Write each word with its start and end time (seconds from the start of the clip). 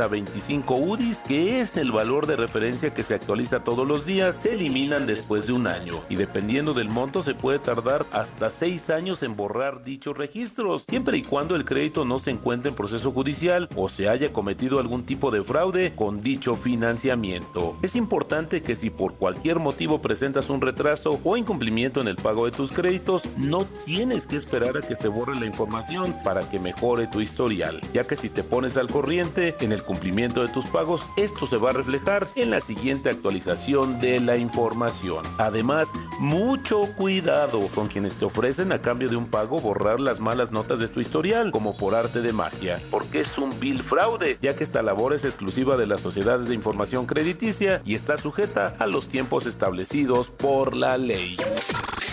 a 0.00 0.08
25 0.08 0.74
UDIs, 0.74 1.20
que 1.20 1.60
es 1.60 1.76
el 1.76 1.92
valor 1.92 2.26
de 2.26 2.34
referencia 2.34 2.92
que 2.92 3.04
se 3.04 3.14
actualiza 3.14 3.62
todos 3.62 3.86
los 3.86 4.04
días, 4.04 4.34
se 4.34 4.54
eliminan 4.54 5.06
después 5.06 5.46
de 5.46 5.52
un 5.52 5.68
año 5.68 6.02
y 6.08 6.16
dependiendo 6.16 6.74
del 6.74 6.88
monto 6.88 7.22
se 7.22 7.36
puede 7.36 7.60
tardar 7.60 8.04
hasta 8.10 8.50
6 8.50 8.90
años 8.90 9.22
en 9.22 9.36
borrar 9.36 9.84
dichos 9.84 10.18
registros, 10.18 10.84
siempre 10.88 11.16
y 11.18 11.22
cuando 11.22 11.54
el 11.54 11.64
crédito 11.64 12.04
no 12.04 12.18
se 12.18 12.32
encuentre 12.32 12.70
en 12.70 12.74
proceso 12.74 13.12
judicial 13.12 13.68
o 13.76 13.88
se 13.88 14.08
haya 14.08 14.32
cometido 14.32 14.80
algún 14.80 15.06
tipo 15.06 15.30
de 15.30 15.44
fraude 15.44 15.94
con 15.94 16.22
dicho 16.22 16.56
financiamiento. 16.56 17.76
Es 17.80 17.94
importante 17.94 18.64
que 18.64 18.74
si 18.74 18.90
por 18.90 19.14
cualquier 19.14 19.60
motivo 19.60 20.02
presentas 20.02 20.50
un 20.50 20.60
retraso 20.60 21.20
o 21.22 21.36
incumplimiento 21.36 22.00
en 22.00 22.08
el 22.08 22.16
pago 22.16 22.46
de 22.46 22.50
tus 22.50 22.72
créditos, 22.72 23.28
no 23.36 23.64
tienes 23.84 24.26
que 24.26 24.38
esperar 24.38 24.76
a 24.76 24.80
que 24.80 24.96
se 24.96 25.06
borre 25.06 25.38
la 25.38 25.46
información 25.46 26.16
para 26.24 26.50
que 26.50 26.58
mejore 26.58 27.06
tu 27.06 27.20
historial, 27.20 27.80
ya 27.94 28.08
que 28.08 28.16
si 28.16 28.28
te 28.28 28.42
pones 28.42 28.76
al 28.76 28.88
corriente, 28.88 29.54
en 29.68 29.72
el 29.72 29.82
cumplimiento 29.82 30.40
de 30.40 30.48
tus 30.48 30.64
pagos, 30.66 31.02
esto 31.16 31.46
se 31.46 31.58
va 31.58 31.70
a 31.70 31.74
reflejar 31.74 32.26
en 32.34 32.50
la 32.50 32.60
siguiente 32.60 33.10
actualización 33.10 34.00
de 34.00 34.18
la 34.18 34.38
información. 34.38 35.24
Además, 35.36 35.88
mucho 36.18 36.88
cuidado 36.96 37.60
con 37.74 37.88
quienes 37.88 38.14
te 38.14 38.24
ofrecen 38.24 38.72
a 38.72 38.80
cambio 38.80 39.10
de 39.10 39.16
un 39.16 39.26
pago 39.26 39.60
borrar 39.60 40.00
las 40.00 40.20
malas 40.20 40.52
notas 40.52 40.80
de 40.80 40.88
tu 40.88 41.00
historial, 41.00 41.50
como 41.50 41.76
por 41.76 41.94
arte 41.94 42.22
de 42.22 42.32
magia, 42.32 42.80
porque 42.90 43.20
es 43.20 43.36
un 43.36 43.50
bill 43.60 43.82
fraude, 43.82 44.38
ya 44.40 44.56
que 44.56 44.64
esta 44.64 44.80
labor 44.80 45.12
es 45.12 45.26
exclusiva 45.26 45.76
de 45.76 45.86
las 45.86 46.00
sociedades 46.00 46.48
de 46.48 46.54
información 46.54 47.04
crediticia 47.04 47.82
y 47.84 47.94
está 47.94 48.16
sujeta 48.16 48.74
a 48.78 48.86
los 48.86 49.08
tiempos 49.08 49.44
establecidos 49.44 50.30
por 50.30 50.74
la 50.74 50.96
ley. 50.96 51.36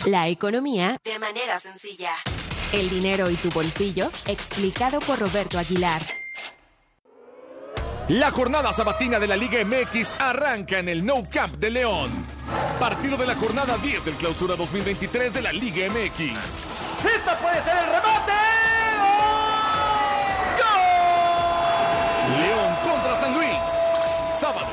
La 0.05 0.27
economía 0.27 0.98
de 1.05 1.20
manera 1.20 1.58
sencilla. 1.60 2.12
El 2.74 2.90
dinero 2.90 3.30
y 3.30 3.35
tu 3.35 3.49
bolsillo, 3.49 4.10
explicado 4.27 4.99
por 4.99 5.20
Roberto 5.20 5.58
Aguilar. 5.58 6.02
La 8.09 8.30
jornada 8.30 8.72
sabatina 8.72 9.18
de 9.20 9.26
la 9.26 9.36
Liga 9.36 9.58
MX 9.66 10.13
arranca 10.20 10.77
en 10.77 10.90
el 10.90 11.04
No 11.04 11.23
Camp 11.32 11.55
de 11.55 11.71
León. 11.71 12.12
Partido 12.80 13.18
de 13.18 13.26
la 13.26 13.34
jornada 13.34 13.80
10 13.80 14.05
del 14.05 14.13
clausura 14.13 14.55
2023 14.55 15.34
de 15.34 15.41
la 15.41 15.52
Liga 15.52 15.88
MX. 15.90 16.38
¡Esta 17.04 17.35
puede 17.40 17.63
ser 17.63 17.76
el 17.76 17.85
remate! 17.85 18.32
¡Gol! 20.62 22.41
León 22.41 22.76
contra 22.84 23.15
San 23.20 23.34
Luis. 23.34 23.57
Sábado, 24.35 24.68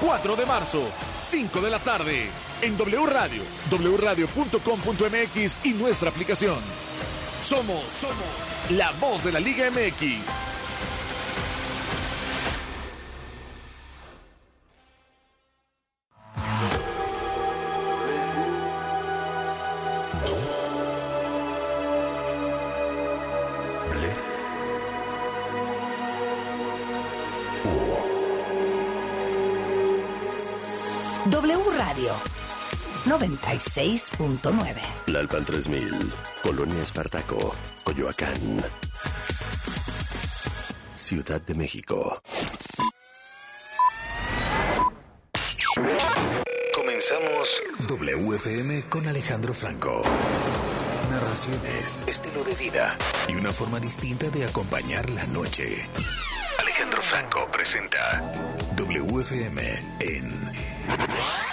4 0.00 0.34
de 0.34 0.46
marzo, 0.46 0.82
5 1.22 1.60
de 1.60 1.70
la 1.70 1.78
tarde. 1.78 2.26
En 2.62 2.76
W 2.76 3.06
Radio, 3.06 3.44
wradio.com.mx 3.70 5.58
y 5.64 5.72
nuestra 5.74 6.10
aplicación. 6.10 6.58
Somos, 7.44 7.84
somos 7.92 8.16
la 8.70 8.90
voz 9.00 9.22
de 9.22 9.30
la 9.30 9.38
Liga 9.38 9.70
MX. 9.70 10.51
Radio 32.12 32.42
96.9. 33.06 34.80
Lalpan 35.06 35.44
3000, 35.44 36.12
Colonia 36.42 36.82
Espartaco, 36.82 37.54
Coyoacán. 37.84 38.64
Ciudad 40.94 41.40
de 41.40 41.54
México. 41.54 42.22
Comenzamos 46.74 47.62
WFM 47.88 48.84
con 48.88 49.08
Alejandro 49.08 49.52
Franco. 49.54 50.02
Narraciones, 51.10 52.04
estilo 52.06 52.44
de 52.44 52.54
vida 52.54 52.96
y 53.28 53.34
una 53.34 53.50
forma 53.50 53.80
distinta 53.80 54.30
de 54.30 54.44
acompañar 54.46 55.10
la 55.10 55.26
noche. 55.26 55.88
Franco 57.02 57.48
presenta 57.50 58.22
WFM 58.76 59.58
en 59.98 60.52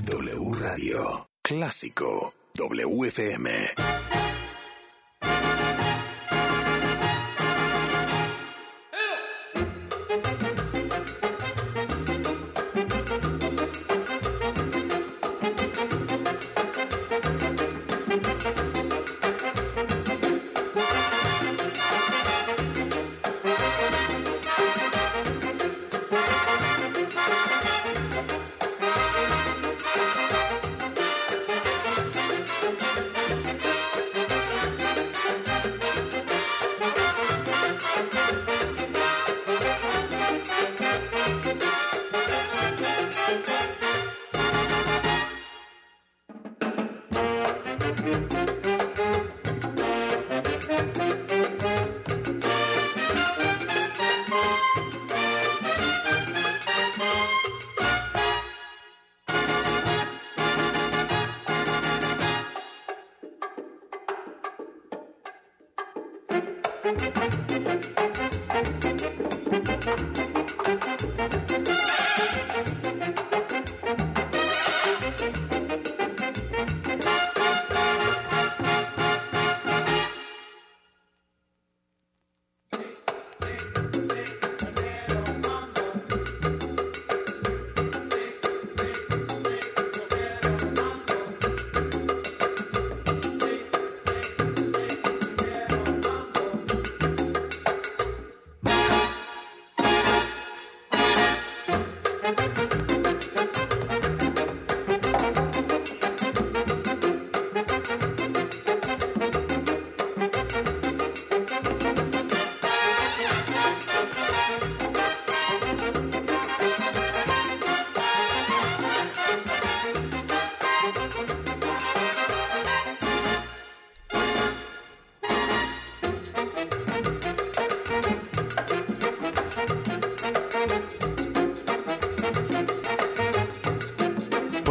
W 0.06 0.54
Radio. 0.54 1.28
Clásico 1.42 2.34
WFM. 2.56 4.09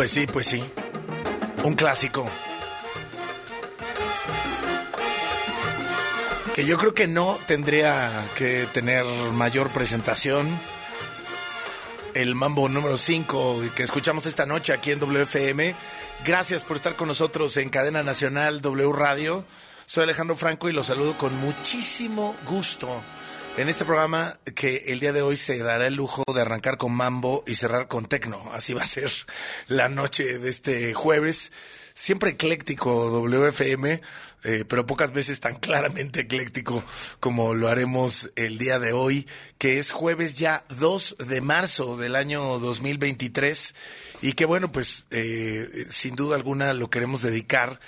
Pues 0.09 0.15
sí, 0.15 0.27
pues 0.27 0.47
sí. 0.47 0.65
Un 1.65 1.75
clásico. 1.75 2.27
Que 6.55 6.65
yo 6.65 6.79
creo 6.79 6.95
que 6.95 7.07
no 7.07 7.39
tendría 7.47 8.25
que 8.35 8.67
tener 8.73 9.05
mayor 9.35 9.69
presentación. 9.69 10.49
El 12.15 12.35
mambo 12.35 12.71
número 12.71 12.97
5 12.97 13.61
que 13.77 13.83
escuchamos 13.83 14.25
esta 14.25 14.47
noche 14.47 14.73
aquí 14.73 14.93
en 14.93 14.99
WFM. 14.99 15.75
Gracias 16.25 16.65
por 16.65 16.79
estar 16.79 16.97
con 16.97 17.09
nosotros 17.09 17.59
en 17.59 17.69
Cadena 17.69 18.03
Nacional 18.03 18.63
W 18.63 18.91
Radio. 18.95 19.45
Soy 19.85 20.05
Alejandro 20.05 20.37
Franco 20.37 20.71
y 20.71 20.73
los 20.73 20.87
saludo 20.87 21.19
con 21.19 21.39
muchísimo 21.39 22.35
gusto 22.47 22.89
en 23.59 23.69
este 23.69 23.85
programa 23.85 24.39
que 24.55 24.85
el 24.87 25.01
día 25.01 25.13
de 25.13 25.21
hoy 25.21 25.37
se 25.37 25.59
dará 25.59 25.89
el 25.89 25.97
lujo 25.97 26.23
de 26.33 26.41
arrancar 26.41 26.79
con 26.79 26.93
mambo 26.93 27.43
y 27.45 27.57
cerrar 27.57 27.89
con 27.89 28.07
tecno. 28.07 28.51
Así 28.53 28.73
va 28.73 28.83
a 28.83 28.87
ser 28.87 29.11
la 29.67 29.89
noche 29.89 30.39
de 30.39 30.49
este 30.49 30.95
jueves. 30.95 31.51
Siempre 31.93 32.31
ecléctico 32.31 33.11
WFM, 33.11 34.01
eh, 34.45 34.65
pero 34.69 34.87
pocas 34.87 35.13
veces 35.13 35.41
tan 35.41 35.57
claramente 35.57 36.21
ecléctico 36.21 36.85
como 37.19 37.55
lo 37.55 37.67
haremos 37.67 38.31
el 38.37 38.59
día 38.59 38.79
de 38.79 38.93
hoy, 38.93 39.27
que 39.59 39.81
es 39.81 39.91
jueves 39.91 40.39
ya 40.39 40.65
2 40.79 41.17
de 41.29 41.41
marzo 41.41 41.97
del 41.97 42.15
año 42.15 42.61
2023 42.61 43.75
y 44.23 44.35
que 44.35 44.45
bueno, 44.45 44.71
pues 44.71 45.07
eh, 45.11 45.69
sin 45.91 46.15
duda 46.15 46.37
alguna 46.37 46.73
lo 46.75 46.91
queremos 46.91 47.23
dedicar 47.23 47.81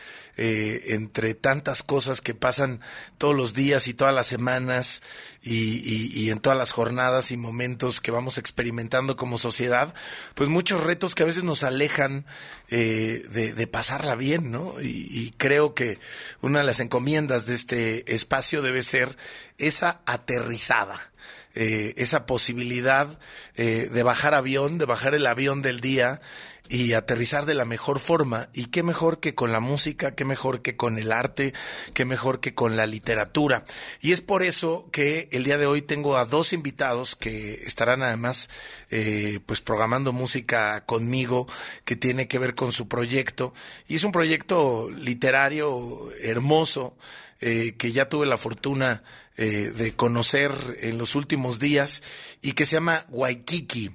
eh, 0.43 0.95
entre 0.95 1.35
tantas 1.35 1.83
cosas 1.83 2.23
que 2.23 2.33
pasan 2.33 2.81
todos 3.19 3.37
los 3.37 3.53
días 3.53 3.89
y 3.89 3.93
todas 3.93 4.15
las 4.15 4.27
semanas 4.27 5.03
y, 5.43 6.31
en 6.31 6.41
todas 6.41 6.59
las 6.59 6.73
jornadas 6.73 7.31
y 7.31 7.37
momentos 7.37 8.01
que 8.01 8.11
vamos 8.11 8.39
experimentando 8.39 9.19
como 9.19 9.37
sociedad, 9.37 9.93
pues 10.35 10.49
muchos 10.49 10.83
retos 10.83 11.15
que 11.15 11.25
a 11.25 11.27
veces 11.27 11.45
nos 11.45 11.63
alejan 11.63 12.25
eh, 12.71 13.23
de, 13.29 13.67
pasarla 13.67 14.15
bien, 14.15 14.51
¿no? 14.51 14.77
Y, 14.81 15.35
creo 15.37 15.75
que 15.75 15.99
una 16.41 16.61
de 16.61 16.65
las 16.65 16.81
encomiendas 16.81 17.45
de 17.45 17.55
este 17.55 18.15
espacio 18.15 18.63
debe 18.63 18.83
ser 18.83 19.19
esa 19.59 20.01
aterrizada. 20.07 21.13
Eh, 21.55 21.93
esa 21.99 22.25
posibilidad 22.25 23.19
de 23.57 24.03
bajar 24.03 24.33
avión, 24.33 24.79
de 24.79 24.87
bajar 24.87 25.15
el 25.15 25.27
avión 25.27 25.61
del 25.61 25.81
día 25.81 26.23
y 26.71 26.93
aterrizar 26.93 27.47
de 27.47 27.55
la 27.55 27.65
mejor 27.65 27.99
forma. 27.99 28.49
Y 28.55 28.67
qué 28.67 28.83
mejor 28.83 29.19
que 29.19 29.35
con 29.35 29.53
la 29.53 29.61
música, 29.61 30.13
qué 30.13 30.25
mejor 30.25 30.63
que 30.63 30.77
con 30.77 30.99
el 30.99 31.11
arte, 31.11 31.53
qué 31.93 32.05
mejor 32.05 32.41
que 32.41 32.55
con 32.55 32.77
la 32.77 32.87
literatura. 32.87 33.65
Y 34.01 34.13
es 34.13 34.21
por 34.21 34.45
eso 34.45 34.89
que 34.93 35.29
el 35.33 35.45
día 35.45 35.59
de 35.59 35.67
hoy 35.67 35.83
tengo 35.83 36.17
a 36.17 36.25
dos 36.25 36.53
invitados 36.53 37.17
que 37.17 37.55
estarán 37.67 38.03
además 38.03 38.49
eh, 38.91 39.41
pues 39.47 39.61
programando 39.61 40.13
música 40.13 40.87
conmigo 40.87 41.49
que 41.85 41.97
tiene 41.97 42.29
que 42.29 42.39
ver 42.39 42.55
con 42.55 42.71
su 42.71 42.87
proyecto. 42.87 43.53
Y 43.89 43.97
es 43.97 44.05
un 44.05 44.13
proyecto 44.13 44.89
literario 44.91 46.11
hermoso 46.21 46.97
eh, 47.41 47.75
que 47.79 47.93
ya 47.93 48.09
tuve 48.09 48.27
la 48.27 48.37
fortuna 48.37 49.03
eh, 49.37 49.73
de 49.75 49.95
conocer 49.95 50.53
en 50.81 50.99
los 50.99 51.15
últimos 51.15 51.59
días 51.59 52.03
y 52.43 52.53
que 52.53 52.67
se 52.67 52.77
llama 52.77 53.07
Waikiki 53.09 53.91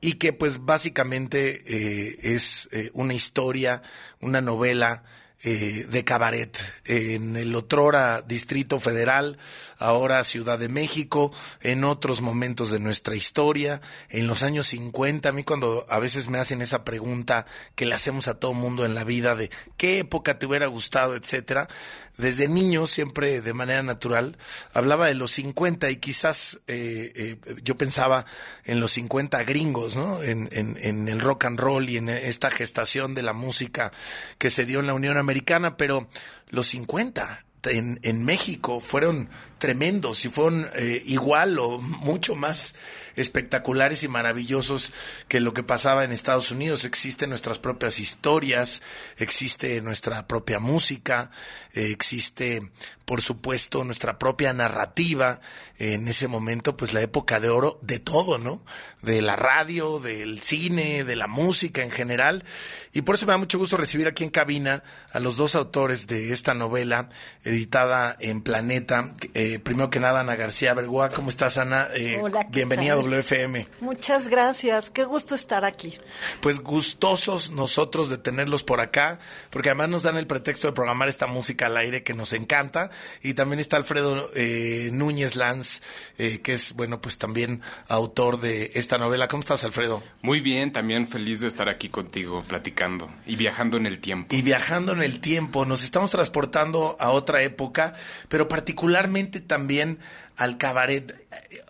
y 0.00 0.14
que 0.14 0.32
pues 0.32 0.64
básicamente 0.64 1.62
eh, 1.66 2.16
es 2.22 2.68
eh, 2.72 2.90
una 2.94 3.14
historia, 3.14 3.82
una 4.20 4.40
novela 4.40 5.02
eh, 5.42 5.86
de 5.90 6.02
cabaret 6.02 6.58
en 6.86 7.36
el 7.36 7.54
otrora 7.54 8.22
Distrito 8.22 8.80
Federal, 8.80 9.36
ahora 9.78 10.24
Ciudad 10.24 10.58
de 10.58 10.68
México, 10.70 11.30
en 11.60 11.84
otros 11.84 12.22
momentos 12.22 12.70
de 12.70 12.80
nuestra 12.80 13.14
historia, 13.14 13.82
en 14.08 14.28
los 14.28 14.42
años 14.42 14.66
50, 14.68 15.28
a 15.28 15.32
mí 15.32 15.44
cuando 15.44 15.84
a 15.90 15.98
veces 15.98 16.28
me 16.28 16.38
hacen 16.38 16.62
esa 16.62 16.84
pregunta 16.84 17.46
que 17.74 17.84
le 17.84 17.94
hacemos 17.94 18.28
a 18.28 18.40
todo 18.40 18.54
mundo 18.54 18.86
en 18.86 18.94
la 18.94 19.04
vida 19.04 19.36
de 19.36 19.50
qué 19.76 19.98
época 19.98 20.38
te 20.38 20.46
hubiera 20.46 20.66
gustado, 20.68 21.14
etcétera, 21.14 21.68
desde 22.18 22.48
niño, 22.48 22.86
siempre 22.86 23.40
de 23.40 23.52
manera 23.52 23.82
natural, 23.82 24.36
hablaba 24.72 25.06
de 25.06 25.14
los 25.14 25.32
50 25.32 25.90
y 25.90 25.96
quizás 25.96 26.60
eh, 26.66 27.12
eh, 27.14 27.36
yo 27.62 27.76
pensaba 27.76 28.24
en 28.64 28.80
los 28.80 28.92
50 28.92 29.42
gringos, 29.44 29.96
¿no? 29.96 30.22
En, 30.22 30.48
en, 30.52 31.08
el 31.08 31.20
rock 31.20 31.44
and 31.44 31.60
roll 31.60 31.88
y 31.88 31.98
en 31.98 32.08
esta 32.08 32.50
gestación 32.50 33.14
de 33.14 33.22
la 33.22 33.32
música 33.32 33.92
que 34.38 34.50
se 34.50 34.64
dio 34.64 34.80
en 34.80 34.86
la 34.86 34.94
Unión 34.94 35.16
Americana, 35.16 35.76
pero 35.76 36.08
los 36.48 36.66
50 36.68 37.44
en, 37.64 38.00
en 38.02 38.24
México 38.24 38.80
fueron 38.80 39.28
tremendos 39.58 40.24
y 40.24 40.28
fueron 40.28 40.68
eh, 40.74 41.02
igual 41.06 41.58
o 41.58 41.78
mucho 41.78 42.34
más 42.34 42.74
espectaculares 43.16 44.02
y 44.02 44.08
maravillosos 44.08 44.92
que 45.28 45.40
lo 45.40 45.54
que 45.54 45.62
pasaba 45.62 46.04
en 46.04 46.12
Estados 46.12 46.50
Unidos. 46.50 46.84
Existen 46.84 47.30
nuestras 47.30 47.58
propias 47.58 47.98
historias, 47.98 48.82
existe 49.16 49.80
nuestra 49.80 50.28
propia 50.28 50.60
música, 50.60 51.30
eh, 51.72 51.90
existe, 51.90 52.70
por 53.06 53.22
supuesto, 53.22 53.84
nuestra 53.84 54.18
propia 54.18 54.52
narrativa. 54.52 55.40
En 55.78 56.08
ese 56.08 56.28
momento, 56.28 56.76
pues 56.76 56.92
la 56.92 57.00
época 57.00 57.40
de 57.40 57.48
oro 57.48 57.78
de 57.82 57.98
todo, 57.98 58.38
¿no? 58.38 58.62
De 59.00 59.22
la 59.22 59.36
radio, 59.36 59.98
del 59.98 60.42
cine, 60.42 61.04
de 61.04 61.16
la 61.16 61.26
música 61.26 61.82
en 61.82 61.90
general. 61.90 62.44
Y 62.92 63.02
por 63.02 63.14
eso 63.14 63.26
me 63.26 63.32
da 63.32 63.38
mucho 63.38 63.58
gusto 63.58 63.76
recibir 63.76 64.06
aquí 64.06 64.24
en 64.24 64.30
cabina 64.30 64.82
a 65.12 65.20
los 65.20 65.36
dos 65.36 65.54
autores 65.54 66.06
de 66.06 66.32
esta 66.32 66.52
novela 66.52 67.08
editada 67.44 68.16
en 68.20 68.42
Planeta. 68.42 69.14
Eh, 69.46 69.58
primero 69.60 69.90
que 69.90 70.00
nada, 70.00 70.20
Ana 70.20 70.34
García 70.34 70.74
Bergua, 70.74 71.10
¿cómo 71.10 71.30
estás, 71.30 71.56
Ana? 71.56 71.86
Eh, 71.94 72.20
bienvenida 72.50 72.94
a 72.94 72.96
WFM. 72.96 73.68
Muchas 73.80 74.28
gracias, 74.28 74.90
qué 74.90 75.04
gusto 75.04 75.36
estar 75.36 75.64
aquí. 75.64 75.98
Pues 76.40 76.58
gustosos 76.58 77.52
nosotros 77.52 78.10
de 78.10 78.18
tenerlos 78.18 78.64
por 78.64 78.80
acá, 78.80 79.20
porque 79.50 79.68
además 79.68 79.88
nos 79.88 80.02
dan 80.02 80.16
el 80.16 80.26
pretexto 80.26 80.66
de 80.66 80.72
programar 80.72 81.08
esta 81.08 81.28
música 81.28 81.66
al 81.66 81.76
aire 81.76 82.02
que 82.02 82.12
nos 82.12 82.32
encanta. 82.32 82.90
Y 83.22 83.34
también 83.34 83.60
está 83.60 83.76
Alfredo 83.76 84.30
eh, 84.34 84.90
Núñez 84.92 85.36
Lanz, 85.36 85.80
que 86.16 86.52
es, 86.52 86.72
bueno, 86.72 87.00
pues 87.00 87.18
también 87.18 87.62
autor 87.86 88.40
de 88.40 88.72
esta 88.74 88.98
novela. 88.98 89.28
¿Cómo 89.28 89.42
estás, 89.42 89.62
Alfredo? 89.62 90.02
Muy 90.22 90.40
bien, 90.40 90.72
también 90.72 91.06
feliz 91.06 91.40
de 91.40 91.46
estar 91.46 91.68
aquí 91.68 91.88
contigo, 91.88 92.42
platicando 92.48 93.10
y 93.26 93.36
viajando 93.36 93.76
en 93.76 93.86
el 93.86 94.00
tiempo. 94.00 94.34
Y 94.34 94.42
viajando 94.42 94.92
en 94.92 95.02
el 95.02 95.20
tiempo, 95.20 95.64
nos 95.66 95.84
estamos 95.84 96.10
transportando 96.10 96.96
a 96.98 97.10
otra 97.10 97.42
época, 97.42 97.94
pero 98.28 98.48
particularmente 98.48 99.35
también 99.40 99.98
al 100.36 100.58
cabaret. 100.58 101.14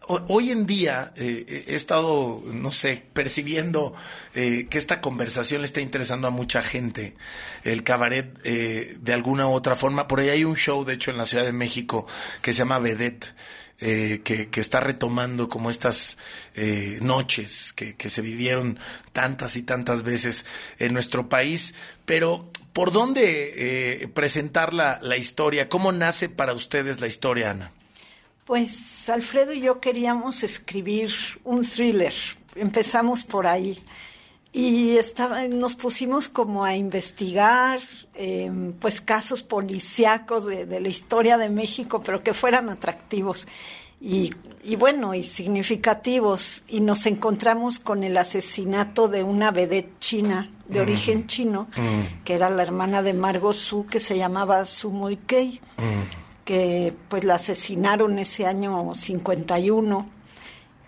Hoy 0.08 0.50
en 0.50 0.66
día 0.66 1.12
eh, 1.16 1.64
he 1.68 1.74
estado, 1.74 2.42
no 2.46 2.70
sé, 2.72 3.04
percibiendo 3.12 3.94
eh, 4.34 4.66
que 4.68 4.78
esta 4.78 5.00
conversación 5.00 5.62
le 5.62 5.66
está 5.66 5.80
interesando 5.80 6.28
a 6.28 6.30
mucha 6.30 6.62
gente. 6.62 7.14
El 7.64 7.82
cabaret, 7.84 8.38
eh, 8.44 8.96
de 9.00 9.12
alguna 9.12 9.48
u 9.48 9.52
otra 9.52 9.74
forma. 9.74 10.08
Por 10.08 10.20
ahí 10.20 10.28
hay 10.28 10.44
un 10.44 10.56
show, 10.56 10.84
de 10.84 10.94
hecho, 10.94 11.10
en 11.10 11.16
la 11.16 11.26
Ciudad 11.26 11.44
de 11.44 11.52
México 11.52 12.06
que 12.42 12.52
se 12.52 12.58
llama 12.58 12.78
Vedette. 12.78 13.34
que, 13.78 14.48
está 14.54 14.80
retomando 14.80 15.48
como 15.48 15.68
estas 15.68 16.16
noches 17.02 17.74
que, 17.74 17.94
que, 17.94 18.08
se 18.08 18.22
vivieron 18.22 18.78
tantas 19.12 19.54
y 19.56 19.62
tantas 19.62 20.02
veces 20.02 20.46
en 20.78 20.94
nuestro 20.94 21.28
país. 21.28 21.74
Pero, 22.06 22.48
¿por 22.76 22.92
dónde 22.92 24.10
presentar 24.12 24.74
la, 24.74 24.98
la 25.00 25.16
historia? 25.16 25.68
¿Cómo 25.68 25.90
nace 25.90 26.28
para 26.28 26.52
ustedes 26.52 27.00
la 27.00 27.06
historia, 27.06 27.50
Ana? 27.50 27.72
Pues 28.46 29.08
Alfredo 29.08 29.52
y 29.52 29.60
yo 29.60 29.80
queríamos 29.80 30.44
escribir 30.44 31.10
un 31.42 31.62
thriller. 31.62 32.14
Empezamos 32.54 33.24
por 33.24 33.48
ahí. 33.48 33.76
Y 34.52 34.96
nos 35.50 35.74
pusimos 35.74 36.28
como 36.28 36.64
a 36.64 36.76
investigar 36.76 37.80
em, 38.14 38.72
pues 38.74 39.00
casos 39.00 39.42
policíacos 39.42 40.46
de, 40.46 40.80
la 40.80 40.88
historia 40.88 41.38
de 41.38 41.48
México, 41.48 42.02
pero 42.02 42.22
que 42.22 42.32
fueran 42.32 42.70
atractivos 42.70 43.48
y, 44.00 44.32
y, 44.62 44.76
bueno, 44.76 45.12
y 45.12 45.24
significativos. 45.24 46.62
Y 46.68 46.80
nos 46.80 47.04
encontramos 47.06 47.80
con 47.80 48.04
el 48.04 48.16
asesinato 48.16 49.08
de 49.08 49.24
una 49.24 49.50
vedette 49.50 49.98
china, 49.98 50.50
de 50.68 50.80
origen 50.80 51.26
chino, 51.26 51.68
que 52.24 52.34
era 52.34 52.50
la 52.50 52.62
hermana 52.62 53.02
de 53.02 53.12
Margot 53.12 53.54
Su, 53.54 53.86
que 53.86 54.00
se 54.00 54.16
llamaba 54.16 54.64
Su 54.64 54.90
Mui 54.90 55.16
Kei. 55.16 55.60
Que 56.44 56.94
pues 57.08 57.24
la 57.24 57.34
asesinaron 57.34 58.20
ese 58.20 58.46
año 58.46 58.94
51 58.94 60.10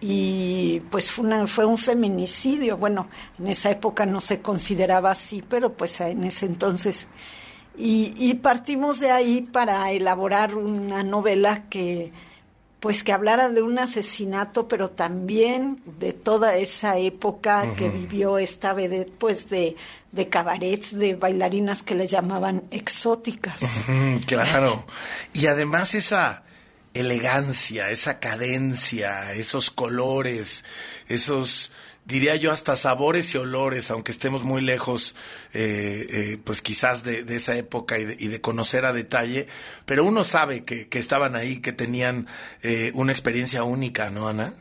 y 0.01 0.81
pues 0.91 1.11
fue, 1.11 1.25
una, 1.25 1.47
fue 1.49 1.65
un 1.65 1.79
feminicidio. 1.79 2.77
Bueno, 2.77 3.09
en 3.39 3.49
esa 3.49 3.71
época 3.71 4.07
no 4.07 4.21
se 4.21 4.41
consideraba 4.41 5.11
así, 5.11 5.43
pero 5.49 5.73
pues 5.73 6.01
en 6.01 6.23
ese 6.25 6.47
entonces. 6.47 7.09
Y 7.77 8.35
partimos 8.35 9.01
de 9.01 9.11
ahí 9.11 9.43
para 9.43 9.91
elaborar 9.93 10.57
una 10.57 11.03
novela 11.03 11.69
que 11.69 12.13
pues 12.81 13.03
que 13.03 13.13
hablara 13.13 13.49
de 13.49 13.63
un 13.63 13.79
asesinato, 13.79 14.69
pero 14.69 14.91
también 14.91 15.81
de 15.99 16.13
toda 16.13 16.57
esa 16.57 16.97
época 16.97 17.75
que 17.77 17.89
vivió 17.89 18.39
esta 18.39 18.73
vedette, 18.73 19.13
pues 19.19 19.51
de, 19.51 19.77
de 20.13 20.29
cabarets, 20.29 20.97
de 20.97 21.15
bailarinas 21.15 21.83
que 21.83 21.97
le 21.97 22.07
llamaban 22.07 22.65
exóticas. 22.71 23.63
claro. 24.27 24.87
Y 25.33 25.47
además 25.47 25.95
esa 25.95 26.45
elegancia, 26.95 27.91
esa 27.91 28.21
cadencia, 28.21 29.33
esos 29.33 29.71
colores, 29.71 30.65
esos 31.09 31.73
diría 32.09 32.37
yo 32.37 32.51
hasta 32.51 32.75
sabores 32.75 33.35
y 33.35 33.39
olores, 33.39 33.91
aunque 33.91 34.13
estemos 34.13 34.43
muy 34.43 34.63
lejos, 34.63 35.15
eh, 35.53 36.07
eh, 36.11 36.39
pues 36.43 36.63
quizás 36.63 37.05
de, 37.05 37.25
esa 37.37 37.55
época 37.55 37.99
y 37.99 38.05
de, 38.05 38.41
conocer 38.41 38.87
a 38.87 38.95
detalle, 38.95 39.47
pero 39.85 40.05
uno 40.05 40.25
sabe 40.25 40.65
que, 40.65 40.89
estaban 40.99 41.37
ahí, 41.37 41.59
que 41.59 41.73
tenían 41.73 42.27
eh, 42.63 42.91
una 42.95 43.13
experiencia 43.13 43.63
única, 43.63 44.11
¿no, 44.11 44.27
Ana? 44.27 44.55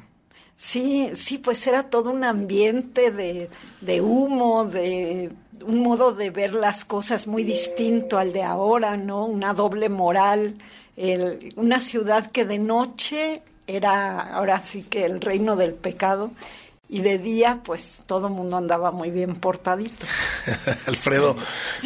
Sí, 0.57 1.11
sí, 1.15 1.37
pues 1.37 1.65
era 1.67 1.83
todo 1.83 2.11
un 2.11 2.23
ambiente 2.23 3.11
de, 3.11 3.49
de 3.79 4.01
humo, 4.01 4.65
de 4.65 5.31
un 5.65 5.79
modo 5.79 6.11
de 6.11 6.29
ver 6.31 6.53
las 6.53 6.83
cosas 6.83 7.27
muy 7.27 7.43
distinto 7.43 8.17
al 8.17 8.33
de 8.33 8.43
ahora, 8.43 8.97
¿no? 8.97 9.25
Una 9.25 9.53
doble 9.53 9.87
moral, 9.87 10.57
el, 10.97 11.53
una 11.55 11.79
ciudad 11.79 12.29
que 12.29 12.43
de 12.43 12.59
noche 12.59 13.43
era 13.67 14.33
ahora 14.33 14.59
sí 14.61 14.83
que 14.83 15.05
el 15.05 15.21
reino 15.21 15.55
del 15.55 15.73
pecado 15.73 16.31
y 16.89 17.01
de 17.01 17.17
día 17.17 17.61
pues 17.63 18.01
todo 18.05 18.27
el 18.27 18.33
mundo 18.33 18.57
andaba 18.57 18.91
muy 18.91 19.11
bien 19.11 19.35
portadito. 19.35 20.05
Alfredo, 20.85 21.35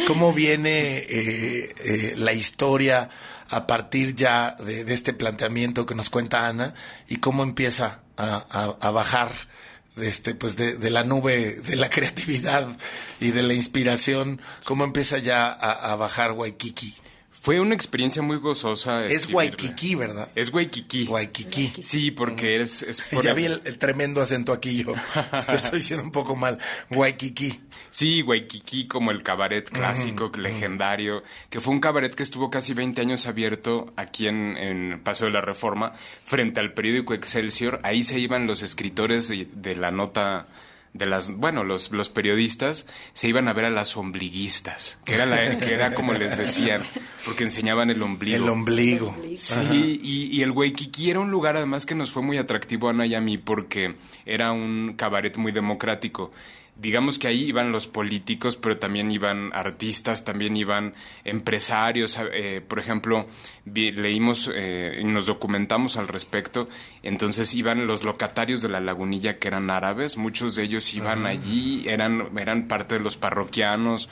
¿cómo 0.07 0.33
viene 0.33 0.97
eh, 0.97 1.73
eh, 1.83 2.13
la 2.17 2.33
historia 2.33 3.09
a 3.49 3.67
partir 3.67 4.15
ya 4.15 4.55
de, 4.59 4.91
este 4.93 5.13
planteamiento 5.13 5.85
que 5.85 5.95
nos 5.95 6.09
cuenta 6.09 6.47
Ana 6.47 6.73
y 7.07 7.17
cómo 7.17 7.43
empieza 7.43 7.99
a, 8.17 8.91
bajar 8.91 9.31
de 9.95 10.07
este 10.07 10.35
pues 10.35 10.55
de, 10.55 10.89
la 10.89 11.03
nube 11.03 11.59
de 11.65 11.75
la 11.75 11.89
creatividad 11.91 12.67
y 13.19 13.31
de 13.31 13.43
la 13.43 13.53
inspiración 13.53 14.41
cómo 14.63 14.83
empieza 14.83 15.17
ya 15.17 15.47
a, 15.47 15.71
a 15.91 15.95
bajar 15.95 16.33
Waikiki 16.33 16.95
fue 17.41 17.59
una 17.59 17.73
experiencia 17.73 18.21
muy 18.21 18.37
gozosa. 18.37 19.03
Es 19.07 19.27
Waikiki, 19.33 19.95
¿verdad? 19.95 20.29
Es 20.35 20.53
Waikiki. 20.53 21.05
Waikiki. 21.05 21.81
Sí, 21.81 22.11
porque 22.11 22.61
es... 22.61 22.83
es 22.83 23.03
Ya 23.23 23.33
vi 23.33 23.45
el, 23.45 23.79
tremendo 23.79 24.21
acento 24.21 24.53
aquí 24.53 24.83
yo. 24.83 24.93
Lo 25.47 25.53
estoy 25.55 25.79
diciendo 25.79 26.05
un 26.05 26.11
poco 26.11 26.35
mal. 26.35 26.59
Waikiki. 26.91 27.59
Sí, 27.89 28.21
Waikiki 28.21 28.87
como 28.87 29.09
el 29.09 29.23
cabaret 29.23 29.67
clásico, 29.67 30.31
legendario, 30.37 31.23
que 31.49 31.59
fue 31.59 31.73
un 31.73 31.79
cabaret 31.79 32.13
que 32.13 32.21
estuvo 32.21 32.51
casi 32.51 32.75
20 32.75 33.01
años 33.01 33.25
abierto 33.25 33.91
aquí 33.95 34.27
en, 34.27 34.55
en 34.57 35.01
Paso 35.03 35.25
de 35.25 35.31
la 35.31 35.41
Reforma, 35.41 35.93
frente 36.23 36.59
al 36.59 36.73
periódico 36.73 37.15
Excelsior. 37.15 37.79
Ahí 37.81 38.03
se 38.03 38.19
iban 38.19 38.45
los 38.45 38.61
escritores 38.61 39.29
de 39.29 39.75
la 39.77 39.89
nota 39.89 40.45
de 40.93 41.05
las, 41.05 41.31
bueno, 41.35 41.63
los, 41.63 41.91
los 41.91 42.09
periodistas 42.09 42.85
se 43.13 43.27
iban 43.27 43.47
a 43.47 43.53
ver 43.53 43.65
a 43.65 43.69
las 43.69 43.95
ombliguistas, 43.95 44.99
que 45.05 45.15
era, 45.15 45.25
la, 45.25 45.57
que 45.57 45.73
era 45.73 45.93
como 45.93 46.13
les 46.13 46.37
decían, 46.37 46.83
porque 47.25 47.43
enseñaban 47.43 47.89
el 47.89 48.01
ombligo. 48.01 48.43
El 48.43 48.49
ombligo. 48.49 49.15
Sí, 49.35 49.99
y, 50.03 50.37
y, 50.37 50.41
el 50.41 50.51
Waikiki 50.51 51.09
era 51.09 51.19
un 51.19 51.31
lugar 51.31 51.55
además 51.55 51.85
que 51.85 51.95
nos 51.95 52.11
fue 52.11 52.23
muy 52.23 52.37
atractivo 52.37 52.89
a 52.89 52.93
mí 52.93 53.37
porque 53.37 53.95
era 54.25 54.51
un 54.51 54.93
cabaret 54.97 55.37
muy 55.37 55.51
democrático 55.51 56.31
digamos 56.81 57.19
que 57.19 57.27
ahí 57.27 57.43
iban 57.43 57.71
los 57.71 57.87
políticos, 57.87 58.57
pero 58.57 58.77
también 58.77 59.11
iban 59.11 59.51
artistas, 59.53 60.25
también 60.25 60.57
iban 60.57 60.95
empresarios. 61.23 62.17
Eh, 62.33 62.61
por 62.67 62.79
ejemplo, 62.79 63.27
leímos 63.65 64.49
eh, 64.53 64.97
y 64.99 65.03
nos 65.03 65.27
documentamos 65.27 65.97
al 65.97 66.07
respecto. 66.07 66.67
Entonces 67.03 67.53
iban 67.53 67.85
los 67.85 68.03
locatarios 68.03 68.61
de 68.61 68.69
la 68.69 68.79
lagunilla 68.79 69.37
que 69.37 69.47
eran 69.47 69.69
árabes, 69.69 70.17
muchos 70.17 70.55
de 70.55 70.63
ellos 70.63 70.91
iban 70.95 71.27
ah. 71.27 71.29
allí, 71.29 71.87
eran, 71.87 72.35
eran 72.37 72.67
parte 72.67 72.95
de 72.95 73.01
los 73.01 73.15
parroquianos, 73.15 74.09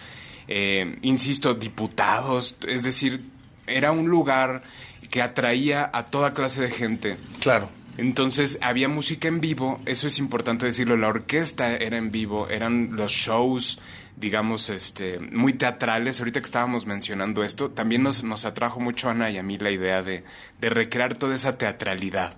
eh, 0.47 0.97
insisto, 1.01 1.55
diputados, 1.55 2.55
es 2.67 2.83
decir, 2.83 3.21
era 3.65 3.91
un 3.91 4.09
lugar 4.09 4.61
que 5.09 5.21
atraía 5.23 5.89
a 5.91 6.05
toda 6.07 6.33
clase 6.33 6.61
de 6.61 6.71
gente. 6.71 7.17
Claro. 7.39 7.69
Entonces 7.99 8.57
había 8.61 8.87
música 8.87 9.27
en 9.27 9.41
vivo, 9.41 9.81
eso 9.85 10.07
es 10.07 10.19
importante 10.19 10.65
decirlo, 10.65 10.95
la 10.95 11.09
orquesta 11.09 11.75
era 11.75 11.97
en 11.97 12.11
vivo, 12.11 12.47
eran 12.47 12.95
los 12.95 13.11
shows, 13.11 13.77
digamos, 14.15 14.69
este, 14.69 15.19
muy 15.19 15.51
teatrales. 15.51 16.19
Ahorita 16.19 16.39
que 16.39 16.45
estábamos 16.45 16.85
mencionando 16.85 17.43
esto, 17.43 17.71
también 17.71 18.01
nos, 18.01 18.23
nos 18.23 18.45
atrajo 18.45 18.79
mucho 18.79 19.09
a 19.09 19.11
Ana 19.11 19.29
y 19.31 19.37
a 19.37 19.43
mí 19.43 19.57
la 19.57 19.71
idea 19.71 20.01
de, 20.01 20.23
de 20.61 20.69
recrear 20.69 21.15
toda 21.15 21.35
esa 21.35 21.57
teatralidad 21.57 22.37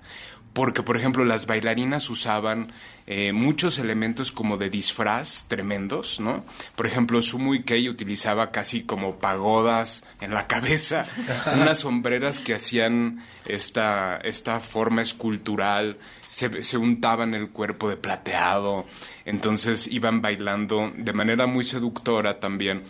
porque 0.54 0.84
por 0.84 0.98
ejemplo 0.98 1.24
las 1.26 1.46
bailarinas 1.46 2.10
usaban 2.10 2.72
eh, 3.08 3.34
muchos 3.34 3.80
elementos 3.80 4.32
como 4.32 4.58
de 4.58 4.70
disfraz 4.70 5.46
tremendos, 5.48 6.20
¿no? 6.20 6.46
Por 6.76 6.88
ejemplo, 6.88 7.22
Sumu 7.22 7.64
Kei 7.64 7.90
utilizaba 7.90 8.52
casi 8.52 8.84
como 8.84 9.18
pagodas 9.18 10.06
en 10.20 10.34
la 10.34 10.48
cabeza, 10.48 11.06
unas 11.56 11.80
sombreras 11.80 12.40
que 12.40 12.54
hacían 12.54 13.24
esta, 13.46 14.18
esta 14.18 14.60
forma 14.60 15.02
escultural, 15.02 15.98
se, 16.28 16.64
se 16.64 16.78
untaban 16.78 17.34
el 17.34 17.50
cuerpo 17.50 17.90
de 17.90 17.98
plateado, 17.98 18.86
entonces 19.26 19.88
iban 19.88 20.22
bailando 20.22 20.92
de 20.96 21.14
manera 21.14 21.48
muy 21.48 21.66
seductora 21.66 22.40
también 22.40 22.84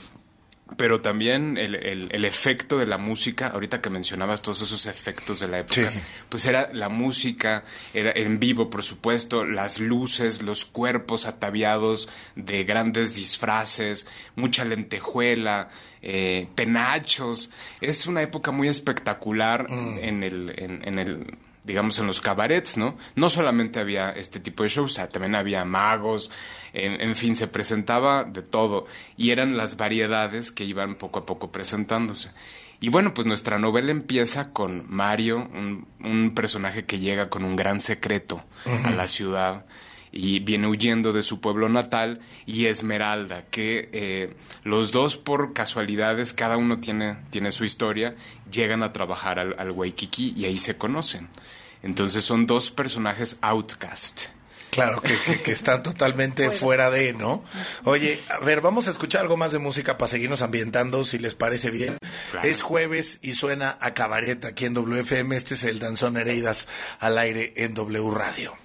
pero 0.77 1.01
también 1.01 1.57
el, 1.57 1.75
el, 1.75 2.25
efecto 2.25 2.77
de 2.77 2.85
la 2.85 2.97
música, 2.97 3.47
ahorita 3.47 3.81
que 3.81 3.89
mencionabas 3.89 4.41
todos 4.41 4.61
esos 4.61 4.85
efectos 4.85 5.39
de 5.39 5.47
la 5.47 5.59
época, 5.59 5.91
pues 6.29 6.45
era 6.45 6.69
la 6.73 6.89
música, 6.89 7.63
era 7.93 8.11
en 8.15 8.39
vivo, 8.39 8.69
por 8.69 8.83
supuesto, 8.83 9.45
las 9.45 9.79
luces, 9.79 10.41
los 10.41 10.65
cuerpos 10.65 11.25
ataviados 11.25 12.09
de 12.35 12.63
grandes 12.63 13.15
disfraces, 13.15 14.07
mucha 14.35 14.63
lentejuela, 14.63 15.69
eh, 16.01 16.47
penachos. 16.55 17.49
Es 17.81 18.07
una 18.07 18.21
época 18.21 18.51
muy 18.51 18.67
espectacular 18.67 19.69
mm. 19.69 19.97
en 20.01 20.23
el... 20.23 20.53
en 20.57 20.99
el 20.99 21.37
digamos, 21.63 21.99
en 21.99 22.07
los 22.07 22.21
cabarets, 22.21 22.77
¿no? 22.77 22.97
No 23.15 23.29
solamente 23.29 23.79
había 23.79 24.11
este 24.11 24.39
tipo 24.39 24.63
de 24.63 24.69
shows, 24.69 24.99
también 25.11 25.35
había 25.35 25.63
magos, 25.65 26.31
en, 26.73 27.15
fin, 27.15 27.35
se 27.35 27.47
presentaba 27.47 28.23
de 28.23 28.41
todo 28.41 28.87
y 29.17 29.31
eran 29.31 29.57
las 29.57 29.77
variedades 29.77 30.51
que 30.51 30.63
iban 30.63 30.95
poco 30.95 31.19
a 31.19 31.25
poco 31.25 31.51
presentándose. 31.51 32.31
Y 32.79 32.89
bueno, 32.89 33.13
pues 33.13 33.27
nuestra 33.27 33.59
novela 33.59 33.91
empieza 33.91 34.49
con 34.49 34.85
Mario, 34.89 35.49
un, 35.53 36.33
personaje 36.33 36.85
que 36.85 36.97
llega 36.97 37.29
con 37.29 37.45
un 37.45 37.55
gran 37.55 37.79
secreto 37.79 38.43
a 38.83 38.89
la 38.89 39.07
ciudad 39.07 39.65
y 40.11 40.39
viene 40.39 40.67
huyendo 40.67 41.13
de 41.13 41.23
su 41.23 41.39
pueblo 41.39 41.69
natal 41.69 42.19
y 42.45 42.65
Esmeralda, 42.65 43.45
que 43.49 43.89
eh, 43.93 44.35
los 44.63 44.91
dos 44.91 45.17
por 45.17 45.53
casualidades, 45.53 46.33
cada 46.33 46.57
uno 46.57 46.79
tiene, 46.79 47.17
tiene 47.29 47.51
su 47.51 47.63
historia, 47.63 48.15
llegan 48.51 48.83
a 48.83 48.93
trabajar 48.93 49.39
al, 49.39 49.55
al 49.57 49.71
Waikiki 49.71 50.33
y 50.35 50.45
ahí 50.45 50.57
se 50.57 50.77
conocen. 50.77 51.29
Entonces 51.83 52.23
son 52.23 52.45
dos 52.45 52.71
personajes 52.71 53.37
outcast. 53.41 54.27
Claro, 54.71 55.01
que, 55.01 55.41
que, 55.43 55.51
están 55.51 55.83
totalmente 55.83 56.49
fuera 56.49 56.89
de, 56.89 57.13
¿no? 57.13 57.43
Oye, 57.83 58.19
a 58.29 58.39
ver, 58.39 58.61
vamos 58.61 58.87
a 58.87 58.91
escuchar 58.91 59.21
algo 59.21 59.35
más 59.35 59.51
de 59.51 59.59
música 59.59 59.97
para 59.97 60.07
seguirnos 60.07 60.41
ambientando, 60.41 61.03
si 61.03 61.19
les 61.19 61.35
parece 61.35 61.71
bien. 61.71 61.97
Es 62.41 62.61
jueves 62.61 63.19
y 63.21 63.33
suena 63.33 63.77
a 63.81 63.93
cabaret 63.93 64.43
aquí 64.45 64.65
en 64.65 64.73
WFM. 64.73 65.35
Este 65.35 65.55
es 65.55 65.65
el 65.65 65.79
Danzón 65.79 66.15
Hereidas 66.15 66.69
al 66.99 67.17
aire 67.17 67.53
en 67.57 67.73
W 67.73 68.11
Radio. 68.11 68.55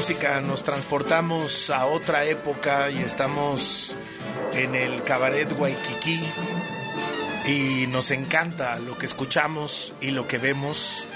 Música, 0.00 0.40
nos 0.40 0.62
transportamos 0.62 1.68
a 1.68 1.84
otra 1.84 2.24
época 2.24 2.88
y 2.90 3.02
estamos 3.02 3.94
en 4.54 4.74
el 4.74 5.04
cabaret 5.04 5.52
Waikiki 5.52 6.18
y 7.46 7.86
nos 7.88 8.10
encanta 8.10 8.78
lo 8.78 8.96
que 8.96 9.04
escuchamos 9.04 9.92
y 10.00 10.12
lo 10.12 10.26
que 10.26 10.38
vemos 10.38 11.06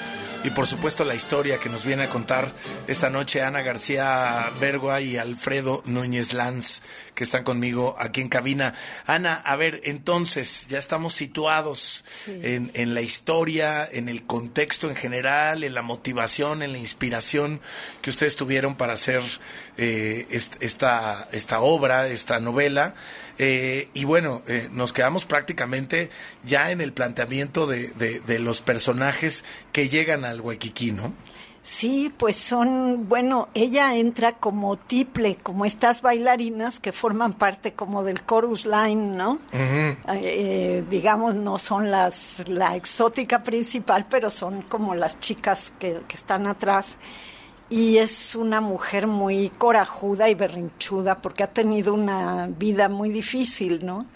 y 0.45 0.51
por 0.51 0.67
supuesto 0.67 1.05
la 1.07 1.15
historia 1.15 1.59
que 1.59 1.71
nos 1.71 1.87
viene 1.87 2.05
a 2.05 2.11
contar 2.11 2.53
esta 2.87 3.09
noche 3.09 3.43
Ana 3.43 3.63
García 3.63 4.53
Vergua 4.61 5.01
y 5.01 5.17
Alfredo 5.17 5.83
Núñez 5.87 6.35
Lanz, 6.35 6.83
que 7.15 7.25
están 7.25 7.45
conmigo 7.45 7.97
aquí 7.99 8.21
en 8.21 8.29
cabina. 8.29 8.75
Ana, 9.07 9.35
a 9.35 9.57
ver, 9.57 9.81
entonces 9.85 10.67
ya 10.69 10.79
estamos 10.79 11.15
situados 11.15 12.05
en, 12.27 12.71
en, 12.75 12.93
la 12.93 13.01
historia, 13.01 13.89
en 13.91 14.11
el 14.11 14.25
contexto 14.27 14.91
en 14.91 14.97
general, 14.97 15.65
en 15.65 15.73
la 15.73 15.83
motivación, 15.83 16.63
en 16.63 16.73
la 16.73 16.79
inspiración 16.79 17.63
que 18.03 18.11
ustedes 18.11 18.37
tuvieron 18.37 18.77
para 18.77 18.93
hacer 18.93 19.23
eh, 19.79 20.27
esta, 20.29 21.27
esta 21.33 21.61
obra, 21.61 22.07
esta 22.09 22.39
novela. 22.39 22.95
Eh, 23.39 23.89
y 23.95 24.05
bueno, 24.05 24.43
eh, 24.47 24.69
nos 24.73 24.93
quedamos 24.93 25.27
prácticamente 25.27 26.11
ya 26.45 26.71
en 26.71 26.81
el 26.81 26.93
planteamiento 26.93 27.67
de, 27.67 27.89
de, 27.89 28.39
los 28.39 28.61
personajes 28.61 29.45
que 29.73 29.89
llegan 29.89 30.25
al 30.25 30.41
Waikiki, 30.41 30.93
¿no? 30.93 31.13
Sí, 31.63 32.13
pues 32.19 32.37
son, 32.37 33.09
bueno, 33.09 33.49
ella 33.55 33.97
entra 33.97 34.33
como 34.33 34.77
tiple, 34.77 35.37
como 35.37 35.65
estas 35.65 36.03
bailarinas 36.03 36.79
que 36.79 36.93
forman 36.93 37.33
parte 37.33 37.73
como 37.73 38.05
del 38.05 38.25
chorus 38.27 38.67
line, 38.67 39.17
¿no? 39.17 39.41
digamos, 40.91 41.37
no 41.37 41.59
son 41.59 41.91
las, 41.91 42.47
la 42.49 42.77
exótica 42.77 43.43
principal, 43.43 44.07
pero 44.11 44.29
son 44.29 44.61
como 44.63 44.95
las 44.95 45.19
chicas 45.21 45.73
que, 45.79 46.01
que 46.07 46.17
están 46.17 46.47
atrás 46.47 46.99
y 47.71 47.99
es 47.99 48.35
una 48.35 48.61
mujer 48.61 49.07
muy 49.07 49.51
corajuda 49.51 50.29
y 50.29 50.35
berrinchuda 50.35 51.21
porque 51.21 51.43
ha 51.43 51.53
tenido 51.53 51.95
una 51.95 52.49
vida 52.49 52.89
muy 52.89 53.11
difícil, 53.11 53.85
¿no? 53.85 54.07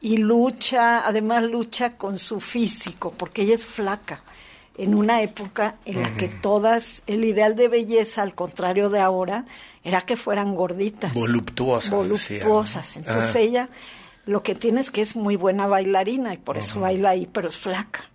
Y 0.00 0.18
lucha, 0.18 1.06
además 1.06 1.44
lucha 1.44 1.96
con 1.96 2.18
su 2.18 2.40
físico, 2.40 3.12
porque 3.16 3.42
ella 3.42 3.54
es 3.54 3.64
flaca, 3.64 4.22
en 4.76 4.94
una 4.94 5.22
época 5.22 5.76
en 5.84 6.02
la 6.02 6.14
que 6.14 6.28
todas, 6.28 7.02
el 7.08 7.24
ideal 7.24 7.56
de 7.56 7.66
belleza, 7.66 8.22
al 8.22 8.34
contrario 8.34 8.90
de 8.90 9.00
ahora, 9.00 9.44
era 9.82 10.02
que 10.02 10.16
fueran 10.16 10.54
gorditas. 10.54 11.14
Voluptuosas. 11.14 11.90
Voluptuosas. 11.90 12.96
Entonces 12.96 13.34
ella 13.34 13.68
lo 14.28 14.42
que 14.42 14.54
tiene 14.54 14.80
es 14.80 14.90
que 14.90 15.00
es 15.00 15.16
muy 15.16 15.36
buena 15.36 15.66
bailarina 15.66 16.34
y 16.34 16.36
por 16.36 16.58
eso 16.58 16.80
baila 16.80 17.10
ahí, 17.10 17.26
pero 17.26 17.48
es 17.48 17.56
flaca. 17.56 18.10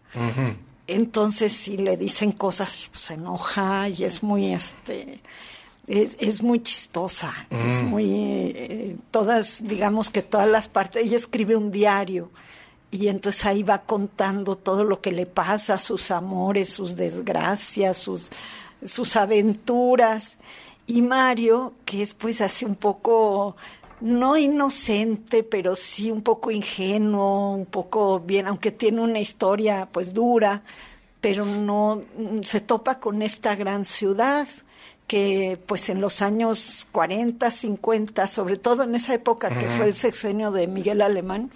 Entonces, 0.87 1.53
si 1.53 1.77
le 1.77 1.95
dicen 1.97 2.31
cosas, 2.31 2.89
pues, 2.91 3.03
se 3.03 3.13
enoja 3.13 3.87
y 3.89 4.03
es 4.03 4.21
muy, 4.21 4.53
este, 4.53 5.21
es, 5.87 6.17
es 6.19 6.41
muy 6.41 6.61
chistosa, 6.61 7.33
es 7.49 7.81
mm. 7.81 7.85
muy, 7.85 8.13
eh, 8.55 8.97
todas, 9.11 9.63
digamos 9.65 10.09
que 10.09 10.21
todas 10.21 10.49
las 10.49 10.67
partes, 10.67 11.03
ella 11.03 11.17
escribe 11.17 11.55
un 11.55 11.71
diario 11.71 12.29
y 12.93 13.07
entonces 13.07 13.45
ahí 13.45 13.63
va 13.63 13.79
contando 13.79 14.55
todo 14.55 14.83
lo 14.83 15.01
que 15.01 15.11
le 15.11 15.25
pasa, 15.25 15.79
sus 15.79 16.11
amores, 16.11 16.69
sus 16.69 16.95
desgracias, 16.95 17.97
sus, 17.97 18.29
sus 18.85 19.15
aventuras. 19.15 20.37
Y 20.85 21.01
Mario, 21.01 21.73
que 21.85 22.03
es 22.03 22.13
pues 22.13 22.39
así 22.39 22.65
un 22.65 22.75
poco 22.75 23.55
no 24.03 24.37
inocente, 24.37 25.43
pero 25.43 25.77
sí 25.77 26.11
un 26.11 26.23
poco 26.23 26.51
ingenuo, 26.51 27.51
un 27.51 27.65
poco 27.65 28.19
bien, 28.19 28.47
aunque 28.47 28.71
tiene 28.71 28.99
una 28.99 29.19
historia 29.19 29.87
pues 29.89 30.13
dura, 30.13 30.61
pero 31.21 31.45
no 31.45 32.01
se 32.41 32.59
topa 32.59 32.99
con 32.99 33.21
esta 33.21 33.55
gran 33.55 33.85
ciudad 33.85 34.45
que 35.07 35.57
pues 35.65 35.87
en 35.87 36.01
los 36.01 36.21
años 36.21 36.85
40, 36.91 37.49
50, 37.49 38.27
sobre 38.27 38.57
todo 38.57 38.83
en 38.83 38.93
esa 38.95 39.13
época 39.13 39.47
que 39.47 39.69
fue 39.69 39.85
el 39.85 39.95
sexenio 39.95 40.51
de 40.51 40.67
Miguel 40.67 41.01
Alemán, 41.01 41.49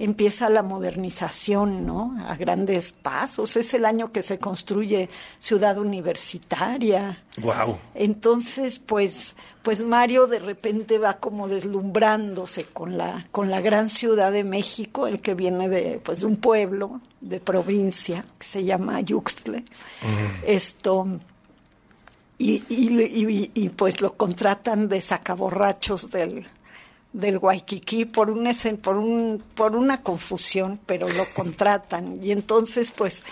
empieza 0.00 0.48
la 0.48 0.62
modernización, 0.62 1.84
¿no? 1.84 2.16
A 2.26 2.34
grandes 2.34 2.92
pasos. 2.92 3.56
Es 3.56 3.74
el 3.74 3.84
año 3.84 4.10
que 4.12 4.22
se 4.22 4.38
construye 4.38 5.10
Ciudad 5.38 5.76
Universitaria. 5.76 7.22
Wow. 7.42 7.78
Entonces, 7.94 8.78
pues, 8.78 9.36
pues 9.62 9.82
Mario 9.82 10.26
de 10.26 10.38
repente 10.38 10.98
va 10.98 11.18
como 11.18 11.48
deslumbrándose 11.48 12.64
con 12.64 12.96
la, 12.96 13.26
con 13.30 13.50
la 13.50 13.60
gran 13.60 13.90
ciudad 13.90 14.32
de 14.32 14.44
México, 14.44 15.06
el 15.06 15.20
que 15.20 15.34
viene 15.34 15.68
de, 15.68 16.00
pues, 16.02 16.20
de 16.20 16.26
un 16.26 16.36
pueblo, 16.36 17.00
de 17.20 17.40
provincia, 17.40 18.24
que 18.38 18.46
se 18.46 18.64
llama 18.64 19.00
Yuxtle. 19.00 19.64
Esto. 20.46 21.06
Y, 22.38 22.62
y, 22.70 23.50
y, 23.52 23.68
pues 23.68 24.00
lo 24.00 24.14
contratan 24.14 24.88
de 24.88 25.02
sacaborrachos 25.02 26.10
del, 26.10 26.46
del 27.12 27.38
Waikiki 27.38 28.04
por 28.04 28.30
un, 28.30 28.44
por 28.82 28.96
un 28.96 29.42
por 29.54 29.76
una 29.76 30.02
confusión, 30.02 30.78
pero 30.86 31.08
lo 31.08 31.24
contratan. 31.34 32.22
Y 32.22 32.32
entonces 32.32 32.92
pues 32.92 33.22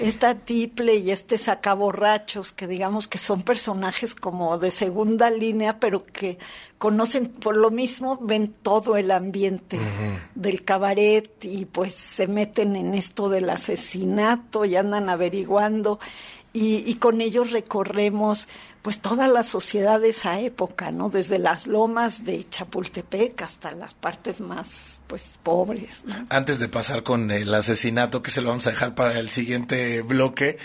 esta 0.00 0.34
tiple 0.34 0.96
y 0.96 1.10
este 1.10 1.38
sacaborrachos 1.38 2.52
que 2.52 2.66
digamos 2.66 3.08
que 3.08 3.18
son 3.18 3.42
personajes 3.42 4.14
como 4.14 4.58
de 4.58 4.70
segunda 4.70 5.30
línea, 5.30 5.80
pero 5.80 6.02
que 6.02 6.38
conocen 6.78 7.26
por 7.26 7.56
lo 7.56 7.70
mismo 7.70 8.18
ven 8.20 8.54
todo 8.62 8.96
el 8.96 9.10
ambiente 9.10 9.78
del 10.34 10.64
cabaret 10.64 11.30
y 11.42 11.64
pues 11.64 11.94
se 11.94 12.26
meten 12.26 12.76
en 12.76 12.94
esto 12.94 13.28
del 13.28 13.50
asesinato 13.50 14.64
y 14.64 14.76
andan 14.76 15.08
averiguando 15.08 15.98
y, 16.58 16.82
y 16.90 16.94
con 16.94 17.20
ellos 17.20 17.52
recorremos 17.52 18.48
pues 18.82 19.00
toda 19.00 19.28
la 19.28 19.42
sociedad 19.42 20.00
de 20.00 20.08
esa 20.08 20.40
época, 20.40 20.90
¿no? 20.90 21.08
Desde 21.08 21.38
las 21.38 21.66
lomas 21.66 22.24
de 22.24 22.48
Chapultepec 22.48 23.42
hasta 23.42 23.72
las 23.72 23.94
partes 23.94 24.40
más, 24.40 25.00
pues, 25.08 25.24
pobres. 25.42 26.04
Antes 26.30 26.58
de 26.58 26.68
pasar 26.68 27.02
con 27.02 27.30
el 27.30 27.52
asesinato, 27.54 28.22
que 28.22 28.30
se 28.30 28.40
lo 28.40 28.48
vamos 28.48 28.66
a 28.66 28.70
dejar 28.70 28.94
para 28.94 29.18
el 29.18 29.30
siguiente 29.30 30.02
bloque, 30.02 30.58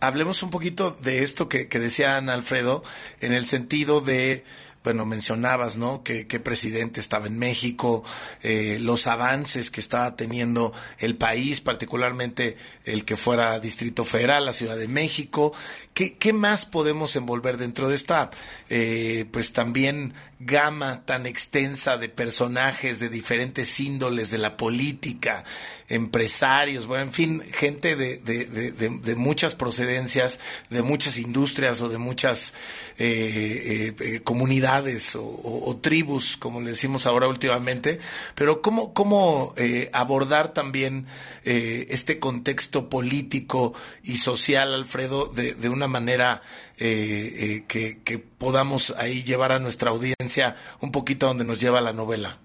hablemos 0.00 0.42
un 0.42 0.50
poquito 0.50 0.96
de 1.02 1.22
esto 1.22 1.48
que, 1.48 1.68
que 1.68 1.78
decía 1.78 2.16
Ana 2.16 2.34
Alfredo, 2.34 2.82
en 3.20 3.32
el 3.32 3.46
sentido 3.46 4.00
de 4.00 4.44
bueno, 4.86 5.04
mencionabas, 5.04 5.76
¿no? 5.76 6.04
Que, 6.04 6.24
presidente 6.38 7.00
estaba 7.00 7.26
en 7.26 7.40
México, 7.40 8.04
eh, 8.44 8.78
los 8.80 9.08
avances 9.08 9.72
que 9.72 9.80
estaba 9.80 10.14
teniendo 10.14 10.72
el 11.00 11.16
país, 11.16 11.60
particularmente 11.60 12.56
el 12.84 13.04
que 13.04 13.16
fuera 13.16 13.58
Distrito 13.58 14.04
Federal, 14.04 14.44
la 14.44 14.52
Ciudad 14.52 14.76
de 14.76 14.86
México. 14.86 15.52
¿Qué, 15.92 16.16
qué 16.18 16.32
más 16.32 16.66
podemos 16.66 17.16
envolver 17.16 17.56
dentro 17.56 17.88
de 17.88 17.96
esta, 17.96 18.30
eh, 18.68 19.26
pues 19.32 19.52
también 19.52 20.14
gama 20.38 21.02
tan 21.06 21.26
extensa 21.26 21.96
de 21.96 22.10
personajes 22.10 22.98
de 22.98 23.08
diferentes 23.08 23.80
índoles 23.80 24.30
de 24.30 24.36
la 24.36 24.56
política, 24.56 25.44
empresarios, 25.88 26.86
bueno, 26.86 27.04
en 27.04 27.12
fin, 27.12 27.42
gente 27.52 27.96
de, 27.96 28.18
de, 28.18 28.44
de, 28.44 29.16
muchas 29.16 29.54
procedencias, 29.54 30.38
de 30.68 30.82
muchas 30.82 31.16
industrias 31.16 31.80
o 31.80 31.88
de 31.88 31.96
muchas 31.96 32.52
eh, 32.98 33.94
eh, 33.98 34.20
comunidades 34.20 35.16
o, 35.16 35.78
tribus, 35.80 36.36
como 36.36 36.60
le 36.60 36.70
decimos 36.70 37.06
ahora 37.06 37.28
últimamente, 37.28 37.98
pero 38.34 38.60
cómo, 38.60 38.92
cómo 38.92 39.54
eh, 39.56 39.88
abordar 39.92 40.52
también 40.52 41.06
este 41.44 42.18
contexto 42.18 42.88
político 42.88 43.72
y 44.02 44.16
social, 44.16 44.74
Alfredo, 44.74 45.26
de, 45.26 45.68
una 45.68 45.86
manera 45.86 46.42
que, 46.76 47.64
que 48.04 48.18
podamos 48.38 48.92
ahí 48.98 49.22
llevar 49.22 49.52
a 49.52 49.58
nuestra 49.58 49.90
audiencia 49.90 50.56
un 50.80 50.92
poquito 50.92 51.26
donde 51.26 51.44
nos 51.44 51.60
lleva 51.60 51.80
la 51.80 51.92
novela. 51.92 52.38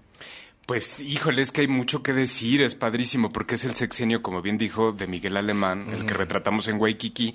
Pues 0.66 1.00
híjole, 1.00 1.42
es 1.42 1.50
que 1.50 1.62
hay 1.62 1.66
mucho 1.66 2.04
que 2.04 2.12
decir, 2.12 2.62
es 2.62 2.76
padrísimo, 2.76 3.30
porque 3.30 3.56
es 3.56 3.64
el 3.64 3.74
sexenio, 3.74 4.22
como 4.22 4.42
bien 4.42 4.58
dijo, 4.58 4.92
de 4.92 5.08
Miguel 5.08 5.36
Alemán, 5.36 5.86
el 5.92 6.06
que 6.06 6.14
retratamos 6.14 6.68
en 6.68 6.80
Waikiki, 6.80 7.34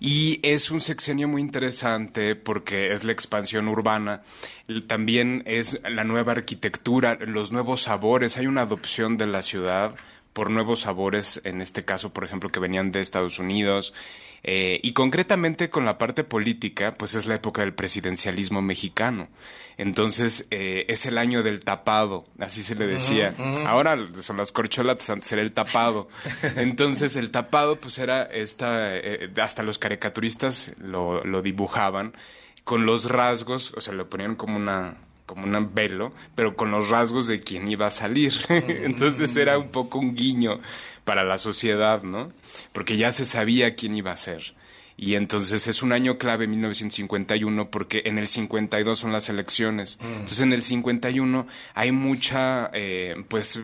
y 0.00 0.40
es 0.42 0.70
un 0.70 0.80
sexenio 0.80 1.28
muy 1.28 1.42
interesante 1.42 2.34
porque 2.34 2.92
es 2.92 3.04
la 3.04 3.12
expansión 3.12 3.68
urbana, 3.68 4.22
también 4.86 5.42
es 5.44 5.80
la 5.84 6.02
nueva 6.04 6.32
arquitectura, 6.32 7.18
los 7.20 7.52
nuevos 7.52 7.82
sabores, 7.82 8.38
hay 8.38 8.46
una 8.46 8.62
adopción 8.62 9.18
de 9.18 9.26
la 9.26 9.42
ciudad 9.42 9.94
por 10.32 10.50
nuevos 10.50 10.80
sabores, 10.80 11.42
en 11.44 11.60
este 11.60 11.84
caso, 11.84 12.14
por 12.14 12.24
ejemplo, 12.24 12.50
que 12.50 12.58
venían 12.58 12.90
de 12.90 13.02
Estados 13.02 13.38
Unidos, 13.38 13.92
eh, 14.44 14.80
y 14.82 14.92
concretamente 14.92 15.70
con 15.70 15.84
la 15.84 15.98
parte 15.98 16.24
política, 16.24 16.92
pues 16.92 17.14
es 17.14 17.26
la 17.26 17.36
época 17.36 17.62
del 17.62 17.74
presidencialismo 17.74 18.60
mexicano. 18.60 19.28
Entonces 19.76 20.46
eh, 20.50 20.84
es 20.88 21.06
el 21.06 21.16
año 21.16 21.42
del 21.42 21.60
tapado, 21.60 22.26
así 22.38 22.62
se 22.62 22.74
le 22.74 22.86
decía. 22.86 23.34
Ahora 23.66 23.96
son 24.20 24.36
las 24.36 24.52
corcholatas, 24.52 25.10
antes 25.10 25.32
era 25.32 25.42
el 25.42 25.52
tapado. 25.52 26.08
Entonces 26.56 27.16
el 27.16 27.30
tapado 27.30 27.76
pues 27.76 27.98
era 27.98 28.22
esta, 28.24 28.96
eh, 28.96 29.30
hasta 29.40 29.62
los 29.62 29.78
caricaturistas 29.78 30.72
lo, 30.78 31.24
lo 31.24 31.42
dibujaban 31.42 32.14
con 32.64 32.86
los 32.86 33.06
rasgos, 33.06 33.72
o 33.76 33.80
sea, 33.80 33.92
lo 33.92 34.08
ponían 34.08 34.36
como 34.36 34.56
una 34.56 34.96
como 35.34 35.46
un 35.46 35.74
velo, 35.74 36.12
pero 36.34 36.56
con 36.56 36.70
los 36.70 36.90
rasgos 36.90 37.26
de 37.26 37.40
quien 37.40 37.68
iba 37.68 37.86
a 37.86 37.90
salir. 37.90 38.34
Entonces 38.48 39.36
era 39.36 39.58
un 39.58 39.70
poco 39.70 39.98
un 39.98 40.14
guiño 40.14 40.60
para 41.04 41.24
la 41.24 41.38
sociedad, 41.38 42.02
¿no? 42.02 42.32
Porque 42.72 42.96
ya 42.96 43.12
se 43.12 43.24
sabía 43.24 43.74
quién 43.74 43.94
iba 43.94 44.12
a 44.12 44.16
ser. 44.16 44.54
Y 44.94 45.16
entonces 45.16 45.66
es 45.66 45.82
un 45.82 45.90
año 45.92 46.18
clave 46.18 46.46
1951 46.46 47.70
porque 47.70 48.02
en 48.04 48.18
el 48.18 48.28
52 48.28 48.98
son 48.98 49.10
las 49.10 49.28
elecciones. 49.30 49.98
Mm. 50.00 50.12
Entonces 50.12 50.40
en 50.40 50.52
el 50.52 50.62
51 50.62 51.46
hay 51.74 51.92
mucha, 51.92 52.70
eh, 52.72 53.16
pues 53.26 53.58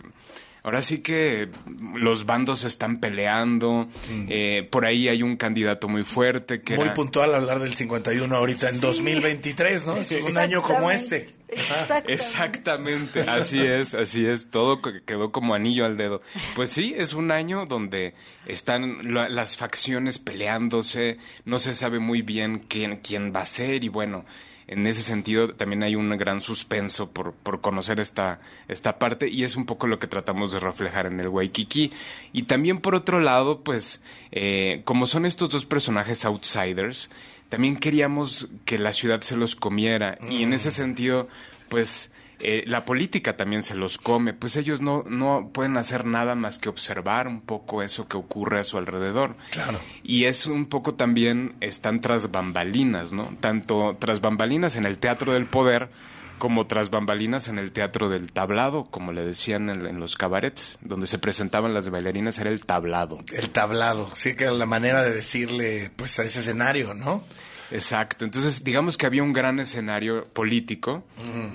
Ahora 0.68 0.82
sí 0.82 0.98
que 0.98 1.48
los 1.94 2.26
bandos 2.26 2.64
están 2.64 3.00
peleando, 3.00 3.88
mm. 4.10 4.26
eh, 4.28 4.68
por 4.70 4.84
ahí 4.84 5.08
hay 5.08 5.22
un 5.22 5.36
candidato 5.36 5.88
muy 5.88 6.04
fuerte 6.04 6.60
que... 6.60 6.76
Muy 6.76 6.90
puntual 6.90 7.34
hablar 7.34 7.58
del 7.60 7.74
51 7.74 8.36
ahorita 8.36 8.68
en 8.68 8.80
2023, 8.80 9.86
¿no? 9.86 9.96
Es 9.98 10.12
un 10.28 10.36
año 10.36 10.60
como 10.60 10.90
este. 10.90 11.37
Exactamente. 11.48 13.22
Así 13.22 13.60
es, 13.60 13.94
así 13.94 14.26
es, 14.26 14.50
todo 14.50 14.82
quedó 14.82 15.32
como 15.32 15.54
anillo 15.54 15.84
al 15.84 15.96
dedo. 15.96 16.20
Pues 16.54 16.70
sí, 16.70 16.94
es 16.96 17.14
un 17.14 17.30
año 17.30 17.66
donde 17.66 18.14
están 18.46 19.12
las 19.12 19.56
facciones 19.56 20.18
peleándose, 20.18 21.18
no 21.44 21.58
se 21.58 21.74
sabe 21.74 21.98
muy 21.98 22.22
bien 22.22 22.64
quién, 22.68 22.96
quién 22.98 23.32
va 23.34 23.40
a 23.40 23.46
ser 23.46 23.84
y 23.84 23.88
bueno, 23.88 24.24
en 24.68 24.86
ese 24.86 25.00
sentido 25.00 25.54
también 25.54 25.82
hay 25.82 25.96
un 25.96 26.10
gran 26.18 26.42
suspenso 26.42 27.10
por, 27.10 27.32
por 27.32 27.62
conocer 27.62 28.00
esta, 28.00 28.40
esta 28.68 28.98
parte 28.98 29.28
y 29.28 29.44
es 29.44 29.56
un 29.56 29.64
poco 29.64 29.86
lo 29.86 29.98
que 29.98 30.06
tratamos 30.06 30.52
de 30.52 30.60
reflejar 30.60 31.06
en 31.06 31.18
el 31.20 31.28
Waikiki. 31.28 31.90
Y 32.34 32.42
también 32.42 32.78
por 32.78 32.94
otro 32.94 33.18
lado, 33.18 33.64
pues 33.64 34.02
eh, 34.30 34.82
como 34.84 35.06
son 35.06 35.24
estos 35.24 35.48
dos 35.48 35.64
personajes 35.64 36.26
outsiders, 36.26 37.10
también 37.48 37.76
queríamos 37.76 38.48
que 38.64 38.78
la 38.78 38.92
ciudad 38.92 39.22
se 39.22 39.36
los 39.36 39.56
comiera 39.56 40.18
y 40.28 40.42
en 40.42 40.52
ese 40.52 40.68
mm. 40.68 40.72
sentido, 40.72 41.28
pues 41.68 42.10
eh, 42.40 42.62
la 42.66 42.84
política 42.84 43.36
también 43.36 43.62
se 43.62 43.74
los 43.74 43.98
come, 43.98 44.32
pues 44.32 44.56
ellos 44.56 44.80
no, 44.80 45.02
no 45.08 45.50
pueden 45.52 45.76
hacer 45.76 46.04
nada 46.04 46.36
más 46.36 46.58
que 46.58 46.68
observar 46.68 47.26
un 47.26 47.40
poco 47.40 47.82
eso 47.82 48.06
que 48.06 48.16
ocurre 48.16 48.60
a 48.60 48.64
su 48.64 48.78
alrededor. 48.78 49.34
Claro. 49.50 49.80
Y 50.04 50.24
es 50.24 50.46
un 50.46 50.66
poco 50.66 50.94
también, 50.94 51.56
están 51.60 52.00
tras 52.00 52.30
bambalinas, 52.30 53.12
¿no? 53.12 53.24
Tanto 53.40 53.96
tras 53.98 54.20
bambalinas 54.20 54.76
en 54.76 54.86
el 54.86 54.98
teatro 54.98 55.32
del 55.32 55.46
poder, 55.46 55.90
como 56.38 56.66
tras 56.66 56.90
bambalinas 56.90 57.48
en 57.48 57.58
el 57.58 57.72
teatro 57.72 58.08
del 58.08 58.32
tablado, 58.32 58.84
como 58.84 59.12
le 59.12 59.24
decían 59.24 59.68
en, 59.70 60.00
los 60.00 60.16
cabarets, 60.16 60.78
donde 60.80 61.06
se 61.06 61.18
presentaban 61.18 61.74
las 61.74 61.90
bailarinas, 61.90 62.38
era 62.38 62.50
el 62.50 62.64
tablado. 62.64 63.18
El 63.32 63.50
tablado, 63.50 64.10
sí 64.14 64.34
que 64.34 64.44
era 64.44 64.52
la 64.52 64.66
manera 64.66 65.02
de 65.02 65.12
decirle 65.12 65.90
pues 65.96 66.18
a 66.18 66.24
ese 66.24 66.40
escenario, 66.40 66.94
¿no? 66.94 67.24
Exacto. 67.70 68.24
Entonces, 68.24 68.64
digamos 68.64 68.96
que 68.96 69.06
había 69.06 69.22
un 69.22 69.32
gran 69.32 69.60
escenario 69.60 70.24
político 70.26 71.04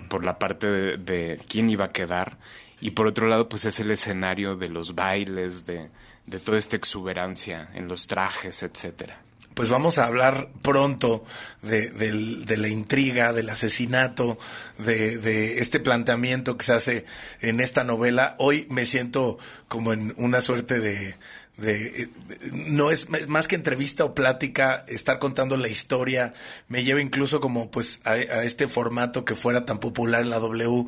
por 0.10 0.24
la 0.24 0.38
parte 0.38 0.67
de, 0.98 1.39
quién 1.48 1.69
iba 1.69 1.86
a 1.86 1.91
quedar. 1.91 2.38
Y 2.82 2.91
por 2.91 3.08
otro 3.08 3.28
lado, 3.28 3.50
pues 3.50 3.65
es 3.65 3.80
el 3.80 3.91
escenario 3.91 4.56
de 4.56 4.69
los 4.69 4.93
bailes, 4.93 5.65
de, 5.65 5.89
de 6.26 6.39
toda 6.39 6.58
esta 6.58 6.76
exuberancia 6.76 7.69
en 7.74 7.88
los 7.88 8.08
trajes, 8.08 8.62
etcétera. 8.62 9.22
Pues 9.54 9.70
vamos 9.70 9.98
a 9.98 10.06
hablar 10.06 10.50
pronto 10.62 11.24
de, 11.62 11.89
de, 11.89 12.58
la 12.58 12.68
intriga, 12.68 13.34
del 13.34 13.50
asesinato, 13.50 14.38
de, 14.78 15.18
de, 15.18 15.60
este 15.60 15.80
planteamiento 15.80 16.58
que 16.58 16.66
se 16.66 16.74
hace 16.74 17.06
en 17.42 17.60
esta 17.60 17.84
novela. 17.84 18.36
Hoy 18.39 18.68
me 18.70 18.86
siento 18.86 19.38
como 19.68 19.94
en 19.94 20.13
una 20.18 20.42
suerte 20.42 20.80
de, 20.80 21.16
de, 21.58 22.10
no 22.52 22.89
es 22.89 23.08
más 23.28 23.48
que 23.48 23.56
entrevista 23.56 24.04
o 24.06 24.16
plática, 24.16 24.86
estar 24.88 25.20
contando 25.20 25.56
la 25.56 25.68
historia, 25.68 26.34
me 26.68 26.84
lleva 26.84 27.00
incluso 27.00 27.39
como 27.42 27.70
pues 27.70 28.02
a, 28.06 28.18
este 28.18 28.68
formato 28.68 29.24
que 29.24 29.36
fuera 29.36 29.63
tan 29.66 29.80
popular 29.80 30.22
en 30.22 30.32
la 30.32 30.39
W 30.39 30.86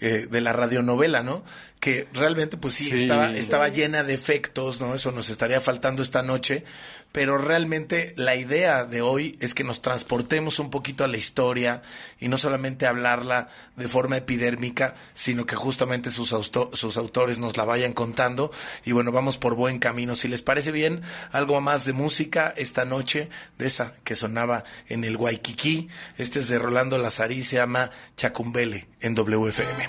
eh, 0.00 0.26
de 0.30 0.40
la 0.40 0.54
radionovela, 0.54 1.22
¿no? 1.22 1.44
Que 1.80 2.08
realmente 2.14 2.56
pues 2.56 2.74
sí, 2.74 2.94
Estaba, 2.94 3.30
estaba 3.30 3.68
llena 3.68 4.02
de 4.02 4.14
efectos, 4.14 4.80
¿no? 4.80 4.94
Eso 4.94 5.12
nos 5.12 5.28
estaría 5.28 5.60
faltando 5.60 6.02
esta 6.02 6.22
noche, 6.22 6.64
pero 7.12 7.38
realmente 7.38 8.12
la 8.16 8.34
idea 8.34 8.84
de 8.84 9.00
hoy 9.00 9.38
es 9.40 9.54
que 9.54 9.64
nos 9.64 9.80
transportemos 9.80 10.58
un 10.58 10.70
poquito 10.70 11.02
a 11.02 11.08
la 11.08 11.16
historia 11.16 11.82
y 12.20 12.28
no 12.28 12.36
solamente 12.38 12.86
hablarla 12.86 13.48
de 13.76 13.88
forma 13.88 14.16
epidérmica, 14.18 14.94
sino 15.14 15.46
que 15.46 15.56
justamente 15.56 16.10
sus, 16.10 16.34
sus 16.72 16.96
autores 16.96 17.38
nos 17.38 17.56
la 17.56 17.64
vayan 17.64 17.92
contando 17.92 18.50
y 18.84 18.92
bueno, 18.92 19.12
vamos 19.12 19.38
por 19.38 19.54
buen 19.54 19.78
camino. 19.78 20.14
Si 20.14 20.28
les 20.28 20.42
parece 20.42 20.72
bien, 20.72 21.02
algo 21.32 21.60
más 21.60 21.84
de 21.84 21.92
música 21.92 22.52
esta 22.56 22.84
noche, 22.84 23.30
de 23.58 23.66
esa 23.66 23.94
que 24.04 24.16
sonaba 24.16 24.64
en 24.88 25.04
el 25.04 25.16
Waikiki, 25.16 25.88
este 26.18 26.40
es 26.40 26.48
de 26.48 26.58
Rolando 26.58 26.98
Lazarí, 26.98 27.42
se 27.42 27.56
llama 27.56 27.90
Chacumbele 28.16 28.88
en 29.00 29.14
WFM. 29.14 29.88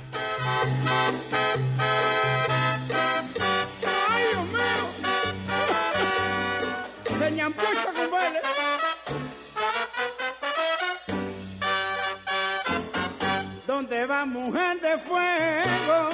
Mujer 14.47 14.79
de 14.79 14.97
fuego? 14.97 16.09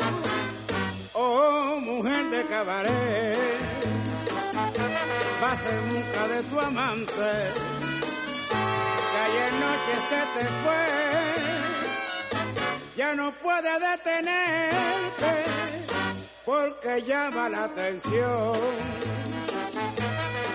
Oh, 1.13 1.79
mujer 1.79 2.29
de 2.31 2.45
cabaret. 2.45 3.37
Vas 5.41 5.65
en 5.67 5.89
busca 5.89 6.27
de 6.33 6.43
tu 6.49 6.59
amante, 6.59 7.31
que 9.09 9.17
ayer 9.27 9.51
noche 9.65 9.93
se 10.09 10.21
te 10.35 10.45
fue. 10.61 10.83
Ya 12.95 13.13
no 13.15 13.31
puede 13.33 13.71
detenerte 13.89 15.33
porque 16.45 17.03
llama 17.03 17.49
la 17.49 17.65
atención 17.65 18.57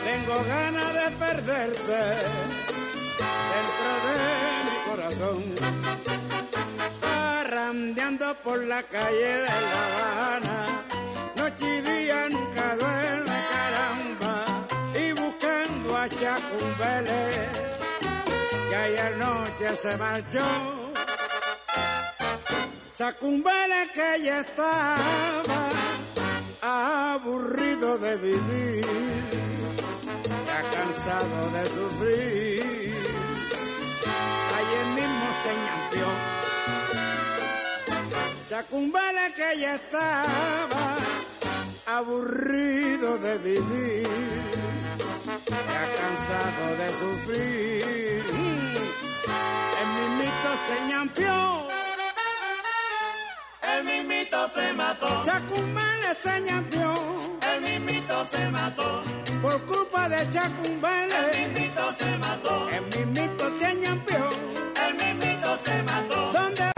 tengo 0.04 0.36
ganas 0.48 0.94
de 0.94 1.10
perderte 1.24 2.02
dentro 3.54 3.90
de 4.06 4.16
mi 4.64 4.76
corazón. 4.88 6.47
Arrandeando 7.68 8.34
por 8.42 8.64
la 8.64 8.82
calle 8.82 9.40
de 9.42 9.44
La 9.44 9.82
Habana, 9.98 10.86
noche 11.36 11.66
y 11.66 11.80
día 11.82 12.26
nunca 12.30 12.74
duerme 12.76 13.38
caramba. 13.52 14.66
Y 14.94 15.12
buscando 15.12 15.94
a 15.94 16.08
Chacumbele, 16.08 17.48
que 18.70 18.74
ayer 18.74 19.16
noche 19.18 19.76
se 19.76 19.96
marchó. 19.98 20.46
Chacumbele 22.96 23.90
que 23.92 24.22
ya 24.24 24.40
estaba 24.40 25.60
aburrido 26.62 27.98
de 27.98 28.16
vivir 28.16 28.86
cansado 30.72 31.50
de 31.50 31.68
sufrir. 31.68 32.94
Ayer 34.56 34.86
mismo 34.94 35.26
se 35.42 35.52
Chacumbala 38.58 39.32
que 39.36 39.60
ya 39.60 39.76
estaba 39.76 40.96
aburrido 41.86 43.16
de 43.18 43.38
vivir. 43.38 44.08
Ya 45.46 45.84
cansado 45.98 46.64
de 46.80 46.88
sufrir. 47.00 48.24
El 49.80 49.88
mismito 49.96 50.50
se 50.66 50.76
ñampió. 50.88 51.34
El 53.62 53.84
mismito 53.84 54.48
se 54.52 54.72
mató. 54.72 55.22
Chacumbala 55.24 56.14
se 56.14 56.40
ñampió. 56.40 56.94
El 57.52 57.60
mismito 57.60 58.26
se 58.26 58.48
mató 58.48 59.02
por 59.40 59.62
culpa 59.66 60.08
de 60.08 60.28
Chacumbele. 60.30 61.14
El 61.30 61.52
mismito 61.52 61.94
se 61.96 62.18
mató. 62.18 62.68
El 62.70 62.82
mismito 62.86 63.52
te 63.52 63.74
ñampió. 63.76 64.28
El 64.84 64.94
mismito 64.96 65.58
se 65.64 65.82
mató. 65.84 66.32
¿Dónde 66.32 66.77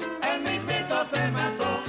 Mismito 1.01 1.15
se 1.15 1.31
mató. 1.31 1.79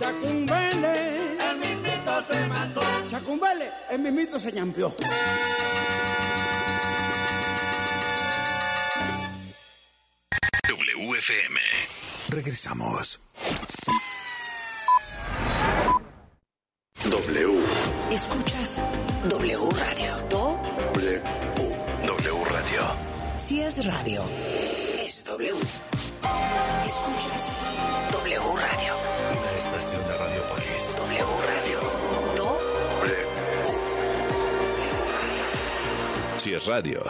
Chacumbele. 0.00 1.38
El 1.38 1.58
mismito 1.58 2.22
se 2.22 2.46
mató. 2.46 2.82
Chacumbele, 3.08 3.70
el 3.90 3.98
mismito 4.00 4.40
se 4.40 4.52
ñampió. 4.52 4.92
WFM. 10.68 11.60
Regresamos. 12.30 13.20
W. 17.04 17.60
Escuchas 18.10 18.82
W 19.28 19.68
Radio. 19.70 20.16
Do 20.28 20.60
W. 20.94 21.22
W 22.06 22.44
Radio. 22.46 22.96
si 23.38 23.62
es 23.62 23.84
radio, 23.86 24.22
es 25.04 25.24
W. 25.24 25.54
Escuchas 26.86 27.52
W 28.12 28.40
Radio. 28.56 28.94
Una 29.40 29.52
estación 29.56 30.02
de 30.06 30.16
Radiopolis. 30.16 30.96
W 30.98 31.24
Radio. 31.46 31.78
Do 32.36 32.58
W. 33.00 33.16
Si 36.38 36.54
es 36.54 36.66
radio. 36.66 37.02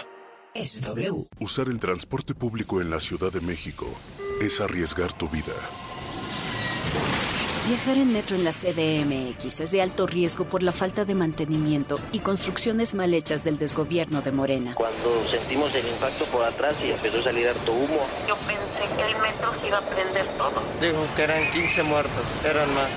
es 0.55 0.83
W. 0.83 1.29
Usar 1.41 1.69
el 1.69 1.79
transporte 1.79 2.35
público 2.35 2.81
en 2.81 2.91
la 2.91 3.01
Ciudad 3.01 3.33
de 3.33 3.41
México 3.41 3.87
es 4.41 4.61
arriesgar 4.61 5.13
tu 5.13 5.29
vida. 5.29 5.55
Viajar 7.71 7.99
en 7.99 8.13
metro 8.13 8.35
en 8.35 8.43
la 8.43 8.51
CDMX 8.51 9.61
es 9.61 9.71
de 9.71 9.81
alto 9.81 10.09
riesgo 10.09 10.45
por 10.45 10.65
la 10.65 10.73
falta 10.73 11.05
de 11.05 11.15
mantenimiento 11.15 12.01
y 12.11 12.19
construcciones 12.19 12.95
mal 12.95 13.15
hechas 13.15 13.45
del 13.45 13.59
desgobierno 13.59 14.23
de 14.23 14.33
Morena. 14.33 14.75
Cuando 14.75 15.25
sentimos 15.31 15.73
el 15.77 15.87
impacto 15.87 16.25
por 16.33 16.45
atrás 16.45 16.75
y 16.85 16.91
empezó 16.91 17.21
a 17.21 17.23
salir 17.23 17.47
harto 17.47 17.71
humo. 17.71 18.01
Yo 18.27 18.35
pensé 18.39 18.97
que 18.97 19.03
el 19.03 19.17
metro 19.23 19.55
se 19.61 19.69
iba 19.69 19.79
a 19.79 19.83
prender 19.83 20.27
todo. 20.37 20.61
Dijo 20.81 21.07
que 21.15 21.23
eran 21.23 21.49
15 21.53 21.83
muertos, 21.85 22.25
eran 22.45 22.75
más. 22.75 22.91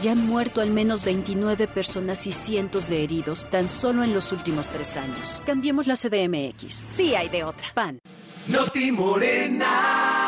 Ya 0.00 0.12
han 0.12 0.24
muerto 0.24 0.60
al 0.60 0.70
menos 0.70 1.02
29 1.02 1.66
personas 1.66 2.24
y 2.28 2.30
cientos 2.30 2.88
de 2.88 3.02
heridos 3.02 3.50
tan 3.50 3.68
solo 3.68 4.04
en 4.04 4.14
los 4.14 4.30
últimos 4.30 4.68
tres 4.68 4.96
años. 4.96 5.42
Cambiemos 5.44 5.88
la 5.88 5.96
CDMX. 5.96 6.86
Sí 6.94 7.16
hay 7.16 7.28
de 7.30 7.42
otra. 7.42 7.66
PAN. 7.74 7.98
Noti 8.46 8.92
Morena. 8.92 10.19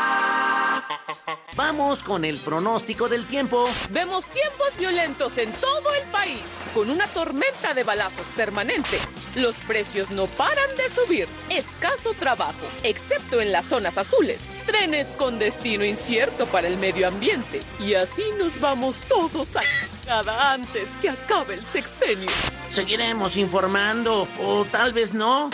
Vamos 1.57 2.03
con 2.03 2.25
el 2.25 2.39
pronóstico 2.39 3.09
del 3.09 3.27
tiempo. 3.27 3.65
Vemos 3.91 4.27
tiempos 4.27 4.77
violentos 4.79 5.37
en 5.39 5.53
todo 5.53 5.95
el 5.95 6.05
país, 6.09 6.61
con 6.75 6.91
una 6.91 7.07
tormenta 7.09 7.75
de 7.75 7.85
balazos 7.85 8.29
permanente. 8.29 8.99
Los 9.35 9.57
precios 9.59 10.11
no 10.11 10.27
paran 10.27 10.77
de 10.77 10.89
subir. 10.89 11.29
Escaso 11.49 12.15
trabajo, 12.15 12.67
excepto 12.83 13.41
en 13.41 13.53
las 13.53 13.67
zonas 13.67 13.99
azules. 13.99 14.49
Trenes 14.67 15.17
con 15.17 15.39
destino 15.39 15.85
incierto 15.85 16.47
para 16.47 16.69
el 16.69 16.79
medio 16.79 17.09
ambiente. 17.09 17.63
Y 17.79 17.95
así 17.95 18.25
nos 18.39 18.61
vamos 18.61 18.97
todos 19.09 19.57
a 19.57 19.63
nada 20.07 20.53
antes 20.53 20.97
que 20.99 21.11
acabe 21.11 21.55
el 21.55 21.65
sexenio. 21.65 22.31
Seguiremos 22.71 23.37
informando, 23.37 24.27
o 24.41 24.65
tal 24.65 24.93
vez 24.93 25.13
no. 25.13 25.51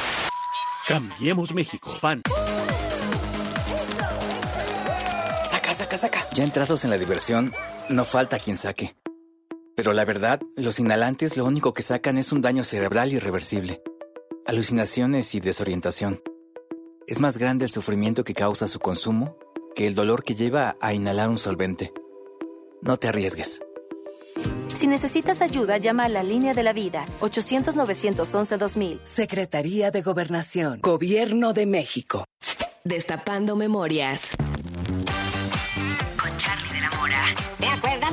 Cambiemos 0.87 1.53
México, 1.53 1.99
PAN. 2.01 2.23
Saca, 5.49 5.73
saca, 5.73 5.97
saca. 5.97 6.27
Ya 6.35 6.45
entrados 6.45 6.85
en 6.85 6.91
la 6.91 6.99
diversión, 6.99 7.55
no 7.89 8.05
falta 8.05 8.39
quien 8.39 8.59
saque. 8.59 8.95
Pero 9.75 9.95
la 9.95 10.05
verdad, 10.05 10.41
los 10.57 10.79
inhalantes 10.79 11.39
lo 11.39 11.47
único 11.47 11.73
que 11.73 11.83
sacan 11.83 12.19
es 12.19 12.33
un 12.33 12.43
daño 12.43 12.65
cerebral 12.65 13.15
irreversible, 13.15 13.81
alucinaciones 14.45 15.35
y 15.35 15.41
desorientación. 15.41 16.21
Es 17.07 17.21
más 17.21 17.39
grande 17.39 17.65
el 17.65 17.71
sufrimiento 17.71 18.25
que 18.25 18.35
causa 18.35 18.67
su 18.67 18.79
consumo 18.79 19.39
que 19.75 19.87
el 19.87 19.95
dolor 19.95 20.23
que 20.23 20.35
lleva 20.35 20.77
a 20.83 20.93
inhalar 20.93 21.31
un 21.31 21.39
solvente. 21.39 21.95
No 22.83 22.99
te 22.99 23.09
arriesgues. 23.09 23.61
Si 24.75 24.87
necesitas 24.87 25.41
ayuda, 25.41 25.79
llama 25.79 26.05
a 26.05 26.09
la 26.11 26.23
línea 26.23 26.53
de 26.53 26.63
la 26.63 26.75
vida 26.75 27.07
800-911-2000. 27.21 29.01
Secretaría 29.03 29.91
de 29.91 30.03
Gobernación. 30.03 30.81
Gobierno 30.83 31.55
de 31.55 31.65
México. 31.65 32.27
Destapando 32.85 33.57
memorias. 33.57 34.37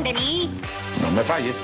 De 0.05 0.13
mí? 0.13 0.51
No 1.01 1.11
me 1.11 1.23
falles. 1.23 1.57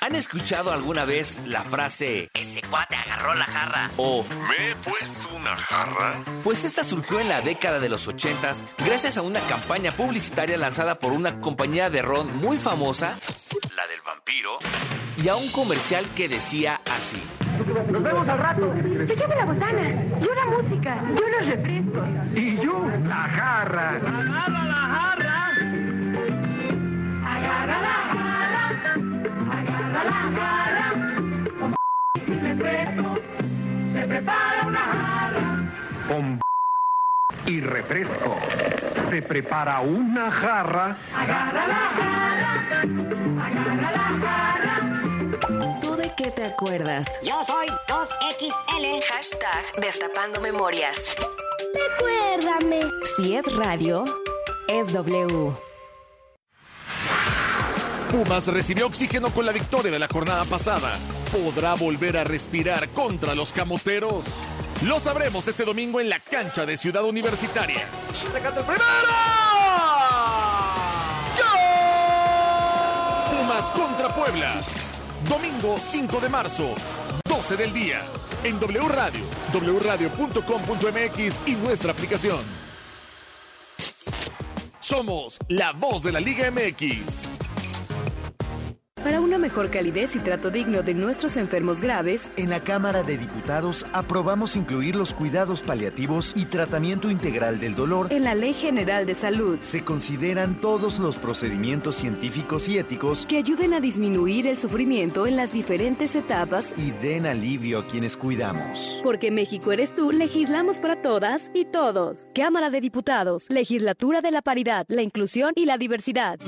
¿Han 0.00 0.16
escuchado 0.16 0.72
alguna 0.72 1.04
vez 1.04 1.38
la 1.46 1.62
frase 1.62 2.30
ese 2.34 2.62
cuate 2.62 2.96
agarró 2.96 3.34
la 3.34 3.44
jarra? 3.44 3.90
O 3.96 4.24
¿Me 4.24 4.70
he 4.70 4.74
puesto 4.76 5.28
una 5.36 5.54
jarra? 5.56 6.24
Pues 6.42 6.64
esta 6.64 6.82
surgió 6.82 7.20
en 7.20 7.28
la 7.28 7.40
década 7.40 7.78
de 7.78 7.88
los 7.88 8.08
80 8.08 8.52
gracias 8.84 9.18
a 9.18 9.22
una 9.22 9.38
campaña 9.40 9.92
publicitaria 9.92 10.56
lanzada 10.56 10.98
por 10.98 11.12
una 11.12 11.40
compañía 11.40 11.88
de 11.88 12.02
ron 12.02 12.36
muy 12.36 12.58
famosa, 12.58 13.16
la 13.76 13.86
del 13.86 14.00
vampiro, 14.04 14.58
y 15.16 15.28
a 15.28 15.36
un 15.36 15.52
comercial 15.52 16.12
que 16.14 16.28
decía 16.28 16.80
así. 16.96 17.22
Nos 17.90 18.02
vemos 18.02 18.28
al 18.28 18.38
rato. 18.38 18.74
Yo 18.74 19.14
llevo 19.14 19.34
la 19.34 19.44
botana, 19.44 20.04
yo 20.20 20.34
la 20.34 20.44
música, 20.46 21.04
yo 21.16 21.28
los 21.28 21.46
refrescos. 21.46 22.08
Y 22.34 22.56
yo 22.56 22.84
la 23.06 23.14
jarra. 23.14 23.90
Agarra 23.90 24.64
la 24.64 24.74
jarra. 24.74 25.29
Agarra 27.50 27.80
la 27.80 27.96
jarra. 28.14 28.64
Agarra 29.58 30.04
la 30.04 30.20
jarra. 30.38 30.88
Con 31.58 31.74
y 32.26 32.34
refresco 32.40 33.18
se 33.92 34.02
prepara 34.06 34.62
una 34.66 34.80
jarra. 34.80 35.44
Con 36.08 36.40
y 37.46 37.60
refresco 37.60 38.38
se 39.08 39.22
prepara 39.22 39.80
una 39.80 40.30
jarra. 40.30 40.96
Agarra 41.16 41.66
la 41.66 41.74
jarra. 41.98 42.82
Agarra 43.46 43.90
la 43.90 44.08
jarra. 44.26 45.80
¿Tú 45.80 45.96
de 45.96 46.12
qué 46.16 46.30
te 46.30 46.44
acuerdas? 46.44 47.20
Yo 47.22 47.42
soy 47.44 47.66
2XL. 47.88 49.02
Hashtag 49.12 49.64
Destapando 49.80 50.40
Memorias. 50.40 51.16
Recuérdame. 51.74 52.80
Si 53.16 53.34
es 53.34 53.46
radio, 53.56 54.04
es 54.68 54.92
W. 54.92 55.69
Pumas 58.10 58.48
recibió 58.48 58.88
oxígeno 58.88 59.32
con 59.32 59.46
la 59.46 59.52
victoria 59.52 59.92
de 59.92 59.98
la 60.00 60.08
jornada 60.08 60.44
pasada. 60.44 60.92
¿Podrá 61.30 61.74
volver 61.74 62.16
a 62.16 62.24
respirar 62.24 62.88
contra 62.88 63.36
los 63.36 63.52
camoteros? 63.52 64.24
Lo 64.82 64.98
sabremos 64.98 65.46
este 65.46 65.64
domingo 65.64 66.00
en 66.00 66.08
la 66.08 66.18
cancha 66.18 66.66
de 66.66 66.76
Ciudad 66.76 67.04
Universitaria. 67.04 67.86
¡Recata 68.32 68.60
el 68.60 68.66
primero! 68.66 68.84
Pumas 73.30 73.70
contra 73.70 74.12
Puebla. 74.12 74.54
Domingo 75.28 75.76
5 75.78 76.18
de 76.20 76.28
marzo, 76.28 76.74
12 77.28 77.56
del 77.56 77.72
día. 77.72 78.02
En 78.42 78.58
W 78.58 78.88
Radio, 78.88 79.20
wradio.com.mx 79.52 81.40
y 81.46 81.52
nuestra 81.52 81.92
aplicación. 81.92 82.40
Somos 84.80 85.38
la 85.46 85.72
voz 85.72 86.02
de 86.02 86.10
la 86.10 86.18
Liga 86.18 86.50
MX. 86.50 87.28
Para 89.04 89.20
una 89.22 89.38
mejor 89.38 89.70
calidez 89.70 90.14
y 90.14 90.18
trato 90.18 90.50
digno 90.50 90.82
de 90.82 90.92
nuestros 90.92 91.38
enfermos 91.38 91.80
graves, 91.80 92.30
En 92.36 92.50
la 92.50 92.60
Cámara 92.60 93.02
de 93.02 93.16
Diputados 93.16 93.86
aprobamos 93.94 94.56
incluir 94.56 94.94
los 94.94 95.14
cuidados 95.14 95.62
paliativos 95.62 96.32
y 96.36 96.44
tratamiento 96.44 97.10
integral 97.10 97.60
del 97.60 97.74
dolor. 97.74 98.08
en 98.12 98.24
la 98.24 98.34
Ley 98.34 98.52
General 98.52 99.06
de 99.06 99.14
Salud, 99.14 99.58
Se 99.60 99.84
consideran 99.84 100.60
todos 100.60 100.98
los 100.98 101.16
procedimientos 101.16 101.96
científicos 101.96 102.68
y 102.68 102.76
éticos 102.76 103.24
que 103.24 103.38
ayuden 103.38 103.72
a 103.72 103.80
disminuir 103.80 104.46
el 104.46 104.58
sufrimiento 104.58 105.26
en 105.26 105.36
las 105.36 105.52
diferentes 105.54 106.14
etapas. 106.14 106.74
y 106.76 106.90
den 106.90 107.24
alivio 107.24 107.78
a 107.78 107.86
quienes 107.86 108.18
cuidamos. 108.18 109.00
Porque 109.02 109.30
México 109.30 109.72
eres 109.72 109.94
tú, 109.94 110.12
legislamos 110.12 110.78
para 110.78 111.00
todas 111.00 111.50
y 111.54 111.64
todos. 111.64 112.32
Cámara 112.34 112.68
de 112.68 112.82
Diputados, 112.82 113.46
Legislatura 113.48 114.20
de 114.20 114.30
la 114.30 114.42
Paridad, 114.42 114.84
la 114.88 115.02
Inclusión 115.02 115.52
y 115.56 115.64
la 115.64 115.78
Diversidad. 115.78 116.38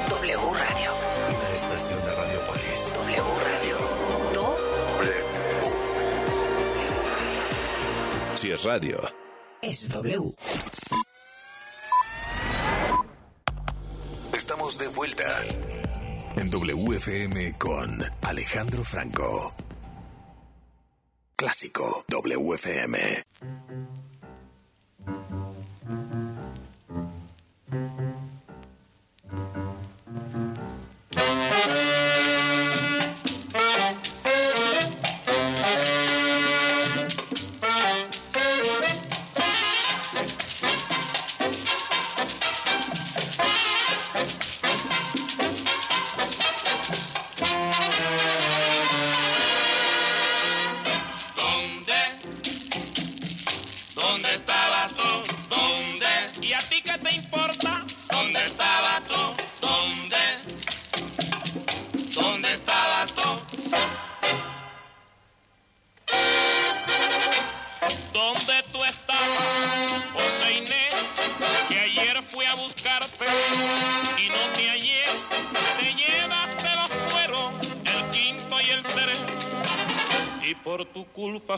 W 0.09 0.37
Radio. 0.53 0.91
Una 1.29 1.49
estación 1.53 1.99
de 1.99 2.15
Radiopolis. 2.15 2.93
W 2.95 3.23
Radio. 3.45 3.77
Do. 4.33 4.57
W. 4.97 5.13
Si 8.35 8.51
es 8.51 8.63
radio. 8.63 8.99
Es 9.61 9.89
W. 9.89 10.33
Estamos 14.33 14.77
de 14.77 14.87
vuelta 14.87 15.25
en 16.37 16.49
WFM 16.49 17.53
con 17.57 18.03
Alejandro 18.21 18.83
Franco. 18.83 19.53
Clásico 21.35 22.05
WFM. 22.09 22.97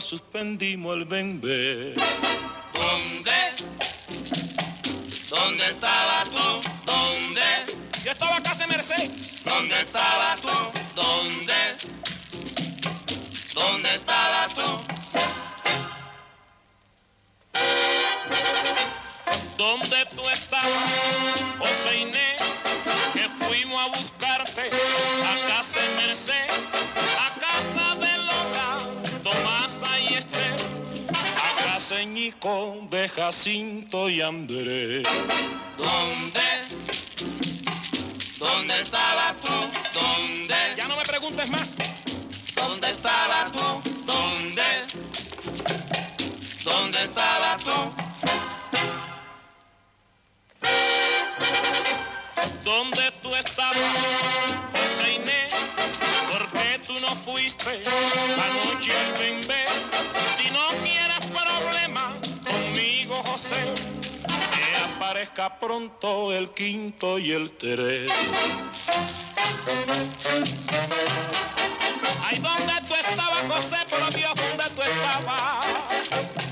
suspendimos 0.00 0.96
el 0.96 1.04
de 33.40 33.46
Jacinto 33.46 34.10
y. 34.10 34.20
aparezca 65.30 65.58
pronto 65.58 66.32
el 66.32 66.50
quinto 66.50 67.18
y 67.18 67.32
el 67.32 67.52
tres. 67.52 68.10
Ay, 72.22 72.38
¿dónde 72.38 72.72
tú 72.88 72.94
estabas, 72.94 73.44
José? 73.48 73.76
Por 73.88 74.14
Dios, 74.14 74.32
¿dónde 74.34 74.64
tú 74.74 74.82
estabas? 74.82 75.66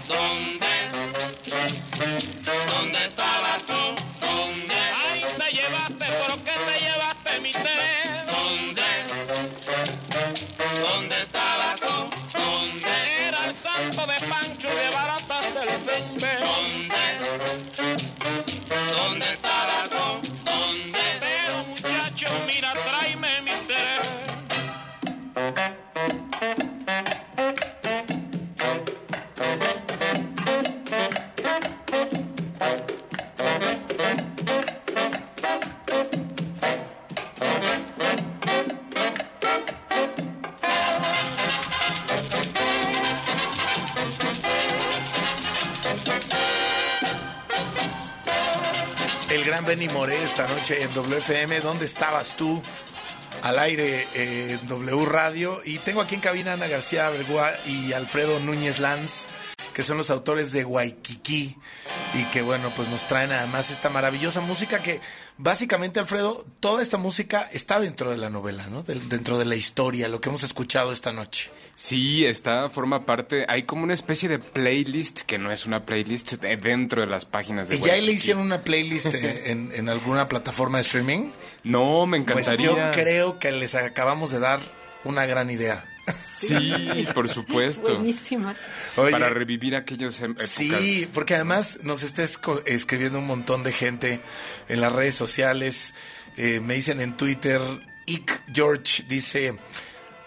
¿Dónde? 0.06 0.47
En 50.70 50.92
WFM. 50.92 51.60
¿Dónde 51.60 51.86
estabas 51.86 52.36
tú? 52.36 52.62
Al 53.42 53.58
aire 53.58 54.06
en 54.14 54.66
W 54.66 55.06
Radio. 55.06 55.60
Y 55.64 55.78
tengo 55.78 56.00
aquí 56.00 56.14
en 56.14 56.20
cabina 56.20 56.52
Ana 56.52 56.66
García 56.68 57.08
Bergua 57.10 57.52
y 57.66 57.92
Alfredo 57.92 58.40
Núñez 58.40 58.78
Lanz, 58.78 59.28
que 59.72 59.82
son 59.82 59.96
los 59.96 60.10
autores 60.10 60.52
de 60.52 60.64
Waikiki. 60.64 61.56
Y 62.14 62.24
que 62.30 62.42
bueno, 62.42 62.72
pues 62.74 62.88
nos 62.88 63.06
traen 63.06 63.32
además 63.32 63.70
esta 63.70 63.90
maravillosa 63.90 64.40
música 64.40 64.82
que 64.82 65.00
básicamente, 65.36 66.00
Alfredo, 66.00 66.46
toda 66.60 66.82
esta 66.82 66.96
música 66.96 67.48
está 67.52 67.78
dentro 67.80 68.10
de 68.10 68.16
la 68.16 68.30
novela, 68.30 68.66
¿no? 68.66 68.82
Del- 68.82 69.08
dentro 69.08 69.38
de 69.38 69.44
la 69.44 69.56
historia, 69.56 70.08
lo 70.08 70.20
que 70.20 70.28
hemos 70.30 70.42
escuchado 70.42 70.90
esta 70.90 71.12
noche. 71.12 71.50
Sí, 71.74 72.24
está, 72.24 72.70
forma 72.70 73.04
parte. 73.06 73.44
Hay 73.48 73.64
como 73.64 73.84
una 73.84 73.94
especie 73.94 74.28
de 74.28 74.38
playlist 74.38 75.20
que 75.20 75.38
no 75.38 75.52
es 75.52 75.66
una 75.66 75.84
playlist 75.84 76.32
de- 76.34 76.56
dentro 76.56 77.02
de 77.02 77.08
las 77.08 77.24
páginas 77.24 77.68
de 77.68 77.76
¿Y 77.76 77.80
ya 77.80 77.96
le 77.98 78.12
hicieron 78.12 78.42
una 78.42 78.62
playlist 78.64 79.06
eh, 79.14 79.44
en, 79.50 79.70
en 79.74 79.88
alguna 79.88 80.28
plataforma 80.28 80.78
de 80.78 80.82
streaming? 80.82 81.30
No, 81.62 82.06
me 82.06 82.20
Pues 82.22 82.48
encantaría. 82.48 82.90
yo 82.90 82.90
creo 82.92 83.38
que 83.38 83.52
les 83.52 83.74
acabamos 83.74 84.30
de 84.30 84.40
dar 84.40 84.60
una 85.04 85.26
gran 85.26 85.50
idea. 85.50 85.84
Sí, 86.36 87.06
por 87.14 87.28
supuesto. 87.28 87.94
Buenísima. 87.96 88.54
Oye, 88.96 89.10
Para 89.10 89.28
revivir 89.30 89.74
aquellos 89.76 90.20
em- 90.20 90.32
épocas. 90.32 90.48
Sí, 90.50 91.08
porque 91.12 91.34
además 91.34 91.78
nos 91.82 92.02
está 92.02 92.22
esco- 92.22 92.62
escribiendo 92.66 93.18
un 93.18 93.26
montón 93.26 93.62
de 93.64 93.72
gente 93.72 94.20
en 94.68 94.80
las 94.80 94.92
redes 94.92 95.14
sociales. 95.14 95.94
Eh, 96.36 96.60
me 96.60 96.74
dicen 96.74 97.00
en 97.00 97.16
Twitter, 97.16 97.60
Ick 98.06 98.42
George 98.54 99.04
dice, 99.08 99.58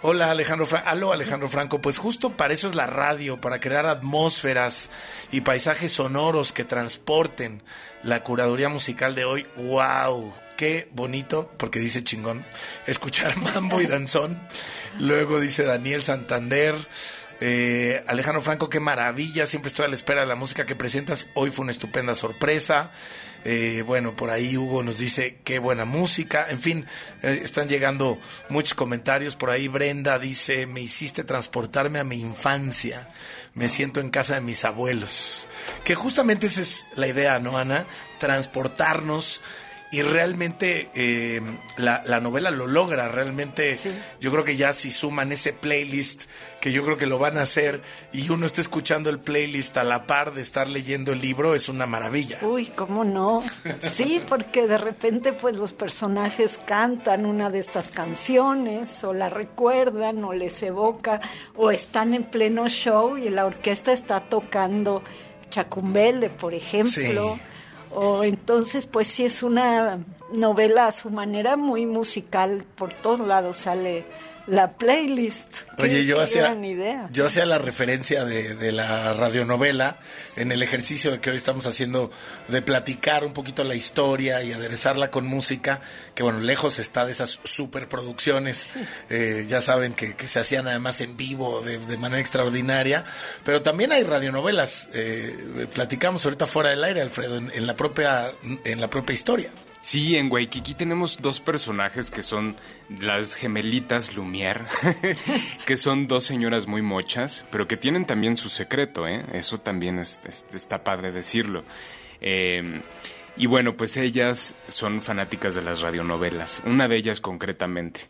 hola 0.01 0.29
Alejandro 0.31 0.65
Franco, 0.65 0.89
aló 0.89 1.13
Alejandro 1.13 1.47
Franco, 1.47 1.79
pues 1.81 1.97
justo 1.97 2.35
para 2.35 2.53
eso 2.53 2.67
es 2.69 2.75
la 2.75 2.87
radio, 2.87 3.39
para 3.39 3.59
crear 3.59 3.85
atmósferas 3.85 4.89
y 5.31 5.41
paisajes 5.41 5.93
sonoros 5.93 6.51
que 6.53 6.63
transporten 6.65 7.63
la 8.03 8.23
curaduría 8.23 8.67
musical 8.69 9.15
de 9.15 9.23
hoy. 9.25 9.47
¡Wow! 9.55 10.33
Qué 10.61 10.87
bonito, 10.91 11.51
porque 11.57 11.79
dice 11.79 12.03
chingón, 12.03 12.45
escuchar 12.85 13.35
mambo 13.55 13.81
y 13.81 13.87
danzón. 13.87 14.39
Luego 14.99 15.39
dice 15.39 15.63
Daniel 15.63 16.03
Santander. 16.03 16.75
Eh, 17.39 18.03
Alejandro 18.05 18.43
Franco, 18.43 18.69
qué 18.69 18.79
maravilla, 18.79 19.47
siempre 19.47 19.69
estoy 19.69 19.85
a 19.85 19.87
la 19.87 19.95
espera 19.95 20.21
de 20.21 20.27
la 20.27 20.35
música 20.35 20.67
que 20.67 20.75
presentas. 20.75 21.29
Hoy 21.33 21.49
fue 21.49 21.63
una 21.63 21.71
estupenda 21.71 22.13
sorpresa. 22.13 22.91
Eh, 23.43 23.83
bueno, 23.87 24.15
por 24.15 24.29
ahí 24.29 24.55
Hugo 24.55 24.83
nos 24.83 24.99
dice 24.99 25.39
qué 25.43 25.57
buena 25.57 25.85
música. 25.85 26.45
En 26.47 26.59
fin, 26.59 26.85
eh, 27.23 27.41
están 27.43 27.67
llegando 27.67 28.19
muchos 28.49 28.75
comentarios. 28.75 29.35
Por 29.35 29.49
ahí 29.49 29.67
Brenda 29.67 30.19
dice, 30.19 30.67
me 30.67 30.81
hiciste 30.81 31.23
transportarme 31.23 31.97
a 31.97 32.03
mi 32.03 32.21
infancia. 32.21 33.09
Me 33.55 33.67
siento 33.67 33.99
en 33.99 34.11
casa 34.11 34.35
de 34.35 34.41
mis 34.41 34.63
abuelos. 34.63 35.47
Que 35.83 35.95
justamente 35.95 36.45
esa 36.45 36.61
es 36.61 36.85
la 36.95 37.07
idea, 37.07 37.39
¿no, 37.39 37.57
Ana? 37.57 37.87
Transportarnos 38.19 39.41
y 39.91 40.01
realmente 40.03 40.89
eh, 40.95 41.41
la, 41.77 42.01
la 42.05 42.21
novela 42.21 42.49
lo 42.49 42.65
logra, 42.65 43.09
realmente 43.09 43.77
yo 44.21 44.31
creo 44.31 44.45
que 44.45 44.55
ya 44.55 44.71
si 44.71 44.89
suman 44.89 45.33
ese 45.33 45.51
playlist, 45.51 46.23
que 46.61 46.71
yo 46.71 46.85
creo 46.85 46.95
que 46.95 47.07
lo 47.07 47.19
van 47.19 47.37
a 47.37 47.41
hacer, 47.41 47.81
y 48.13 48.29
uno 48.29 48.45
está 48.45 48.61
escuchando 48.61 49.09
el 49.09 49.19
playlist 49.19 49.75
a 49.75 49.83
la 49.83 50.07
par 50.07 50.33
de 50.33 50.41
estar 50.41 50.69
leyendo 50.69 51.11
el 51.11 51.19
libro, 51.19 51.55
es 51.55 51.67
una 51.67 51.87
maravilla. 51.87 52.39
Uy, 52.41 52.67
¿cómo 52.67 53.03
no? 53.03 53.43
Sí, 53.91 54.21
porque 54.27 54.65
de 54.65 54.77
repente 54.77 55.33
pues 55.33 55.57
los 55.57 55.73
personajes 55.73 56.57
cantan 56.65 57.25
una 57.25 57.49
de 57.49 57.59
estas 57.59 57.89
canciones, 57.89 59.03
o 59.03 59.13
la 59.13 59.29
recuerdan, 59.29 60.23
o 60.23 60.31
les 60.31 60.63
evoca, 60.63 61.19
o 61.55 61.69
están 61.69 62.13
en 62.13 62.23
pleno 62.23 62.69
show 62.69 63.17
y 63.17 63.29
la 63.29 63.45
orquesta 63.45 63.91
está 63.91 64.21
tocando 64.21 65.03
Chacumbele, 65.49 66.29
por 66.29 66.53
ejemplo. 66.53 67.35
Sí. 67.35 67.41
O 67.93 68.23
entonces, 68.23 68.85
pues 68.85 69.07
sí 69.07 69.25
es 69.25 69.43
una 69.43 69.99
novela 70.33 70.87
a 70.87 70.91
su 70.91 71.09
manera 71.09 71.57
muy 71.57 71.85
musical, 71.85 72.65
por 72.75 72.93
todos 72.93 73.19
lados 73.19 73.57
sale 73.57 74.05
la 74.51 74.73
playlist. 74.73 75.59
Oye, 75.77 76.05
yo 76.05 76.19
hacía, 76.19 76.53
idea. 76.55 77.07
yo 77.13 77.25
hacía 77.25 77.45
la 77.45 77.57
referencia 77.57 78.25
de, 78.25 78.53
de 78.53 78.73
la 78.73 79.13
radionovela 79.13 79.97
en 80.35 80.51
el 80.51 80.61
ejercicio 80.61 81.21
que 81.21 81.29
hoy 81.29 81.37
estamos 81.37 81.67
haciendo 81.67 82.11
de 82.49 82.61
platicar 82.61 83.23
un 83.23 83.31
poquito 83.31 83.63
la 83.63 83.75
historia 83.75 84.43
y 84.43 84.51
aderezarla 84.51 85.09
con 85.09 85.25
música, 85.25 85.79
que 86.15 86.23
bueno, 86.23 86.41
lejos 86.41 86.79
está 86.79 87.05
de 87.05 87.13
esas 87.13 87.39
superproducciones, 87.45 88.67
eh, 89.09 89.45
ya 89.47 89.61
saben 89.61 89.93
que, 89.93 90.17
que 90.17 90.27
se 90.27 90.41
hacían 90.41 90.67
además 90.67 90.99
en 90.99 91.15
vivo 91.15 91.61
de, 91.61 91.77
de 91.77 91.97
manera 91.97 92.19
extraordinaria, 92.19 93.05
pero 93.45 93.61
también 93.61 93.93
hay 93.93 94.03
radionovelas, 94.03 94.89
eh, 94.93 95.67
platicamos 95.73 96.25
ahorita 96.25 96.45
fuera 96.45 96.71
del 96.71 96.83
aire, 96.83 96.99
Alfredo, 96.99 97.37
en, 97.37 97.53
en 97.55 97.67
la 97.67 97.77
propia, 97.77 98.29
en 98.65 98.81
la 98.81 98.89
propia 98.89 99.13
historia. 99.13 99.49
Sí, 99.81 100.15
en 100.15 100.31
Waikiki 100.31 100.75
tenemos 100.75 101.17
dos 101.21 101.41
personajes 101.41 102.11
que 102.11 102.21
son 102.21 102.55
las 102.99 103.33
gemelitas 103.33 104.15
Lumière, 104.15 104.61
que 105.65 105.75
son 105.75 106.05
dos 106.07 106.23
señoras 106.23 106.67
muy 106.67 106.83
mochas, 106.83 107.45
pero 107.51 107.67
que 107.67 107.77
tienen 107.77 108.05
también 108.05 108.37
su 108.37 108.49
secreto, 108.49 109.07
¿eh? 109.07 109.25
Eso 109.33 109.57
también 109.57 109.97
es- 109.97 110.19
es- 110.25 110.45
está 110.53 110.83
padre 110.83 111.11
decirlo. 111.11 111.63
Eh, 112.21 112.81
y 113.37 113.47
bueno, 113.47 113.75
pues 113.75 113.97
ellas 113.97 114.55
son 114.67 115.01
fanáticas 115.01 115.55
de 115.55 115.63
las 115.63 115.81
radionovelas, 115.81 116.61
una 116.65 116.87
de 116.87 116.97
ellas 116.97 117.19
concretamente. 117.21 118.01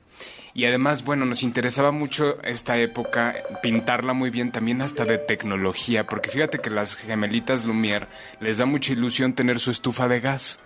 Y 0.54 0.66
además, 0.66 1.04
bueno, 1.04 1.26
nos 1.26 1.44
interesaba 1.44 1.92
mucho 1.92 2.42
esta 2.44 2.78
época, 2.78 3.36
pintarla 3.62 4.14
muy 4.14 4.30
bien 4.30 4.52
también 4.52 4.82
hasta 4.82 5.06
de 5.06 5.18
tecnología, 5.18 6.06
porque 6.06 6.30
fíjate 6.30 6.60
que 6.60 6.70
las 6.70 6.96
gemelitas 6.96 7.66
Lumière 7.66 8.08
les 8.42 8.58
da 8.58 8.66
mucha 8.66 8.92
ilusión 8.92 9.34
tener 9.34 9.60
su 9.60 9.72
estufa 9.72 10.08
de 10.08 10.20
gas. 10.20 10.60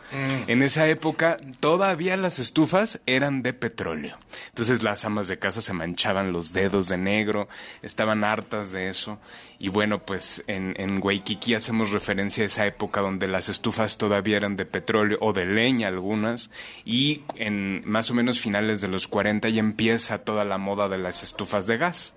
En 0.47 0.61
esa 0.61 0.87
época 0.87 1.37
todavía 1.59 2.15
las 2.15 2.39
estufas 2.39 3.01
eran 3.05 3.41
de 3.41 3.53
petróleo. 3.53 4.17
Entonces 4.49 4.81
las 4.81 5.03
amas 5.03 5.27
de 5.27 5.39
casa 5.39 5.61
se 5.61 5.73
manchaban 5.73 6.31
los 6.31 6.53
dedos 6.53 6.87
de 6.87 6.97
negro, 6.97 7.49
estaban 7.81 8.23
hartas 8.23 8.71
de 8.71 8.89
eso. 8.89 9.19
Y 9.59 9.69
bueno, 9.69 10.05
pues 10.05 10.43
en, 10.47 10.75
en 10.77 11.01
Waikiki 11.03 11.55
hacemos 11.55 11.91
referencia 11.91 12.43
a 12.43 12.47
esa 12.47 12.65
época 12.65 13.01
donde 13.01 13.27
las 13.27 13.49
estufas 13.49 13.97
todavía 13.97 14.37
eran 14.37 14.55
de 14.55 14.65
petróleo 14.65 15.17
o 15.21 15.33
de 15.33 15.45
leña 15.45 15.87
algunas. 15.87 16.49
Y 16.85 17.23
en 17.35 17.81
más 17.85 18.09
o 18.11 18.13
menos 18.13 18.39
finales 18.39 18.81
de 18.81 18.87
los 18.87 19.07
40 19.07 19.44
ya 19.49 19.59
empieza 19.59 20.19
toda 20.19 20.45
la 20.45 20.57
moda 20.57 20.89
de 20.89 20.97
las 20.97 21.23
estufas 21.23 21.67
de 21.67 21.77
gas. 21.77 22.13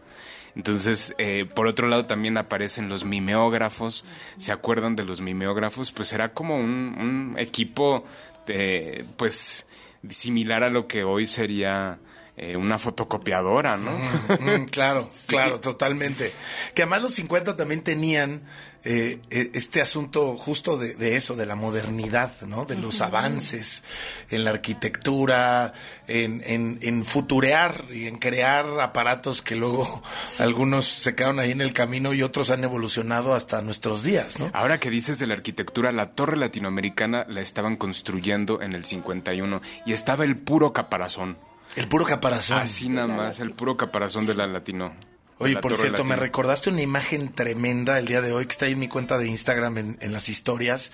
Entonces, 0.56 1.14
eh, 1.18 1.44
por 1.44 1.66
otro 1.66 1.88
lado 1.88 2.06
también 2.06 2.36
aparecen 2.36 2.88
los 2.88 3.04
mimeógrafos. 3.04 4.04
¿Se 4.38 4.52
acuerdan 4.52 4.96
de 4.96 5.04
los 5.04 5.20
mimeógrafos? 5.20 5.92
Pues 5.92 6.12
era 6.12 6.32
como 6.32 6.56
un, 6.58 7.36
equipo, 7.38 8.04
de, 8.46 9.04
pues, 9.16 9.66
similar 10.08 10.64
a 10.64 10.70
lo 10.70 10.88
que 10.88 11.04
hoy 11.04 11.26
sería 11.26 11.98
eh, 12.38 12.56
una 12.56 12.78
fotocopiadora, 12.78 13.76
¿no? 13.76 13.90
Mm, 14.38 14.66
claro, 14.66 15.08
claro, 15.26 15.58
totalmente. 15.60 16.32
Que 16.74 16.82
además 16.82 17.02
los 17.02 17.14
50 17.14 17.56
también 17.56 17.82
tenían 17.82 18.42
eh, 18.84 19.18
eh, 19.30 19.50
este 19.54 19.82
asunto 19.82 20.36
justo 20.36 20.78
de, 20.78 20.94
de 20.94 21.16
eso, 21.16 21.34
de 21.34 21.46
la 21.46 21.56
modernidad, 21.56 22.40
¿no? 22.42 22.64
De 22.64 22.76
los 22.76 23.00
avances 23.00 23.82
en 24.30 24.44
la 24.44 24.50
arquitectura, 24.50 25.74
en, 26.06 26.42
en, 26.46 26.78
en 26.82 27.04
futurear 27.04 27.86
y 27.92 28.06
en 28.06 28.18
crear 28.18 28.66
aparatos 28.80 29.42
que 29.42 29.56
luego 29.56 30.00
algunos 30.38 30.84
se 30.86 31.16
quedaron 31.16 31.40
ahí 31.40 31.50
en 31.50 31.60
el 31.60 31.72
camino 31.72 32.14
y 32.14 32.22
otros 32.22 32.50
han 32.50 32.62
evolucionado 32.62 33.34
hasta 33.34 33.62
nuestros 33.62 34.04
días, 34.04 34.38
¿no? 34.38 34.48
Ahora 34.52 34.78
que 34.78 34.90
dices 34.90 35.18
de 35.18 35.26
la 35.26 35.34
arquitectura, 35.34 35.90
la 35.90 36.12
torre 36.12 36.36
latinoamericana 36.36 37.26
la 37.28 37.40
estaban 37.40 37.76
construyendo 37.76 38.62
en 38.62 38.74
el 38.74 38.84
51 38.84 39.60
y 39.86 39.92
estaba 39.92 40.24
el 40.24 40.36
puro 40.36 40.72
caparazón. 40.72 41.36
El 41.78 41.88
puro 41.88 42.04
caparazón. 42.04 42.58
Así 42.58 42.88
nada 42.88 43.08
más, 43.08 43.40
el 43.40 43.52
puro 43.52 43.76
caparazón 43.76 44.26
de 44.26 44.34
la 44.34 44.46
latino. 44.46 44.94
Oye, 45.38 45.54
la 45.54 45.60
por 45.60 45.76
cierto, 45.76 46.04
me 46.04 46.16
recordaste 46.16 46.70
una 46.70 46.82
imagen 46.82 47.32
tremenda 47.32 47.98
el 47.98 48.06
día 48.06 48.20
de 48.20 48.32
hoy 48.32 48.44
que 48.46 48.50
está 48.52 48.66
ahí 48.66 48.72
en 48.72 48.80
mi 48.80 48.88
cuenta 48.88 49.18
de 49.18 49.28
Instagram 49.28 49.78
en, 49.78 49.98
en 50.00 50.12
las 50.12 50.28
historias, 50.28 50.90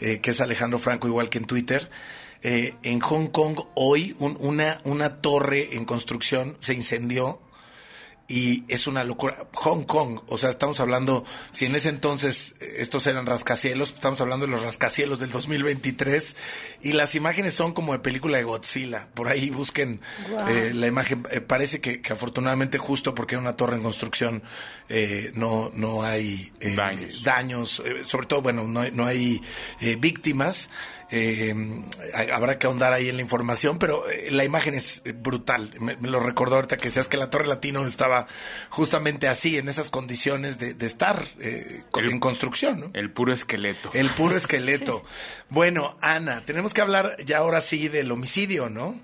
eh, 0.00 0.20
que 0.20 0.32
es 0.32 0.40
Alejandro 0.40 0.78
Franco, 0.80 1.06
igual 1.06 1.28
que 1.28 1.38
en 1.38 1.44
Twitter. 1.44 1.88
Eh, 2.42 2.74
en 2.82 2.98
Hong 3.00 3.28
Kong 3.28 3.58
hoy 3.74 4.16
un- 4.18 4.36
una, 4.40 4.80
una 4.84 5.20
torre 5.22 5.76
en 5.76 5.84
construcción 5.84 6.56
se 6.60 6.74
incendió 6.74 7.40
y 8.28 8.64
es 8.68 8.86
una 8.86 9.04
locura. 9.04 9.46
Hong 9.54 9.82
Kong, 9.82 10.20
o 10.28 10.38
sea, 10.38 10.50
estamos 10.50 10.80
hablando, 10.80 11.24
si 11.50 11.66
en 11.66 11.74
ese 11.74 11.90
entonces 11.90 12.54
eh, 12.60 12.76
estos 12.78 13.06
eran 13.06 13.26
rascacielos, 13.26 13.90
estamos 13.90 14.20
hablando 14.20 14.46
de 14.46 14.52
los 14.52 14.62
rascacielos 14.62 15.18
del 15.18 15.30
2023 15.30 16.36
y 16.82 16.92
las 16.92 17.14
imágenes 17.14 17.54
son 17.54 17.72
como 17.72 17.92
de 17.92 17.98
película 17.98 18.38
de 18.38 18.44
Godzilla. 18.44 19.08
Por 19.14 19.28
ahí 19.28 19.50
busquen 19.50 20.00
eh, 20.48 20.72
la 20.74 20.86
imagen. 20.86 21.26
Eh, 21.30 21.40
parece 21.40 21.80
que, 21.80 22.00
que 22.00 22.12
afortunadamente 22.12 22.78
justo 22.78 23.14
porque 23.14 23.34
era 23.34 23.42
una 23.42 23.56
torre 23.56 23.76
en 23.76 23.82
construcción 23.82 24.42
eh, 24.88 25.32
no, 25.34 25.70
no 25.74 26.02
hay 26.02 26.52
eh, 26.60 26.76
daños, 27.24 27.82
eh, 27.84 28.02
sobre 28.04 28.26
todo, 28.26 28.42
bueno, 28.42 28.64
no 28.64 28.80
hay, 28.80 28.90
no 28.92 29.06
hay 29.06 29.40
eh, 29.80 29.96
víctimas. 29.96 30.70
Eh, 31.10 31.54
habrá 32.32 32.58
que 32.58 32.66
ahondar 32.66 32.92
ahí 32.92 33.08
en 33.08 33.16
la 33.16 33.22
información, 33.22 33.78
pero 33.78 34.02
la 34.30 34.44
imagen 34.44 34.74
es 34.74 35.02
brutal. 35.22 35.70
Me, 35.78 35.96
me 35.96 36.08
lo 36.08 36.18
recordó 36.18 36.56
ahorita 36.56 36.76
que 36.76 36.88
decías 36.88 37.08
que 37.08 37.16
la 37.16 37.30
Torre 37.30 37.46
Latino 37.46 37.86
estaba 37.86 38.13
justamente 38.70 39.28
así, 39.28 39.56
en 39.58 39.68
esas 39.68 39.90
condiciones 39.90 40.58
de, 40.58 40.74
de 40.74 40.86
estar 40.86 41.24
eh, 41.40 41.82
con- 41.90 42.04
en 42.04 42.20
construcción, 42.20 42.80
¿no? 42.80 42.90
El 42.94 43.10
puro 43.10 43.32
esqueleto. 43.32 43.90
El 43.94 44.08
puro 44.10 44.36
esqueleto. 44.36 45.02
Bueno, 45.50 45.96
Ana, 46.00 46.42
tenemos 46.44 46.74
que 46.74 46.80
hablar 46.80 47.16
ya 47.24 47.38
ahora 47.38 47.60
sí 47.60 47.88
del 47.88 48.10
homicidio, 48.10 48.68
¿no? 48.70 48.98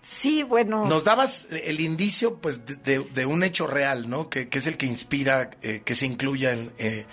Sí, 0.00 0.42
bueno. 0.42 0.84
Nos 0.84 1.04
dabas 1.04 1.46
el 1.50 1.80
indicio, 1.80 2.36
pues, 2.36 2.66
de, 2.66 2.76
de- 2.76 2.98
de 3.14 3.26
un 3.26 3.42
hecho 3.44 3.66
real, 3.66 4.10
¿no? 4.10 4.28
Que, 4.28 4.48
que 4.48 4.58
es 4.58 4.66
el 4.66 4.76
que 4.76 4.86
inspira, 4.86 5.50
eh, 5.62 5.82
que 5.84 5.94
se 5.94 6.04
incluya 6.06 6.52
en, 6.52 6.72
eh, 6.78 7.06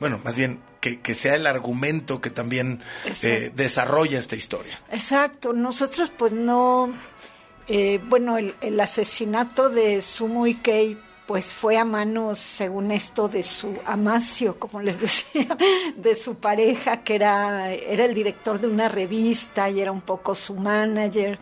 bueno, 0.00 0.20
más 0.24 0.36
bien, 0.36 0.60
que, 0.80 1.00
que 1.00 1.14
sea 1.14 1.34
el 1.34 1.46
argumento 1.46 2.20
que 2.20 2.30
también 2.30 2.80
eh, 3.22 3.50
desarrolla 3.54 4.18
esta 4.18 4.36
historia. 4.36 4.80
Exacto, 4.92 5.52
nosotros 5.52 6.12
pues 6.16 6.32
no, 6.32 6.94
eh, 7.68 8.00
bueno, 8.08 8.38
el, 8.38 8.80
asesinato 8.80 9.68
de 9.68 10.00
Sumo 10.00 10.44
Ikei 10.44 10.98
pues 11.26 11.52
fue 11.52 11.76
a 11.76 11.84
manos, 11.84 12.38
según 12.38 12.90
esto, 12.90 13.28
de 13.28 13.42
su 13.42 13.74
Amacio, 13.84 14.58
como 14.58 14.80
les 14.80 14.98
decía, 15.02 15.58
de 15.94 16.14
su 16.14 16.36
pareja, 16.36 17.04
que 17.04 17.16
era, 17.16 17.70
era 17.74 18.06
el 18.06 18.14
director 18.14 18.58
de 18.58 18.68
una 18.68 18.88
revista 18.88 19.68
y 19.68 19.80
era 19.80 19.92
un 19.92 20.00
poco 20.00 20.34
su 20.34 20.54
manager, 20.54 21.38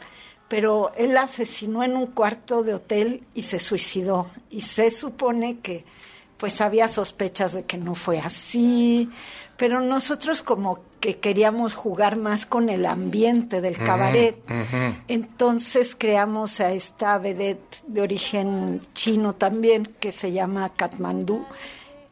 pero 0.49 0.91
él 0.97 1.17
asesinó 1.17 1.85
en 1.85 1.97
un 1.97 2.09
cuarto 2.09 2.65
de 2.65 2.75
hotel 2.75 3.23
y 3.33 3.43
se 3.43 3.61
suicidó. 3.61 4.29
Y 4.51 4.63
se 4.63 4.91
supone 4.91 5.61
que 5.61 5.85
pues 6.37 6.61
había 6.61 6.89
sospechas 6.89 7.53
de 7.53 7.65
que 7.65 7.79
no 7.79 7.95
fue 7.95 8.19
así, 8.19 9.09
pero 9.57 9.81
nosotros 9.81 10.43
como 10.43 10.81
que 11.01 11.19
queríamos 11.19 11.75
jugar 11.75 12.17
más 12.19 12.47
con 12.47 12.69
el 12.69 12.85
ambiente 12.87 13.61
del 13.61 13.77
cabaret. 13.77 14.39
Entonces 15.09 15.95
creamos 15.95 16.61
a 16.61 16.73
esta 16.73 17.19
vedette 17.19 17.83
de 17.87 18.03
origen 18.03 18.81
chino 18.93 19.35
también, 19.35 19.87
que 20.01 20.13
se 20.13 20.33
llama 20.33 20.71
Katmandú, 20.75 21.45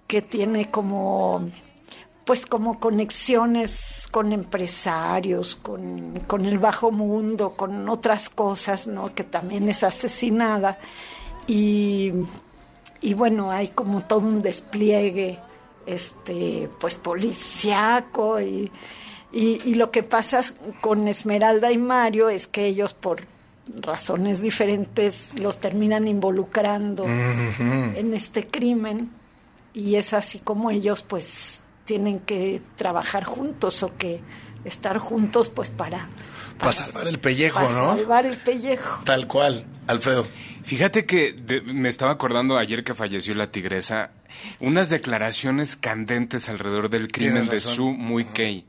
que 0.07 0.23
tiene 0.23 0.71
como 0.71 1.51
pues 2.25 2.47
como 2.47 2.81
conexiones 2.81 4.09
con 4.11 4.33
empresarios, 4.33 5.57
con, 5.57 6.21
con 6.27 6.47
el 6.47 6.59
bajo 6.59 6.91
mundo, 6.91 7.55
con 7.55 7.87
otras 7.91 8.31
cosas, 8.31 8.87
¿no? 8.87 9.15
Que 9.15 9.25
también 9.25 9.69
es 9.69 9.83
asesinada. 9.85 10.79
Y 11.47 12.13
y 13.05 13.13
bueno, 13.13 13.51
hay 13.51 13.69
como 13.69 14.01
todo 14.01 14.21
un 14.21 14.41
despliegue 14.41 15.39
este 15.87 16.69
pues 16.81 16.95
policiaco 16.95 18.41
y, 18.41 18.71
y, 19.33 19.61
y 19.65 19.75
lo 19.75 19.91
que 19.91 20.03
pasa 20.03 20.43
con 20.81 21.09
Esmeralda 21.09 21.73
y 21.73 21.79
Mario 21.79 22.29
es 22.29 22.47
que 22.47 22.67
ellos 22.67 22.95
por 22.95 23.23
razones 23.81 24.41
diferentes 24.43 25.39
los 25.39 25.59
terminan 25.59 26.07
involucrando 26.07 27.05
en 27.07 28.13
este 28.15 28.47
crimen 28.47 29.11
y 29.73 29.97
es 29.97 30.13
así 30.13 30.39
como 30.39 30.71
ellos 30.71 31.03
pues 31.03 31.61
tienen 31.85 32.21
que 32.21 32.63
trabajar 32.77 33.25
juntos 33.25 33.83
o 33.83 33.97
que 33.97 34.21
estar 34.65 34.99
juntos 34.99 35.49
pues 35.51 35.71
para 35.71 36.07
Para 36.59 36.73
salvar 36.73 37.09
el 37.09 37.19
pellejo, 37.19 37.61
para 37.61 37.73
¿no? 37.73 37.97
salvar 37.97 38.27
el 38.27 38.37
pellejo. 38.37 39.01
Tal 39.05 39.27
cual, 39.27 39.65
Alfredo. 39.87 40.27
Fíjate 40.65 41.05
que 41.05 41.33
de- 41.33 41.61
me 41.61 41.89
estaba 41.89 42.13
acordando 42.13 42.57
ayer 42.57 42.85
que 42.85 42.95
falleció 42.95 43.35
la 43.35 43.51
tigresa, 43.51 44.11
unas 44.61 44.89
declaraciones 44.91 45.77
candentes 45.77 46.49
alrededor 46.49 46.89
del 46.91 47.09
crimen 47.13 47.47
de. 47.49 47.61
Su 47.75 47.91
Muy 47.93 48.25
Kei. 48.25 48.65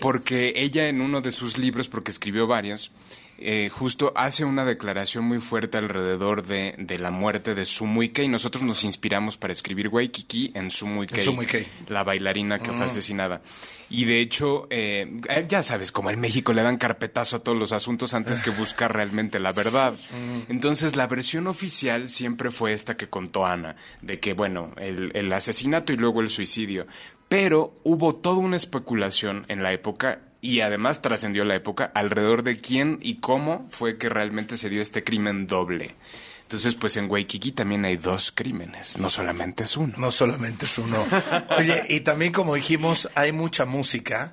Porque 0.00 0.52
ella 0.56 0.88
en 0.88 1.00
uno 1.00 1.20
de 1.22 1.32
sus 1.32 1.56
libros, 1.58 1.88
porque 1.88 2.10
escribió 2.10 2.46
varios, 2.46 2.90
eh, 3.38 3.68
justo 3.70 4.12
hace 4.16 4.44
una 4.44 4.64
declaración 4.64 5.24
muy 5.24 5.40
fuerte 5.40 5.78
alrededor 5.78 6.46
de, 6.46 6.74
de 6.78 6.98
la 6.98 7.10
muerte 7.10 7.54
de 7.54 7.66
Su 7.66 7.86
Muy 7.86 8.08
Kei. 8.10 8.28
Nosotros 8.28 8.62
nos 8.64 8.84
inspiramos 8.84 9.36
para 9.36 9.52
escribir 9.52 9.88
Waikiki 9.88 10.52
en 10.54 10.70
Su 10.70 10.86
Muy 10.86 11.06
Kei, 11.06 11.22
Su 11.22 11.32
Muy 11.32 11.46
Kei. 11.46 11.66
la 11.88 12.02
bailarina 12.04 12.58
que 12.58 12.70
Mm. 12.70 12.74
fue 12.76 12.86
asesinada. 12.86 13.42
Y 13.88 14.04
de 14.04 14.20
hecho, 14.20 14.66
eh, 14.70 15.20
eh, 15.28 15.44
ya 15.48 15.62
sabes, 15.62 15.92
como 15.92 16.10
en 16.10 16.18
México 16.20 16.52
le 16.52 16.62
dan 16.62 16.76
carpetazo 16.76 17.36
a 17.36 17.38
todos 17.40 17.56
los 17.58 17.72
asuntos 17.72 18.14
antes 18.14 18.40
que 18.40 18.50
buscar 18.50 18.92
realmente 18.94 19.38
la 19.38 19.52
verdad. 19.52 19.94
Entonces, 20.48 20.96
la 20.96 21.06
versión 21.06 21.46
oficial 21.46 22.08
siempre 22.08 22.50
fue 22.50 22.72
esta 22.72 22.96
que 22.96 23.08
contó 23.08 23.46
Ana, 23.46 23.76
de 24.02 24.18
que, 24.18 24.32
bueno, 24.32 24.72
el, 24.78 25.12
el 25.14 25.32
asesinato 25.32 25.92
y 25.92 25.96
luego 25.96 26.20
el 26.20 26.30
suicidio. 26.30 26.86
Pero 27.28 27.74
hubo 27.84 28.14
toda 28.14 28.36
una 28.36 28.56
especulación 28.56 29.44
en 29.48 29.62
la 29.62 29.72
época 29.72 30.20
y 30.46 30.60
además 30.60 31.02
trascendió 31.02 31.44
la 31.44 31.54
época 31.56 31.90
alrededor 31.94 32.42
de 32.42 32.60
quién 32.60 32.98
y 33.02 33.16
cómo 33.16 33.66
fue 33.70 33.98
que 33.98 34.08
realmente 34.08 34.56
se 34.56 34.68
dio 34.68 34.80
este 34.82 35.02
crimen 35.04 35.46
doble. 35.46 35.94
Entonces, 36.42 36.76
pues 36.76 36.96
en 36.96 37.10
Waikiki 37.10 37.50
también 37.50 37.84
hay 37.84 37.96
dos 37.96 38.30
crímenes, 38.30 38.98
no 38.98 39.10
solamente 39.10 39.64
es 39.64 39.76
uno. 39.76 39.94
No 39.96 40.12
solamente 40.12 40.66
es 40.66 40.78
uno. 40.78 41.04
Oye, 41.58 41.82
y 41.88 42.00
también 42.00 42.32
como 42.32 42.54
dijimos, 42.54 43.10
hay 43.16 43.32
mucha 43.32 43.64
música 43.66 44.32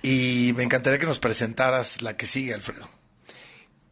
y 0.00 0.52
me 0.56 0.62
encantaría 0.62 1.00
que 1.00 1.06
nos 1.06 1.18
presentaras 1.18 2.00
la 2.02 2.16
que 2.16 2.26
sigue, 2.28 2.54
Alfredo. 2.54 2.88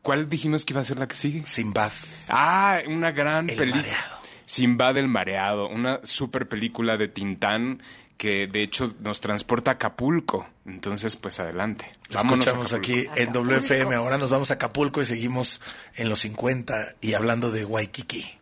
¿Cuál 0.03 0.29
dijimos 0.29 0.65
que 0.65 0.75
iba 0.75 0.81
a 0.81 0.85
ser 0.85 1.01
la 1.01 1.09
que 1.09 1.17
sigue? 1.17 1.45
Sinbad. 1.45 1.91
Ah, 2.29 2.79
una 2.87 3.11
gran 3.11 3.51
El 3.51 3.57
película. 3.57 3.83
mareado. 3.83 4.17
Sinbad 4.45 4.97
el 4.99 5.09
mareado, 5.09 5.69
una 5.69 5.99
super 6.05 6.49
película 6.49 6.97
de 6.97 7.09
Tintán 7.09 7.83
que 8.17 8.47
de 8.47 8.63
hecho 8.63 8.95
nos 9.01 9.21
transporta 9.21 9.73
a 9.73 9.75
Acapulco. 9.75 10.49
Entonces, 10.65 11.17
pues 11.17 11.39
adelante. 11.41 11.91
La 12.09 12.23
Vámonos 12.23 12.47
escuchamos 12.47 12.73
aquí 12.73 13.07
en 13.17 13.33
WFM. 13.33 13.95
Ahora 13.95 14.19
nos 14.19 14.31
vamos 14.31 14.51
a 14.51 14.55
Acapulco 14.55 15.01
y 15.01 15.07
seguimos 15.07 15.61
en 15.95 16.09
los 16.09 16.21
50 16.21 16.97
y 17.01 17.15
hablando 17.15 17.51
de 17.51 17.65
Waikiki. 17.65 18.39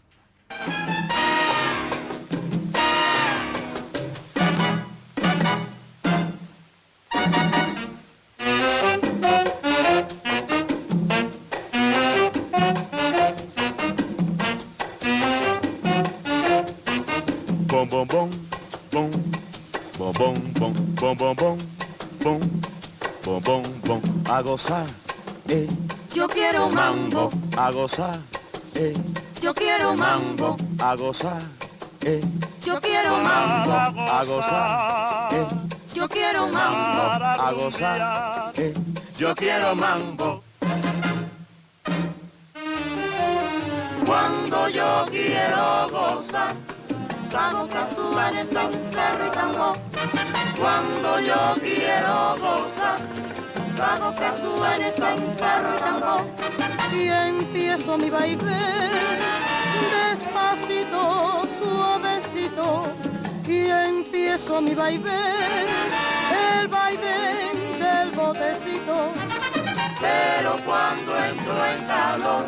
bom, 21.15 21.35
bom, 21.35 21.57
bom, 22.23 22.41
bom, 23.25 23.41
bom, 23.41 23.63
bom, 23.85 24.03
a 24.29 24.43
gozar, 24.43 24.87
eh. 25.49 25.69
Yo 26.15 26.29
quiero 26.29 26.69
mambo, 26.71 27.31
a 27.57 27.71
gozar, 27.71 28.19
eh. 28.75 28.95
Yo 29.41 29.55
quiero 29.55 29.95
mambo, 29.97 30.57
a 30.79 30.95
gozar, 30.97 31.43
eh. 32.01 32.21
Yo 32.65 32.81
quiero 32.81 33.17
mambo, 33.19 33.73
a 33.73 34.25
gozar, 34.25 35.29
eh. 35.33 35.47
Yo 35.95 36.09
quiero 36.09 36.49
mambo, 36.49 37.03
a 37.03 37.53
gozar, 37.53 38.53
eh. 38.57 38.75
Yo 39.17 39.35
quiero 39.35 39.75
mambo. 39.77 40.43
Cuando 44.07 44.69
yo 44.69 45.05
quiero 45.11 45.89
gozar, 45.91 46.55
vamos 47.33 47.71
a 47.75 47.95
subar 47.95 48.37
el 48.37 48.49
tan 48.49 48.71
y 48.73 49.31
tambor. 49.31 49.79
Cuando 50.59 51.21
yo 51.21 51.55
quiero 51.61 52.37
gozar, 52.39 52.99
hago 53.83 54.15
casuanes 54.15 54.95
en 54.99 55.35
carro 55.37 55.77
y 55.77 55.79
tambor. 55.79 56.27
y 56.93 57.09
empiezo 57.09 57.99
mi 57.99 58.11
baile 58.11 58.61
despacito, 59.91 61.43
suavecito 61.61 62.83
y 63.47 63.69
empiezo 63.69 64.61
mi 64.61 64.75
baile 64.75 65.67
el 66.61 66.69
baile 66.69 67.53
del 67.79 68.11
botecito 68.13 69.13
Pero 70.01 70.57
cuando 70.65 71.19
entro 71.19 71.67
en 71.67 71.85
calor, 71.87 72.47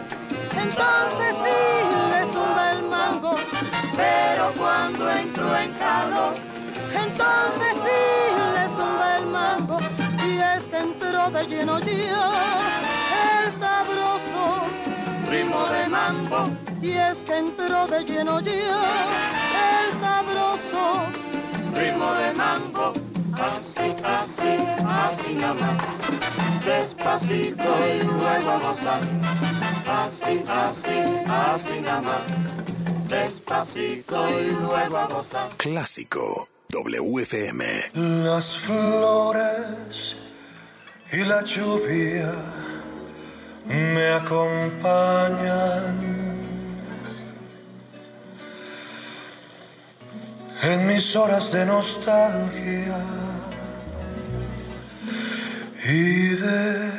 entonces 0.55 1.35
sí 1.45 1.61
le 2.11 2.33
sube 2.33 2.71
el 2.73 2.83
mango 2.85 3.37
pero 3.97 4.53
cuando 4.59 5.11
entro 5.11 5.57
en 5.57 5.73
calor, 5.75 6.35
entonces 6.97 7.73
sí 7.85 8.03
le 8.55 8.69
sube 8.77 9.17
el 9.19 9.27
mango 9.27 9.79
y 10.27 10.39
es 10.39 10.63
que 10.65 10.79
entró 10.79 11.31
de 11.31 11.47
lleno 11.47 11.79
ya. 11.81 12.73
El 13.45 13.53
sabroso 13.59 14.63
ritmo 15.31 15.67
de 15.67 15.89
mambo, 15.89 16.51
y 16.81 16.93
es 16.93 17.17
que 17.19 17.37
entró 17.39 17.87
de 17.87 18.05
lleno 18.05 18.41
ya. 18.41 18.53
El 19.83 20.01
sabroso 20.01 21.07
ritmo 21.75 22.13
de 22.15 22.33
mambo, 22.35 22.93
así, 23.35 23.97
así, 24.05 24.53
así 24.87 25.35
nada 25.35 25.55
más, 25.55 26.65
despacito 26.65 27.87
y 27.87 28.03
luego 28.03 28.51
a 28.51 28.59
gozar, 28.59 29.03
así, 29.87 30.43
así, 30.49 30.99
así 31.29 31.81
nada 31.81 32.01
más, 32.01 33.09
despacito 33.09 34.41
y 34.41 34.51
luego 34.51 34.97
a 34.97 35.07
gozar. 35.07 35.49
Clásico 35.57 36.49
WFM. 36.69 37.65
Las 38.25 38.57
flores 38.59 40.17
y 41.13 41.19
la 41.25 41.43
lluvia 41.45 42.33
me 43.67 44.09
acompañan 44.13 45.47
en 50.63 50.87
mis 50.87 51.15
horas 51.17 51.53
de 51.53 51.67
nostalgia 51.67 53.05
y 55.85 56.29
de 56.31 56.91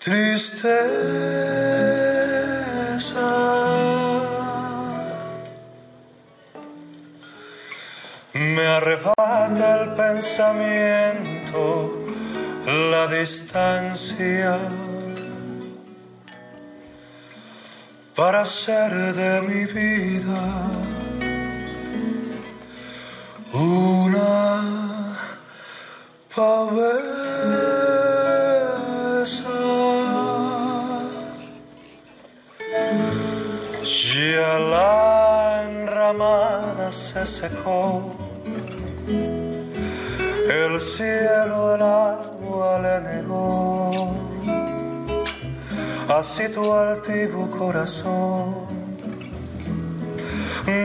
tristeza. 0.00 0.78
Me 8.54 8.66
arrebata 8.66 9.82
el 9.82 9.92
pensamiento, 9.92 11.66
la 12.66 13.06
distancia, 13.08 14.58
para 18.14 18.42
hacer 18.42 18.92
de 19.14 19.42
mi 19.42 19.64
vida 19.66 20.44
una 23.52 25.16
pavesa. 26.34 27.18
Ya 34.18 34.58
la 34.58 35.64
enramada 35.70 36.92
se 36.92 37.26
secó, 37.26 38.17
el 39.08 40.80
cielo 40.80 41.74
el 41.74 41.82
agua 41.82 42.78
le 42.80 43.00
negó, 43.00 44.14
así 46.08 46.48
tu 46.48 46.72
altivo 46.72 47.48
corazón 47.50 48.68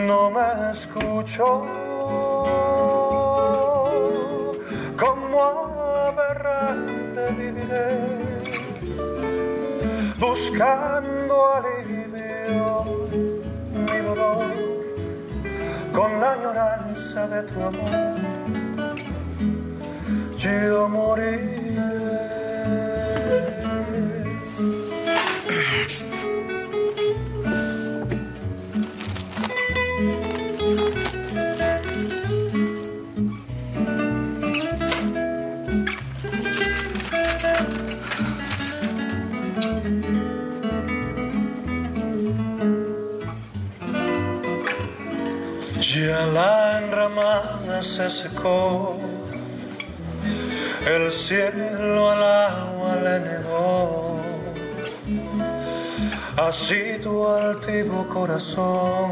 no 0.07 0.29
me 0.31 0.71
escuchó. 0.71 1.65
Como 4.97 5.43
aberrante 6.07 7.31
viviré, 7.37 7.89
buscando 10.19 11.35
alivio 11.55 12.85
mi 13.73 13.97
dolor 13.97 14.45
esperanza 17.13 17.27
de 17.27 17.43
tu 17.43 17.63
amor. 17.63 17.89
Yo 20.37 20.89
moriré. 20.89 21.63
Ya 45.79 46.25
la 46.25 46.62
enramada 46.62 46.62
se 47.83 48.09
secó, 48.09 48.97
el 50.87 51.11
cielo 51.11 52.11
al 52.11 52.23
agua 52.23 52.95
le 52.95 53.19
negó. 53.19 54.21
Así 56.37 56.97
tu 57.01 57.27
altivo 57.27 58.07
corazón 58.07 59.11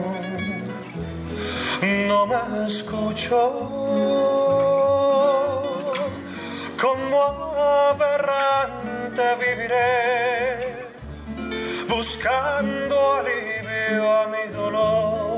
no 2.07 2.25
me 2.25 2.65
escuchó. 2.65 3.41
Como 6.81 7.21
aberrante 7.91 9.23
viviré, 9.41 10.87
buscando 11.89 13.15
alivio 13.15 14.17
a 14.17 14.27
mi 14.27 14.53
dolor 14.53 15.30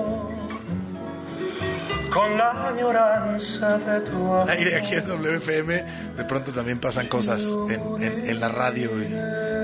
con 2.14 2.38
la 2.38 2.68
añoranza 2.70 3.78
de 3.80 4.02
tu 4.02 4.16
amor. 4.16 4.50
Aire 4.52 4.76
aquí 4.78 4.94
en 4.96 5.06
WFM, 5.08 5.84
de 6.16 6.26
pronto 6.26 6.52
también 6.54 6.80
pasan 6.80 7.08
cosas 7.08 7.44
en, 7.70 7.82
en- 8.04 8.30
en 8.30 8.40
la 8.40 8.50
radio 8.50 8.92
y 9.02 9.08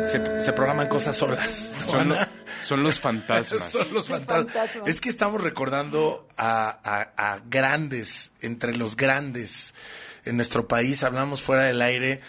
se, 0.10 0.42
se 0.42 0.54
programan 0.54 0.88
cosas 0.88 1.16
solas. 1.16 1.74
¿no, 1.80 1.86
Son, 1.86 2.16
son 2.64 2.84
los 2.84 3.00
fantasmas. 3.00 3.62
Son 3.72 3.94
los 3.94 4.08
fantasmas. 4.08 4.66
Es 4.88 5.00
que 5.02 5.10
estamos 5.10 5.42
recordando 5.44 6.28
a, 6.38 6.80
a- 6.84 7.34
a 7.34 7.40
grandes, 7.50 8.32
entre 8.42 8.76
los 8.76 8.96
grandes 8.98 9.74
en 10.26 10.36
nuestro 10.36 10.68
país. 10.68 11.04
Hablamos 11.04 11.42
fuera 11.42 11.64
del 11.64 11.82
aire 11.82 12.22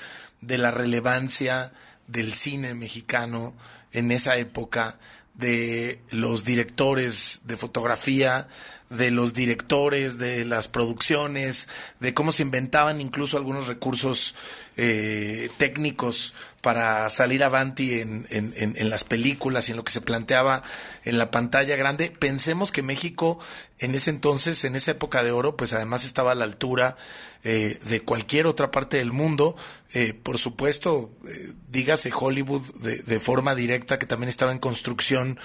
de 0.43 0.59
la 0.59 0.71
relevancia 0.71 1.73
del 2.07 2.35
cine 2.35 2.75
mexicano 2.75 3.55
en 3.93 4.11
esa 4.13 4.37
época, 4.37 4.99
de 5.35 6.01
los 6.11 6.45
directores 6.45 7.41
de 7.45 7.57
fotografía, 7.57 8.49
de 8.91 9.11
los 9.13 9.33
directores 9.33 10.19
de 10.19 10.45
las 10.45 10.69
producciones, 10.69 11.69
de 12.01 12.13
cómo 12.13 12.33
se 12.33 12.43
inventaban 12.43 13.01
incluso 13.01 13.37
algunos 13.37 13.69
recursos 13.69 14.35
eh, 14.77 15.49
técnicos 15.59 16.35
para 16.61 17.09
salir 17.11 17.43
avanti 17.43 18.01
en, 18.01 18.27
en- 18.31 18.53
en- 18.57 18.77
en 18.77 18.91
las 18.91 19.05
películas 19.05 19.69
y 19.69 19.73
en 19.73 19.77
lo 19.79 19.85
que 19.85 19.93
se 19.93 20.01
planteaba 20.01 20.63
en 21.05 21.19
la 21.19 21.31
pantalla 21.31 21.77
grande. 21.77 22.11
Pensemos 22.11 22.71
que 22.73 22.83
México 22.83 23.39
en 23.79 23.95
ese 23.95 24.11
entonces, 24.11 24.63
en 24.65 24.77
esa 24.77 24.91
época 24.91 25.23
de 25.23 25.33
oro, 25.33 25.57
pues 25.57 25.73
además 25.73 26.05
estaba 26.05 26.33
a 26.33 26.35
la 26.35 26.45
altura 26.45 26.99
eh, 27.45 27.79
de 27.89 28.01
cualquier 28.03 28.47
otra 28.47 28.71
parte 28.71 28.99
del 28.99 29.11
mundo. 29.11 29.57
Eh, 29.95 30.13
por 30.13 30.37
supuesto, 30.37 31.11
eh, 31.27 31.53
dígase 31.71 32.11
Hollywood 32.15 32.61
de, 32.75 32.97
de 32.99 33.21
forma 33.21 33.55
directa, 33.55 33.99
que 33.99 34.05
también 34.05 34.29
estaba 34.29 34.53
en 34.53 34.59
construcción 34.59 35.39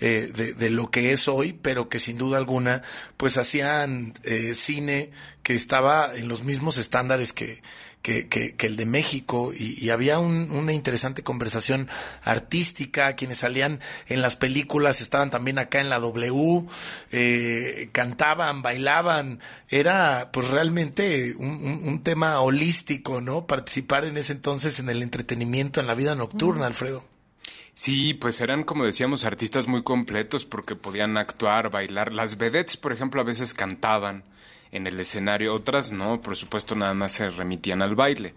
eh, 0.00 0.32
de, 0.56 0.70
lo 0.70 0.90
que 0.90 1.12
es 1.12 1.28
hoy, 1.28 1.52
pero 1.52 1.90
que 1.90 1.98
sin 1.98 2.16
duda 2.16 2.38
alguna, 2.38 2.82
pues 3.18 3.36
hacían 3.36 4.14
eh, 4.22 4.54
cine 4.54 5.10
que 5.42 5.54
estaba 5.54 6.12
en 6.14 6.28
los 6.28 6.44
mismos 6.44 6.78
estándares 6.78 7.34
que, 7.34 7.62
que, 8.02 8.28
que- 8.28 8.54
que 8.56 8.66
el 8.66 8.76
de 8.76 8.84
México 8.86 9.52
y, 9.56 9.82
y 9.84 9.90
había 9.90 10.18
un- 10.18 10.50
una 10.50 10.72
interesante 10.72 11.22
conversación 11.22 11.88
artística, 12.22 13.14
quienes 13.14 13.38
salían 13.38 13.80
en 14.08 14.22
las 14.22 14.36
películas 14.36 15.00
estaban 15.00 15.30
también 15.30 15.58
acá 15.58 15.80
en 15.80 15.88
la 15.88 16.00
W, 16.00 16.66
eh, 17.12 17.88
cantaban, 17.92 18.62
bailaban, 18.62 19.40
era 19.68 20.30
pues 20.32 20.48
realmente 20.48 21.34
un, 21.38 21.48
un- 21.64 21.80
un 21.88 22.02
tema 22.02 22.40
holístico, 22.40 23.20
¿no? 23.20 23.46
Participar 23.46 24.04
en 24.04 24.16
ese 24.16 24.32
entonces 24.32 24.78
en 24.78 24.88
el 24.88 25.02
entretenimiento, 25.02 25.80
en 25.80 25.86
la 25.86 25.94
vida 25.94 26.14
nocturna, 26.14 26.66
Alfredo. 26.66 27.04
Sí, 27.74 28.12
pues 28.14 28.40
eran, 28.42 28.64
como 28.64 28.84
decíamos, 28.84 29.24
artistas 29.24 29.66
muy 29.66 29.82
completos 29.82 30.44
porque 30.44 30.76
podían 30.76 31.16
actuar, 31.16 31.70
bailar. 31.70 32.12
Las 32.12 32.36
vedettes, 32.36 32.76
por 32.76 32.92
ejemplo, 32.92 33.20
a 33.20 33.24
veces 33.24 33.54
cantaban 33.54 34.24
en 34.72 34.86
el 34.86 34.98
escenario, 34.98 35.54
otras 35.54 35.92
no, 35.92 36.20
por 36.20 36.36
supuesto, 36.36 36.74
nada 36.74 36.94
más 36.94 37.12
se 37.12 37.30
remitían 37.30 37.82
al 37.82 37.94
baile. 37.94 38.34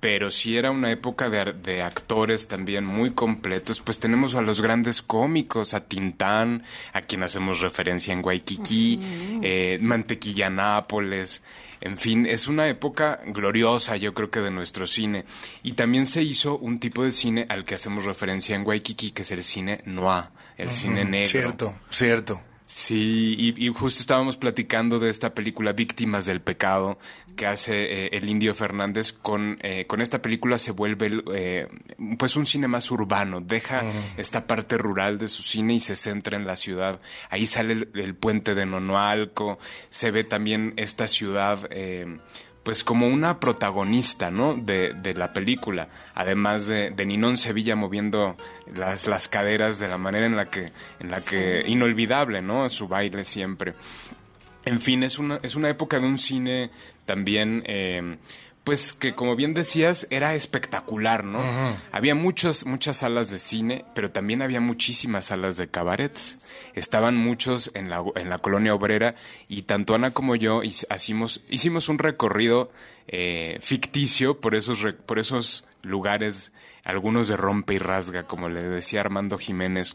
Pero 0.00 0.30
sí 0.30 0.58
era 0.58 0.70
una 0.70 0.90
época 0.90 1.30
de, 1.30 1.38
ar- 1.40 1.62
de 1.62 1.80
actores 1.80 2.46
también 2.46 2.84
muy 2.84 3.12
completos. 3.12 3.80
Pues 3.80 3.98
tenemos 3.98 4.34
a 4.34 4.42
los 4.42 4.60
grandes 4.60 5.00
cómicos, 5.00 5.72
a 5.72 5.84
Tintán, 5.86 6.62
a 6.92 7.00
quien 7.00 7.22
hacemos 7.22 7.60
referencia 7.60 8.12
en 8.12 8.22
Waikiki, 8.22 9.00
eh, 9.42 9.78
Mantequilla 9.80 10.50
Nápoles. 10.50 11.42
En 11.80 11.96
fin, 11.96 12.26
es 12.26 12.48
una 12.48 12.68
época 12.68 13.20
gloriosa, 13.28 13.96
yo 13.96 14.12
creo 14.12 14.30
que 14.30 14.40
de 14.40 14.50
nuestro 14.50 14.86
cine. 14.86 15.24
Y 15.62 15.72
también 15.72 16.04
se 16.04 16.22
hizo 16.22 16.58
un 16.58 16.80
tipo 16.80 17.02
de 17.02 17.12
cine 17.12 17.46
al 17.48 17.64
que 17.64 17.74
hacemos 17.76 18.04
referencia 18.04 18.54
en 18.56 18.66
Waikiki, 18.66 19.12
que 19.12 19.22
es 19.22 19.30
el 19.30 19.42
cine 19.42 19.80
noir, 19.86 20.24
el 20.58 20.70
cine 20.70 21.06
negro. 21.06 21.28
Cierto, 21.30 21.78
cierto. 21.88 22.42
Sí, 22.66 23.36
y, 23.38 23.66
y 23.66 23.68
justo 23.68 24.00
estábamos 24.00 24.38
platicando 24.38 24.98
de 24.98 25.10
esta 25.10 25.34
película 25.34 25.74
Víctimas 25.74 26.24
del 26.24 26.40
Pecado 26.40 26.98
que 27.36 27.46
hace 27.46 28.06
eh, 28.06 28.08
el 28.12 28.26
Indio 28.26 28.54
Fernández. 28.54 29.12
Con, 29.12 29.58
eh, 29.60 29.86
con 29.86 30.00
esta 30.00 30.22
película 30.22 30.56
se 30.56 30.70
vuelve 30.70 31.22
eh, 31.34 31.68
pues 32.18 32.36
un 32.36 32.46
cine 32.46 32.66
más 32.66 32.90
urbano, 32.90 33.42
deja 33.42 33.82
esta 34.16 34.46
parte 34.46 34.78
rural 34.78 35.18
de 35.18 35.28
su 35.28 35.42
cine 35.42 35.74
y 35.74 35.80
se 35.80 35.94
centra 35.94 36.38
en 36.38 36.46
la 36.46 36.56
ciudad. 36.56 37.00
Ahí 37.28 37.46
sale 37.46 37.74
el, 37.74 37.90
el 37.94 38.14
puente 38.14 38.54
de 38.54 38.64
Nonoalco, 38.64 39.58
se 39.90 40.10
ve 40.10 40.24
también 40.24 40.72
esta 40.76 41.06
ciudad... 41.06 41.68
pues 42.64 42.82
como 42.82 43.06
una 43.06 43.38
protagonista, 43.38 44.30
¿no? 44.30 44.54
De, 44.54 44.94
de 44.94 45.14
la 45.14 45.32
película. 45.32 45.88
Además 46.14 46.66
de, 46.66 46.90
de 46.90 47.06
Ninón 47.06 47.36
Sevilla 47.36 47.76
moviendo 47.76 48.36
las, 48.74 49.06
las 49.06 49.28
caderas 49.28 49.78
de 49.78 49.86
la 49.86 49.98
manera 49.98 50.26
en 50.26 50.34
la 50.34 50.46
que, 50.46 50.72
en 50.98 51.10
la 51.10 51.20
que, 51.20 51.62
inolvidable, 51.66 52.42
¿no? 52.42 52.68
Su 52.70 52.88
baile 52.88 53.24
siempre. 53.24 53.74
En 54.64 54.80
fin, 54.80 55.02
es 55.02 55.18
una, 55.18 55.38
es 55.42 55.56
una 55.56 55.68
época 55.68 56.00
de 56.00 56.06
un 56.06 56.16
cine 56.16 56.70
también, 57.04 57.62
eh, 57.66 58.16
pues 58.64 58.94
que 58.94 59.14
como 59.14 59.36
bien 59.36 59.52
decías, 59.54 60.06
era 60.10 60.34
espectacular, 60.34 61.22
¿no? 61.22 61.38
Había 61.92 62.14
muchos, 62.14 62.64
muchas 62.64 62.96
salas 62.98 63.30
de 63.30 63.38
cine, 63.38 63.84
pero 63.94 64.10
también 64.10 64.40
había 64.40 64.60
muchísimas 64.60 65.26
salas 65.26 65.56
de 65.58 65.68
cabarets. 65.68 66.38
Estaban 66.72 67.14
muchos 67.16 67.70
en 67.74 67.90
la, 67.90 68.02
en 68.16 68.30
la 68.30 68.38
colonia 68.38 68.74
obrera 68.74 69.14
y 69.48 69.62
tanto 69.62 69.94
Ana 69.94 70.12
como 70.12 70.34
yo 70.34 70.62
hic- 70.62 70.86
hacimos, 70.88 71.42
hicimos 71.50 71.88
un 71.90 71.98
recorrido 71.98 72.72
eh, 73.06 73.58
ficticio 73.60 74.40
por 74.40 74.54
esos, 74.54 74.78
por 75.04 75.18
esos 75.18 75.66
lugares, 75.82 76.50
algunos 76.84 77.28
de 77.28 77.36
rompe 77.36 77.74
y 77.74 77.78
rasga, 77.78 78.22
como 78.26 78.48
le 78.48 78.62
decía 78.62 79.00
Armando 79.02 79.36
Jiménez. 79.36 79.94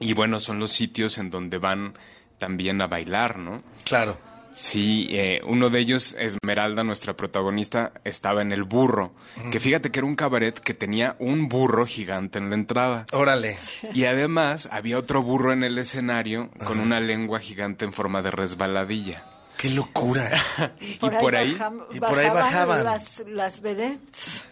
Y 0.00 0.12
bueno, 0.14 0.40
son 0.40 0.58
los 0.58 0.72
sitios 0.72 1.18
en 1.18 1.30
donde 1.30 1.58
van 1.58 1.94
también 2.38 2.82
a 2.82 2.88
bailar, 2.88 3.38
¿no? 3.38 3.62
Claro. 3.84 4.18
Sí, 4.58 5.06
eh, 5.10 5.42
uno 5.46 5.68
de 5.68 5.80
ellos, 5.80 6.16
Esmeralda, 6.18 6.82
nuestra 6.82 7.14
protagonista, 7.14 7.92
estaba 8.04 8.40
en 8.40 8.52
el 8.52 8.64
burro. 8.64 9.12
Que 9.52 9.60
fíjate 9.60 9.90
que 9.90 9.98
era 9.98 10.06
un 10.06 10.16
cabaret 10.16 10.58
que 10.58 10.72
tenía 10.72 11.14
un 11.18 11.48
burro 11.50 11.84
gigante 11.86 12.38
en 12.38 12.48
la 12.48 12.54
entrada. 12.54 13.04
Órale. 13.12 13.58
Y 13.92 14.04
además 14.06 14.66
había 14.72 14.96
otro 14.98 15.22
burro 15.22 15.52
en 15.52 15.62
el 15.62 15.76
escenario 15.76 16.50
con 16.64 16.80
una 16.80 17.00
lengua 17.00 17.38
gigante 17.38 17.84
en 17.84 17.92
forma 17.92 18.22
de 18.22 18.30
resbaladilla. 18.30 19.24
¡Qué 19.58 19.68
locura! 19.70 20.30
y 20.80 20.94
por 20.94 21.36
ahí, 21.36 21.54
bajam- 21.54 21.84
y 21.92 22.00
por 22.00 22.18
ahí 22.18 22.28
bajaban. 22.30 22.82
Las, 22.82 23.24
las 23.26 23.60
vedettes. 23.60 24.46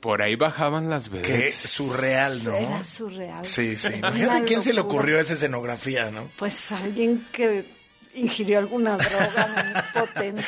por 0.00 0.22
ahí 0.22 0.36
bajaban 0.36 0.88
las 0.88 1.10
Qué 1.10 1.16
vedettes. 1.18 1.54
surreal, 1.54 2.42
¿no? 2.44 2.54
Era 2.54 2.82
surreal. 2.84 3.44
Sí, 3.44 3.76
sí. 3.76 3.92
Imagínate 3.94 4.44
quién 4.44 4.62
se 4.62 4.70
le 4.72 4.76
locura. 4.80 4.94
ocurrió 5.00 5.20
esa 5.20 5.34
escenografía, 5.34 6.10
¿no? 6.10 6.30
Pues 6.38 6.72
alguien 6.72 7.26
que 7.30 7.78
ingirió 8.14 8.58
alguna 8.58 8.96
droga 8.96 9.48
muy 9.54 10.02
potente. 10.02 10.44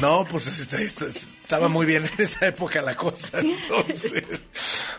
No, 0.00 0.24
pues 0.24 0.46
este, 0.46 0.84
este, 0.84 1.06
estaba 1.08 1.68
muy 1.68 1.86
bien 1.86 2.04
en 2.06 2.24
esa 2.24 2.46
época 2.46 2.82
la 2.82 2.96
cosa. 2.96 3.40
Entonces, 3.40 4.24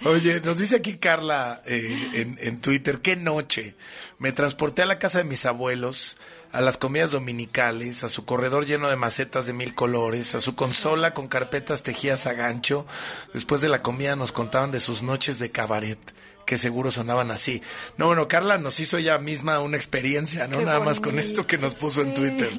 oye, 0.04 0.42
nos 0.42 0.58
dice 0.58 0.78
aquí 0.78 0.98
Carla 0.98 1.62
eh, 1.66 2.10
en, 2.14 2.38
en 2.40 2.62
Twitter, 2.62 3.00
qué 3.02 3.16
noche. 3.16 3.76
Me 4.20 4.32
transporté 4.32 4.82
a 4.82 4.86
la 4.86 5.00
casa 5.00 5.20
de 5.20 5.24
mis 5.24 5.46
abuelos, 5.46 6.18
a 6.52 6.62
las 6.62 6.78
comidas 6.78 7.12
dominicales, 7.12 8.04
a 8.04 8.10
su 8.10 8.26
corredor 8.26 8.66
lleno 8.66 8.90
de 8.90 8.96
macetas 8.96 9.46
de 9.46 9.54
mil 9.54 9.74
colores, 9.74 10.36
a 10.36 10.42
su 10.42 10.56
consola 10.56 11.14
con 11.14 11.28
carpetas 11.28 11.84
tejidas 11.84 12.26
a 12.28 12.34
gancho. 12.34 12.86
Después 13.34 13.62
de 13.62 13.70
la 13.70 13.82
comida 13.82 14.16
nos 14.16 14.32
contaban 14.32 14.72
de 14.72 14.80
sus 14.80 15.02
noches 15.04 15.40
de 15.40 15.52
cabaret. 15.52 16.00
que 16.46 16.58
seguro 16.58 16.92
sonaban 16.92 17.32
así. 17.32 17.62
No, 17.98 18.08
bueno, 18.08 18.28
Carla 18.28 18.58
nos 18.58 18.80
hizo 18.80 18.98
ella 18.98 19.18
misma 19.20 19.60
una 19.60 19.78
experiencia, 19.78 20.48
no 20.48 20.58
Qué 20.58 20.66
nada 20.66 20.80
más 20.82 21.00
con 21.00 21.20
esto 21.20 21.48
que 21.48 21.58
nos 21.58 21.76
puso 21.76 22.02
en. 22.02 22.14
Twitter. 22.14 22.50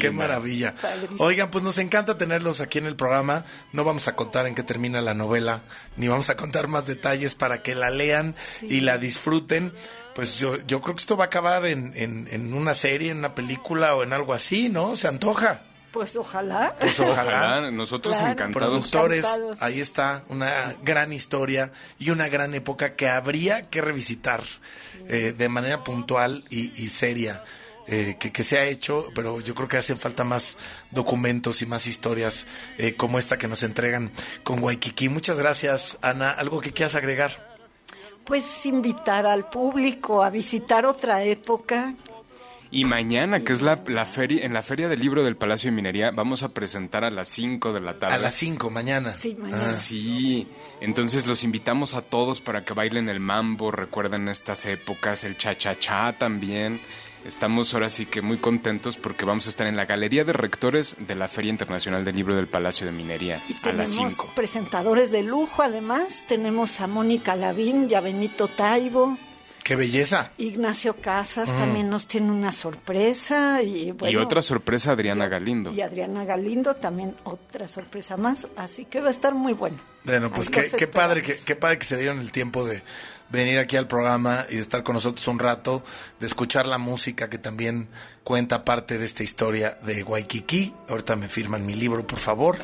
Qué 0.00 0.10
maravilla. 0.10 0.74
Padrísimo. 0.80 1.22
Oigan, 1.22 1.50
pues 1.50 1.62
nos 1.62 1.76
encanta 1.78 2.16
tenerlos 2.16 2.60
aquí 2.60 2.78
en 2.78 2.86
el 2.86 2.96
programa. 2.96 3.44
No 3.72 3.84
vamos 3.84 4.08
a 4.08 4.16
contar 4.16 4.46
en 4.46 4.54
qué 4.54 4.62
termina 4.62 5.02
la 5.02 5.12
novela, 5.12 5.62
ni 5.96 6.08
vamos 6.08 6.30
a 6.30 6.36
contar 6.36 6.68
más 6.68 6.86
detalles 6.86 7.34
para 7.34 7.60
que 7.60 7.74
la 7.74 7.90
lean 7.90 8.34
y 8.62 8.80
la 8.80 8.96
disfruten. 8.96 9.74
Pues 10.14 10.38
yo, 10.38 10.56
yo 10.66 10.80
creo 10.80 10.94
que 10.94 11.00
esto 11.00 11.16
va 11.16 11.24
a 11.24 11.26
acabar 11.26 11.66
en, 11.66 11.92
en, 11.96 12.28
en 12.30 12.54
una 12.54 12.74
serie, 12.74 13.10
en 13.10 13.18
una 13.18 13.34
película 13.34 13.94
o 13.96 14.02
en 14.02 14.12
algo 14.12 14.32
así, 14.32 14.68
¿no? 14.68 14.94
Se 14.96 15.08
antoja. 15.08 15.62
Pues 15.90 16.16
ojalá. 16.16 16.74
Pues 16.80 16.98
ojalá. 17.00 17.22
Ojalá, 17.58 17.70
nosotros 17.70 18.16
Claro. 18.16 18.32
encantados. 18.32 18.68
Productores, 18.68 19.24
Encantados. 19.24 19.62
ahí 19.62 19.80
está 19.80 20.24
una 20.28 20.74
gran 20.82 21.12
historia 21.12 21.72
y 21.98 22.10
una 22.10 22.28
gran 22.28 22.52
época 22.54 22.94
que 22.96 23.08
habría 23.08 23.70
que 23.70 23.80
revisitar 23.80 24.42
eh, 25.08 25.34
de 25.36 25.48
manera 25.48 25.84
puntual 25.84 26.44
y, 26.50 26.72
y 26.82 26.88
seria. 26.88 27.44
eh, 27.86 28.16
que, 28.18 28.32
que 28.32 28.44
se 28.44 28.56
ha 28.58 28.64
hecho, 28.64 29.06
pero 29.14 29.40
yo 29.40 29.54
creo 29.54 29.68
que 29.68 29.76
hacen 29.76 29.98
falta 29.98 30.24
más 30.24 30.56
documentos 30.90 31.60
y 31.60 31.66
más 31.66 31.86
historias 31.86 32.46
eh, 32.78 32.96
como 32.96 33.18
esta 33.18 33.36
que 33.38 33.46
nos 33.46 33.62
entregan 33.62 34.10
con 34.42 34.62
Waikiki. 34.62 35.08
Muchas 35.10 35.38
gracias, 35.38 35.98
Ana. 36.02 36.30
¿Algo 36.30 36.60
que 36.62 36.72
quieras 36.72 36.94
agregar? 36.94 37.53
Pues 38.24 38.66
invitar 38.66 39.26
al 39.26 39.48
público 39.48 40.22
a 40.22 40.30
visitar 40.30 40.86
otra 40.86 41.22
época. 41.24 41.94
Y 42.70 42.84
mañana, 42.84 43.38
que 43.38 43.52
es 43.52 43.62
la, 43.62 43.84
la 43.86 44.04
feria, 44.04 44.44
en 44.44 44.52
la 44.52 44.60
Feria 44.60 44.88
del 44.88 44.98
Libro 44.98 45.22
del 45.22 45.36
Palacio 45.36 45.70
de 45.70 45.76
Minería, 45.76 46.10
vamos 46.10 46.42
a 46.42 46.48
presentar 46.48 47.04
a 47.04 47.10
las 47.10 47.28
5 47.28 47.72
de 47.72 47.80
la 47.80 48.00
tarde. 48.00 48.16
A 48.16 48.18
las 48.18 48.34
5 48.34 48.68
mañana. 48.68 49.12
Sí, 49.12 49.36
mañana. 49.38 49.62
Ah. 49.64 49.72
Sí, 49.72 50.48
entonces 50.80 51.28
los 51.28 51.44
invitamos 51.44 51.94
a 51.94 52.02
todos 52.02 52.40
para 52.40 52.64
que 52.64 52.74
bailen 52.74 53.08
el 53.08 53.20
mambo, 53.20 53.70
recuerden 53.70 54.28
estas 54.28 54.66
épocas, 54.66 55.22
el 55.22 55.36
cha-cha-cha 55.36 56.18
también. 56.18 56.80
Estamos 57.24 57.72
ahora 57.72 57.88
sí 57.88 58.04
que 58.04 58.20
muy 58.20 58.36
contentos 58.36 58.98
porque 58.98 59.24
vamos 59.24 59.46
a 59.46 59.48
estar 59.48 59.66
en 59.66 59.76
la 59.76 59.86
Galería 59.86 60.24
de 60.24 60.34
Rectores 60.34 60.94
de 60.98 61.14
la 61.14 61.26
Feria 61.26 61.50
Internacional 61.50 62.04
del 62.04 62.16
Libro 62.16 62.36
del 62.36 62.48
Palacio 62.48 62.84
de 62.84 62.92
Minería 62.92 63.42
Y 63.48 63.52
a 63.66 63.72
las 63.72 63.90
tenemos 63.92 64.12
5. 64.12 64.32
presentadores 64.34 65.10
de 65.10 65.22
lujo, 65.22 65.62
además. 65.62 66.24
Tenemos 66.28 66.80
a 66.82 66.86
Mónica 66.86 67.34
Lavín 67.34 67.88
y 67.90 67.94
a 67.94 68.00
Benito 68.00 68.48
Taibo. 68.48 69.16
¡Qué 69.62 69.74
belleza! 69.76 70.32
Ignacio 70.36 70.96
Casas 71.00 71.48
Mm. 71.50 71.56
también 71.56 71.88
nos 71.88 72.06
tiene 72.06 72.30
una 72.30 72.52
sorpresa. 72.52 73.62
Y, 73.62 73.92
bueno, 73.92 74.12
y 74.12 74.22
otra 74.22 74.42
sorpresa, 74.42 74.92
Adriana 74.92 75.26
Galindo. 75.26 75.72
Y 75.72 75.80
Adriana 75.80 76.26
Galindo 76.26 76.74
también 76.76 77.16
otra 77.24 77.66
sorpresa 77.68 78.18
más. 78.18 78.46
Así 78.58 78.84
que 78.84 79.00
va 79.00 79.08
a 79.08 79.10
estar 79.12 79.32
muy 79.34 79.54
bueno. 79.54 79.78
Bueno, 80.04 80.30
pues 80.32 80.50
qué, 80.50 80.66
qué 80.76 80.86
padre 80.86 81.22
que, 81.22 81.34
qué 81.44 81.56
padre 81.56 81.78
que 81.78 81.86
se 81.86 81.96
dieron 81.96 82.20
el 82.20 82.30
tiempo 82.30 82.64
de 82.66 82.82
venir 83.30 83.58
aquí 83.58 83.76
al 83.78 83.88
programa 83.88 84.44
y 84.50 84.56
de 84.56 84.60
estar 84.60 84.82
con 84.82 84.94
nosotros 84.94 85.26
un 85.28 85.38
rato, 85.38 85.82
de 86.20 86.26
escuchar 86.26 86.66
la 86.66 86.76
música 86.78 87.30
que 87.30 87.38
también 87.38 87.88
cuenta 88.22 88.64
parte 88.66 88.98
de 88.98 89.04
esta 89.06 89.22
historia 89.22 89.78
de 89.82 90.02
Waikiki. 90.04 90.74
Ahorita 90.88 91.16
me 91.16 91.28
firman 91.28 91.64
mi 91.64 91.74
libro, 91.74 92.06
por 92.06 92.18
favor. 92.18 92.58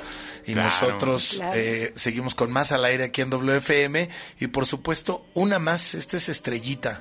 Y 0.46 0.52
Claro. 0.52 0.68
nosotros 0.68 1.34
Claro. 1.38 1.52
eh, 1.56 1.92
seguimos 1.96 2.34
con 2.34 2.52
más 2.52 2.72
al 2.72 2.84
aire 2.84 3.04
aquí 3.04 3.22
en 3.22 3.30
WFM. 3.30 4.10
Y 4.38 4.46
por 4.48 4.66
supuesto, 4.66 5.26
una 5.34 5.58
más. 5.58 5.94
Esta 5.94 6.18
es 6.18 6.28
Estrellita 6.28 7.00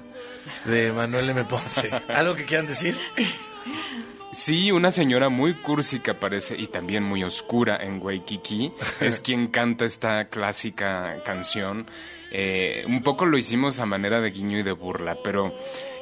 de 0.66 0.94
Manuel 0.94 1.30
M. 1.30 1.44
Ponce. 1.44 1.90
¿Algo 2.16 2.36
que 2.36 2.46
quieran 2.46 2.66
decir? 2.66 2.98
Sí, 4.32 4.72
una 4.72 4.92
señora 4.92 5.30
muy 5.30 5.56
cursi 5.56 6.00
que 6.02 6.12
aparece 6.12 6.56
y 6.56 6.68
también 6.68 7.04
muy 7.04 7.24
oscura 7.24 7.78
en 7.82 8.00
Waikiki 8.02 8.72
es 9.02 9.20
quien 9.20 9.48
canta 9.48 9.86
esta 9.86 10.30
clásica 10.30 11.24
canción. 11.26 11.88
Eh, 12.32 12.84
un 12.88 13.02
poco 13.04 13.26
lo 13.26 13.38
hicimos 13.38 13.80
a 13.80 13.86
manera 13.86 14.22
de 14.22 14.30
guiño 14.32 14.60
y 14.60 14.64
de 14.64 14.72
burla, 14.72 15.18
pero 15.24 15.56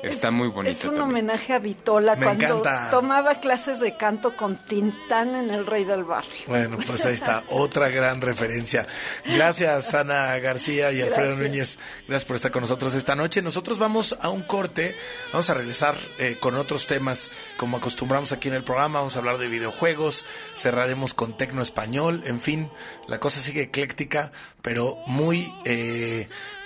está 0.03 0.29
muy 0.29 0.49
bonita 0.49 0.71
Es 0.71 0.83
un 0.83 0.95
también. 0.95 1.09
homenaje 1.25 1.53
a 1.53 1.59
Vitola 1.59 2.15
Me 2.15 2.25
cuando 2.25 2.45
encanta. 2.45 2.89
tomaba 2.91 3.35
clases 3.39 3.79
de 3.79 3.95
canto 3.97 4.35
con 4.35 4.57
Tintán 4.65 5.35
en 5.35 5.49
El 5.49 5.65
Rey 5.65 5.85
del 5.85 6.03
Barrio. 6.03 6.31
Bueno, 6.47 6.77
pues 6.85 7.05
ahí 7.05 7.13
está, 7.13 7.43
otra 7.49 7.89
gran 7.89 8.21
referencia. 8.21 8.85
Gracias, 9.25 9.93
Ana 9.93 10.37
García 10.39 10.91
y 10.91 11.01
Alfredo 11.01 11.35
Gracias. 11.35 11.49
Núñez. 11.49 11.79
Gracias 12.07 12.25
por 12.25 12.35
estar 12.35 12.51
con 12.51 12.61
nosotros 12.61 12.93
esta 12.95 13.15
noche. 13.15 13.41
Nosotros 13.41 13.79
vamos 13.79 14.17
a 14.21 14.29
un 14.29 14.41
corte, 14.43 14.95
vamos 15.31 15.49
a 15.49 15.53
regresar 15.53 15.95
eh, 16.19 16.37
con 16.39 16.55
otros 16.55 16.87
temas, 16.87 17.31
como 17.57 17.77
acostumbramos 17.77 18.31
aquí 18.33 18.49
en 18.49 18.55
el 18.55 18.63
programa. 18.63 18.99
Vamos 18.99 19.15
a 19.15 19.19
hablar 19.19 19.37
de 19.37 19.47
videojuegos, 19.47 20.25
cerraremos 20.55 21.13
con 21.13 21.37
tecno 21.37 21.61
español, 21.61 22.21
en 22.25 22.41
fin, 22.41 22.69
la 23.07 23.19
cosa 23.19 23.39
sigue 23.39 23.61
ecléctica, 23.63 24.31
pero 24.61 24.97
muy, 25.07 25.53
eh, 25.65 26.16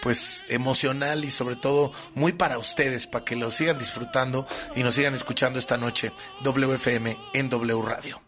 pues, 0.01 0.45
emocional 0.49 1.25
y 1.25 1.31
sobre 1.31 1.55
todo 1.55 1.91
muy 2.13 2.33
para 2.33 2.57
ustedes, 2.57 3.07
para 3.07 3.25
que 3.25 3.35
lo 3.35 3.51
sigan 3.51 3.77
disfrutando 3.77 4.47
y 4.75 4.83
nos 4.83 4.95
sigan 4.95 5.15
escuchando 5.15 5.59
esta 5.59 5.77
noche. 5.77 6.11
WFM 6.43 7.17
en 7.33 7.49
W 7.49 7.81
Radio. 7.81 8.21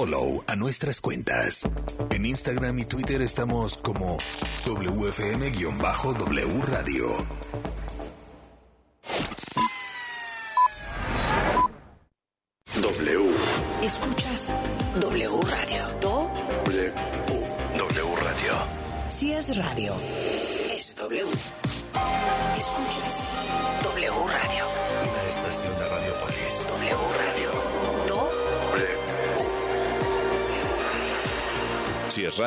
Follow 0.00 0.42
a 0.46 0.56
nuestras 0.56 1.02
cuentas. 1.02 1.68
En 2.08 2.24
Instagram 2.24 2.78
y 2.78 2.84
Twitter 2.84 3.20
estamos 3.20 3.76
como 3.76 4.16
WFM-W. 4.64 5.50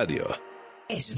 Radio. 0.03 0.25
Es 0.89 1.15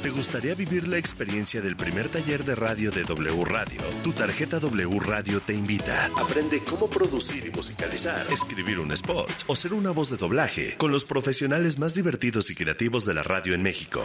¿Te 0.00 0.10
gustaría 0.10 0.54
vivir 0.54 0.88
la 0.88 0.96
experiencia 0.96 1.60
del 1.60 1.76
primer 1.76 2.08
taller 2.08 2.44
de 2.44 2.54
radio 2.54 2.90
de 2.90 3.04
W 3.04 3.44
Radio? 3.44 3.80
Tu 4.02 4.12
tarjeta 4.12 4.58
W 4.58 4.98
Radio 5.00 5.40
te 5.40 5.54
invita. 5.54 6.10
Aprende 6.16 6.62
cómo 6.64 6.88
producir 6.88 7.46
y 7.46 7.50
musicalizar, 7.50 8.26
escribir 8.32 8.78
un 8.78 8.90
spot 8.92 9.30
o 9.46 9.54
ser 9.54 9.74
una 9.74 9.90
voz 9.90 10.10
de 10.10 10.16
doblaje 10.16 10.76
con 10.76 10.90
los 10.90 11.04
profesionales 11.04 11.78
más 11.78 11.94
divertidos 11.94 12.50
y 12.50 12.54
creativos 12.54 13.04
de 13.04 13.14
la 13.14 13.22
radio 13.22 13.54
en 13.54 13.62
México. 13.62 14.02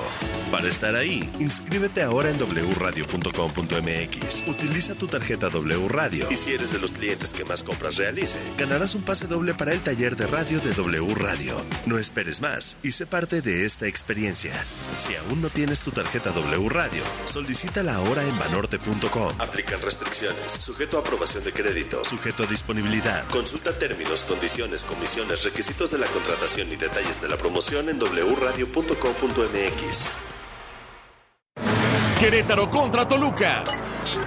Para 0.51 0.67
estar 0.67 0.95
ahí, 0.95 1.29
inscríbete 1.39 2.03
ahora 2.03 2.29
en 2.29 2.37
wradio.com.mx. 2.37 4.47
Utiliza 4.47 4.95
tu 4.95 5.07
tarjeta 5.07 5.49
W 5.49 5.87
Radio 5.87 6.27
y 6.29 6.37
si 6.37 6.53
eres 6.53 6.73
de 6.73 6.79
los 6.79 6.91
clientes 6.91 7.33
que 7.33 7.45
más 7.45 7.63
compras 7.63 7.97
realice, 7.97 8.37
ganarás 8.57 8.93
un 8.93 9.03
pase 9.03 9.27
doble 9.27 9.53
para 9.53 9.73
el 9.73 9.81
taller 9.81 10.15
de 10.15 10.27
radio 10.27 10.59
de 10.59 10.73
W 10.73 11.15
Radio. 11.15 11.65
No 11.85 11.97
esperes 11.97 12.41
más 12.41 12.77
y 12.83 12.91
sé 12.91 13.05
parte 13.05 13.41
de 13.41 13.65
esta 13.65 13.87
experiencia. 13.87 14.53
Si 14.99 15.15
aún 15.15 15.41
no 15.41 15.49
tienes 15.49 15.76
tu 15.81 15.91
tarjeta 15.91 16.31
W 16.31 16.69
Radio, 16.69 17.03
solicítala 17.25 17.95
ahora 17.95 18.23
en 18.23 18.37
banorte.com. 18.39 19.33
Aplican 19.39 19.81
restricciones, 19.81 20.51
sujeto 20.51 20.97
a 20.97 21.01
aprobación 21.01 21.43
de 21.43 21.53
crédito, 21.53 22.03
sujeto 22.03 22.43
a 22.43 22.45
disponibilidad. 22.45 23.27
Consulta 23.29 23.77
términos, 23.77 24.23
condiciones, 24.23 24.83
comisiones, 24.83 25.43
requisitos 25.43 25.91
de 25.91 25.97
la 25.99 26.07
contratación 26.07 26.71
y 26.71 26.75
detalles 26.75 27.21
de 27.21 27.29
la 27.29 27.37
promoción 27.37 27.89
en 27.89 27.99
wradio.com.mx. 27.99 28.67
Querétaro 32.19 32.69
contra 32.71 33.07
Toluca. 33.07 33.63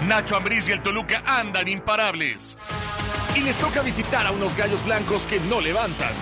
Nacho 0.02 0.36
Ambriz 0.36 0.68
y 0.68 0.72
el 0.72 0.82
Toluca 0.82 1.22
andan 1.26 1.66
imparables. 1.66 2.56
Y 3.34 3.40
les 3.40 3.56
toca 3.56 3.82
visitar 3.82 4.26
a 4.26 4.30
unos 4.30 4.56
gallos 4.56 4.84
blancos 4.84 5.26
que 5.26 5.40
no 5.40 5.60
levantan. 5.60 6.14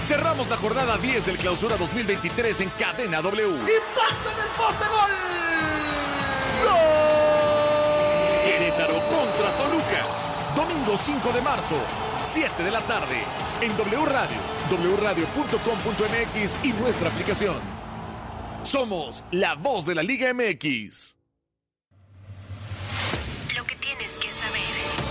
Cerramos 0.00 0.48
la 0.48 0.56
jornada 0.56 0.96
10 0.96 1.26
del 1.26 1.36
clausura 1.36 1.76
2023 1.76 2.62
en 2.62 2.70
Cadena 2.70 3.20
W. 3.20 3.48
¡Impacto 3.48 4.30
en 4.30 4.38
el 4.42 4.50
poste 4.56 4.84
gol! 4.88 5.10
Querétaro 8.44 8.94
contra 9.08 9.50
Toluca. 9.56 10.06
Domingo 10.56 10.96
5 10.96 11.32
de 11.32 11.40
marzo, 11.42 11.76
7 12.24 12.62
de 12.62 12.70
la 12.70 12.80
tarde. 12.80 13.22
En 13.60 13.76
W 13.76 14.06
Radio, 14.06 14.36
wradio.com.mx 14.96 16.64
y 16.64 16.72
nuestra 16.72 17.08
aplicación. 17.10 17.56
Somos 18.62 19.22
la 19.30 19.54
voz 19.54 19.84
de 19.86 19.94
la 19.94 20.02
Liga 20.02 20.32
MX. 20.32 21.14
Lo 23.56 23.64
que 23.64 23.76
tienes 23.76 24.18
que. 24.18 24.29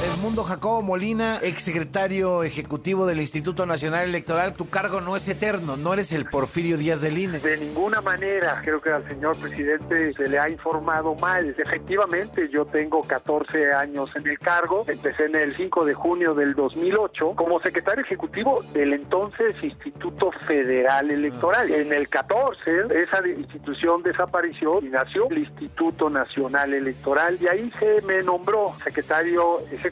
Edmundo 0.02 0.45
Jacobo 0.45 0.82
Molina, 0.82 1.39
exsecretario 1.41 2.43
ejecutivo 2.43 3.06
del 3.06 3.20
Instituto 3.20 3.66
Nacional 3.66 4.06
Electoral, 4.06 4.54
tu 4.54 4.70
cargo 4.70 5.02
no 5.02 5.18
es 5.18 5.28
eterno, 5.28 5.76
no 5.76 5.91
eres 5.91 6.14
el 6.14 6.24
Porfirio 6.24 6.78
Díaz 6.78 7.02
del 7.02 7.18
INE. 7.18 7.39
De 7.39 7.58
ninguna 7.58 8.00
manera, 8.00 8.62
creo 8.64 8.80
que 8.80 8.91
al 8.91 9.06
señor 9.10 9.36
presidente 9.38 10.14
se 10.14 10.28
le 10.30 10.39
ha 10.39 10.50
informado 10.50 11.16
mal. 11.16 11.54
Efectivamente, 11.58 12.47
yo 12.47 12.66
tengo 12.66 13.02
14 13.02 13.74
años 13.74 14.10
en 14.16 14.26
el 14.26 14.39
cargo, 14.39 14.86
empecé 14.88 15.26
en 15.26 15.36
el 15.36 15.58
5 15.58 15.84
de 15.84 15.93
junio 15.93 16.34
del 16.34 16.56
2008 16.56 17.34
como 17.36 17.60
secretario 17.60 18.02
ejecutivo 18.02 18.64
del 18.72 18.93
entonces 18.93 19.62
Instituto 19.62 20.32
Federal 20.32 21.12
Electoral. 21.12 21.72
En 21.72 21.91
el 21.91 22.08
14, 22.08 23.04
esa 23.04 23.28
institución 23.28 24.02
desapareció 24.04 24.80
y 24.82 24.86
nació 24.86 25.30
el 25.30 25.39
Instituto 25.39 26.10
Nacional 26.10 26.74
Electoral 26.74 27.38
y 27.41 27.47
ahí 27.47 27.70
se 27.78 28.02
me 28.04 28.24
nombró 28.24 28.78
secretario 28.86 29.60
ejecutivo 29.70 29.88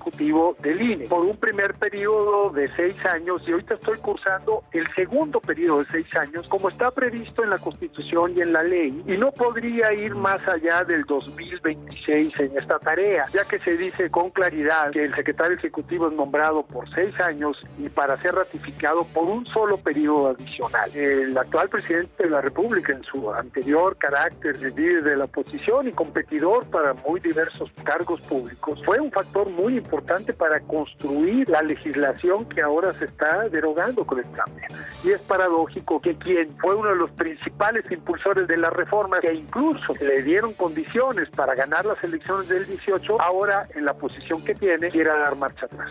del 0.61 0.81
INE 0.81 1.05
por 1.07 1.25
un 1.25 1.37
primer 1.37 1.73
periodo 1.73 2.49
de 2.51 2.69
seis 2.75 3.05
años 3.05 3.41
y 3.47 3.51
ahorita 3.51 3.73
estoy 3.73 3.97
cursando 3.97 4.63
el 4.71 4.87
segundo 4.95 5.39
periodo 5.39 5.79
de 5.79 5.85
seis 5.91 6.15
años 6.15 6.47
como 6.47 6.69
está 6.69 6.91
previsto 6.91 7.43
en 7.43 7.49
la 7.49 7.57
Constitución 7.57 8.33
y 8.35 8.41
en 8.41 8.53
la 8.53 8.63
ley 8.63 9.03
y 9.05 9.17
no 9.17 9.31
podría 9.31 9.93
ir 9.93 10.15
más 10.15 10.47
allá 10.47 10.83
del 10.83 11.03
2026 11.03 12.39
en 12.39 12.57
esta 12.57 12.79
tarea 12.79 13.25
ya 13.33 13.43
que 13.45 13.59
se 13.59 13.75
dice 13.77 14.09
con 14.09 14.29
claridad 14.29 14.91
que 14.91 15.05
el 15.05 15.15
secretario 15.15 15.57
ejecutivo 15.57 16.07
es 16.07 16.13
nombrado 16.13 16.63
por 16.63 16.89
seis 16.93 17.17
años 17.19 17.61
y 17.77 17.89
para 17.89 18.19
ser 18.21 18.35
ratificado 18.35 19.05
por 19.05 19.25
un 19.25 19.45
solo 19.47 19.77
periodo 19.77 20.29
adicional. 20.29 20.89
El 20.95 21.37
actual 21.37 21.69
presidente 21.69 22.23
de 22.23 22.29
la 22.29 22.41
República 22.41 22.93
en 22.93 23.03
su 23.03 23.31
anterior 23.33 23.97
carácter 23.97 24.57
de 24.57 24.71
líder 24.71 25.03
de 25.03 25.17
la 25.17 25.25
oposición 25.25 25.87
y 25.87 25.91
competidor 25.91 26.65
para 26.67 26.93
muy 26.93 27.19
diversos 27.19 27.71
cargos 27.83 28.21
públicos 28.21 28.81
fue 28.85 28.99
un 28.99 29.11
factor 29.11 29.49
muy 29.49 29.77
importante 29.87 30.33
para 30.33 30.59
construir 30.59 31.47
la 31.47 31.61
legislación 31.61 32.45
que 32.49 32.61
ahora 32.61 32.91
se 32.93 33.05
está 33.05 33.47
derogando 33.47 34.05
con 34.05 34.19
el 34.19 34.25
cambio. 34.31 34.65
Y 35.03 35.11
es 35.11 35.21
paradójico 35.21 36.01
que 36.01 36.15
quien 36.15 36.55
fue 36.57 36.75
uno 36.75 36.89
de 36.89 36.97
los 36.97 37.11
principales 37.11 37.89
impulsores 37.89 38.47
de 38.47 38.57
la 38.57 38.69
reforma, 38.69 39.21
que 39.21 39.33
incluso 39.33 39.93
le 40.01 40.21
dieron 40.23 40.53
condiciones 40.53 41.29
para 41.29 41.55
ganar 41.55 41.85
las 41.85 42.03
elecciones 42.03 42.49
del 42.49 42.65
18, 42.65 43.21
ahora 43.21 43.67
en 43.75 43.85
la 43.85 43.93
posición 43.93 44.43
que 44.43 44.53
tiene 44.53 44.89
quiera 44.89 45.17
dar 45.19 45.37
marcha 45.37 45.65
atrás. 45.65 45.89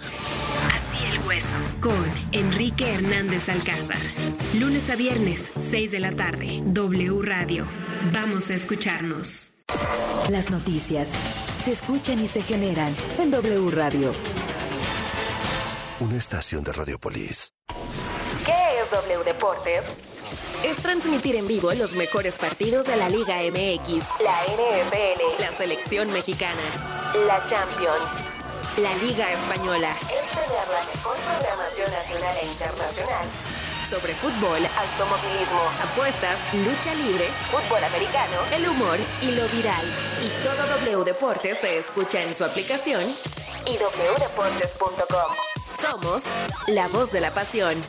Así 0.75 1.15
el 1.15 1.27
hueso. 1.27 1.57
Con 1.81 2.13
Enrique 2.33 2.95
Hernández 2.95 3.49
Alcázar. 3.49 3.97
Lunes 4.61 4.91
a 4.91 4.97
viernes, 4.97 5.53
6 5.59 5.91
de 5.91 6.01
la 6.01 6.11
tarde. 6.11 6.61
W 6.67 7.23
Radio. 7.23 7.65
Vamos 8.13 8.51
a 8.51 8.55
escucharnos. 8.55 9.56
Las 10.31 10.51
noticias 10.51 11.11
se 11.63 11.73
escuchan 11.73 12.19
y 12.21 12.27
se 12.27 12.43
generan 12.43 12.95
en 13.19 13.31
W 13.31 13.71
Radio. 13.71 14.13
Una 16.01 16.17
estación 16.17 16.65
de 16.65 16.73
Radiopolis. 16.73 17.53
¿Qué 18.45 18.81
es 18.83 18.91
W 18.91 19.25
Deportes? 19.25 19.85
Es 20.65 20.77
transmitir 20.79 21.37
en 21.37 21.47
vivo 21.47 21.73
los 21.75 21.95
mejores 21.95 22.37
partidos 22.37 22.87
de 22.87 22.97
la 22.97 23.09
Liga 23.09 23.37
MX, 23.37 24.07
la 24.21 24.43
NFL, 24.43 25.41
la 25.41 25.51
selección 25.57 26.13
mexicana, 26.13 26.61
la 27.27 27.47
Champions, 27.47 28.11
la 28.79 28.95
Liga 28.97 29.33
Española. 29.33 29.91
Es 30.03 30.29
tener 30.31 30.69
la 30.69 30.93
mejor 30.93 31.17
programación 31.17 31.91
nacional 31.93 32.37
e 32.43 32.47
internacional 32.47 33.27
sobre 33.87 34.15
fútbol, 34.15 34.59
automovilismo, 34.67 35.63
apuestas, 35.83 36.39
lucha 36.53 36.95
libre, 36.95 37.29
fútbol 37.51 37.83
americano, 37.85 38.39
el 38.53 38.69
humor 38.69 38.99
y 39.23 39.31
lo 39.31 39.49
viral. 39.49 39.85
Y 40.23 40.29
todo 40.45 40.67
W 40.81 41.05
Deportes 41.05 41.59
se 41.61 41.79
escucha 41.79 42.23
en 42.23 42.37
su 42.37 42.45
aplicación 42.45 43.03
y 43.67 43.77
wdeportes.com. 43.77 45.33
Somos 45.81 46.23
la 46.69 46.89
voz 46.89 47.13
de 47.13 47.21
la 47.21 47.31
pasión. 47.31 47.83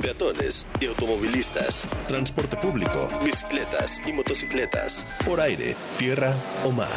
Peatones 0.00 0.66
y 0.80 0.86
automovilistas, 0.86 1.84
transporte 2.06 2.56
público, 2.56 3.08
bicicletas 3.24 4.00
y 4.06 4.12
motocicletas, 4.12 5.06
por 5.24 5.40
aire, 5.40 5.76
tierra 5.98 6.34
o 6.64 6.70
mar. 6.70 6.88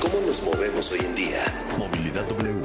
¿Cómo 0.00 0.20
nos 0.26 0.42
movemos 0.42 0.90
hoy 0.92 1.00
en 1.00 1.14
día? 1.14 1.42
Movilidad 1.78 2.24
W 2.24 2.55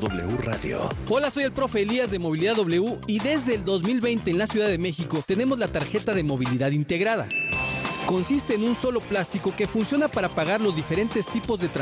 W 0.00 0.36
Radio. 0.44 0.88
Hola, 1.08 1.30
soy 1.30 1.44
el 1.44 1.52
profe 1.52 1.82
Elías 1.82 2.10
de 2.10 2.18
Movilidad 2.18 2.56
W 2.56 2.98
y 3.06 3.18
desde 3.18 3.56
el 3.56 3.64
2020 3.64 4.30
en 4.30 4.38
la 4.38 4.46
Ciudad 4.46 4.68
de 4.68 4.78
México 4.78 5.22
tenemos 5.26 5.58
la 5.58 5.72
tarjeta 5.72 6.14
de 6.14 6.22
movilidad 6.22 6.70
integrada. 6.70 7.28
Consiste 8.06 8.54
en 8.54 8.64
un 8.64 8.74
solo 8.74 9.00
plástico 9.00 9.54
que 9.54 9.66
funciona 9.66 10.08
para 10.08 10.28
pagar 10.28 10.60
los 10.60 10.74
diferentes 10.74 11.26
tipos 11.26 11.60
de 11.60 11.68
transporte 11.68 11.76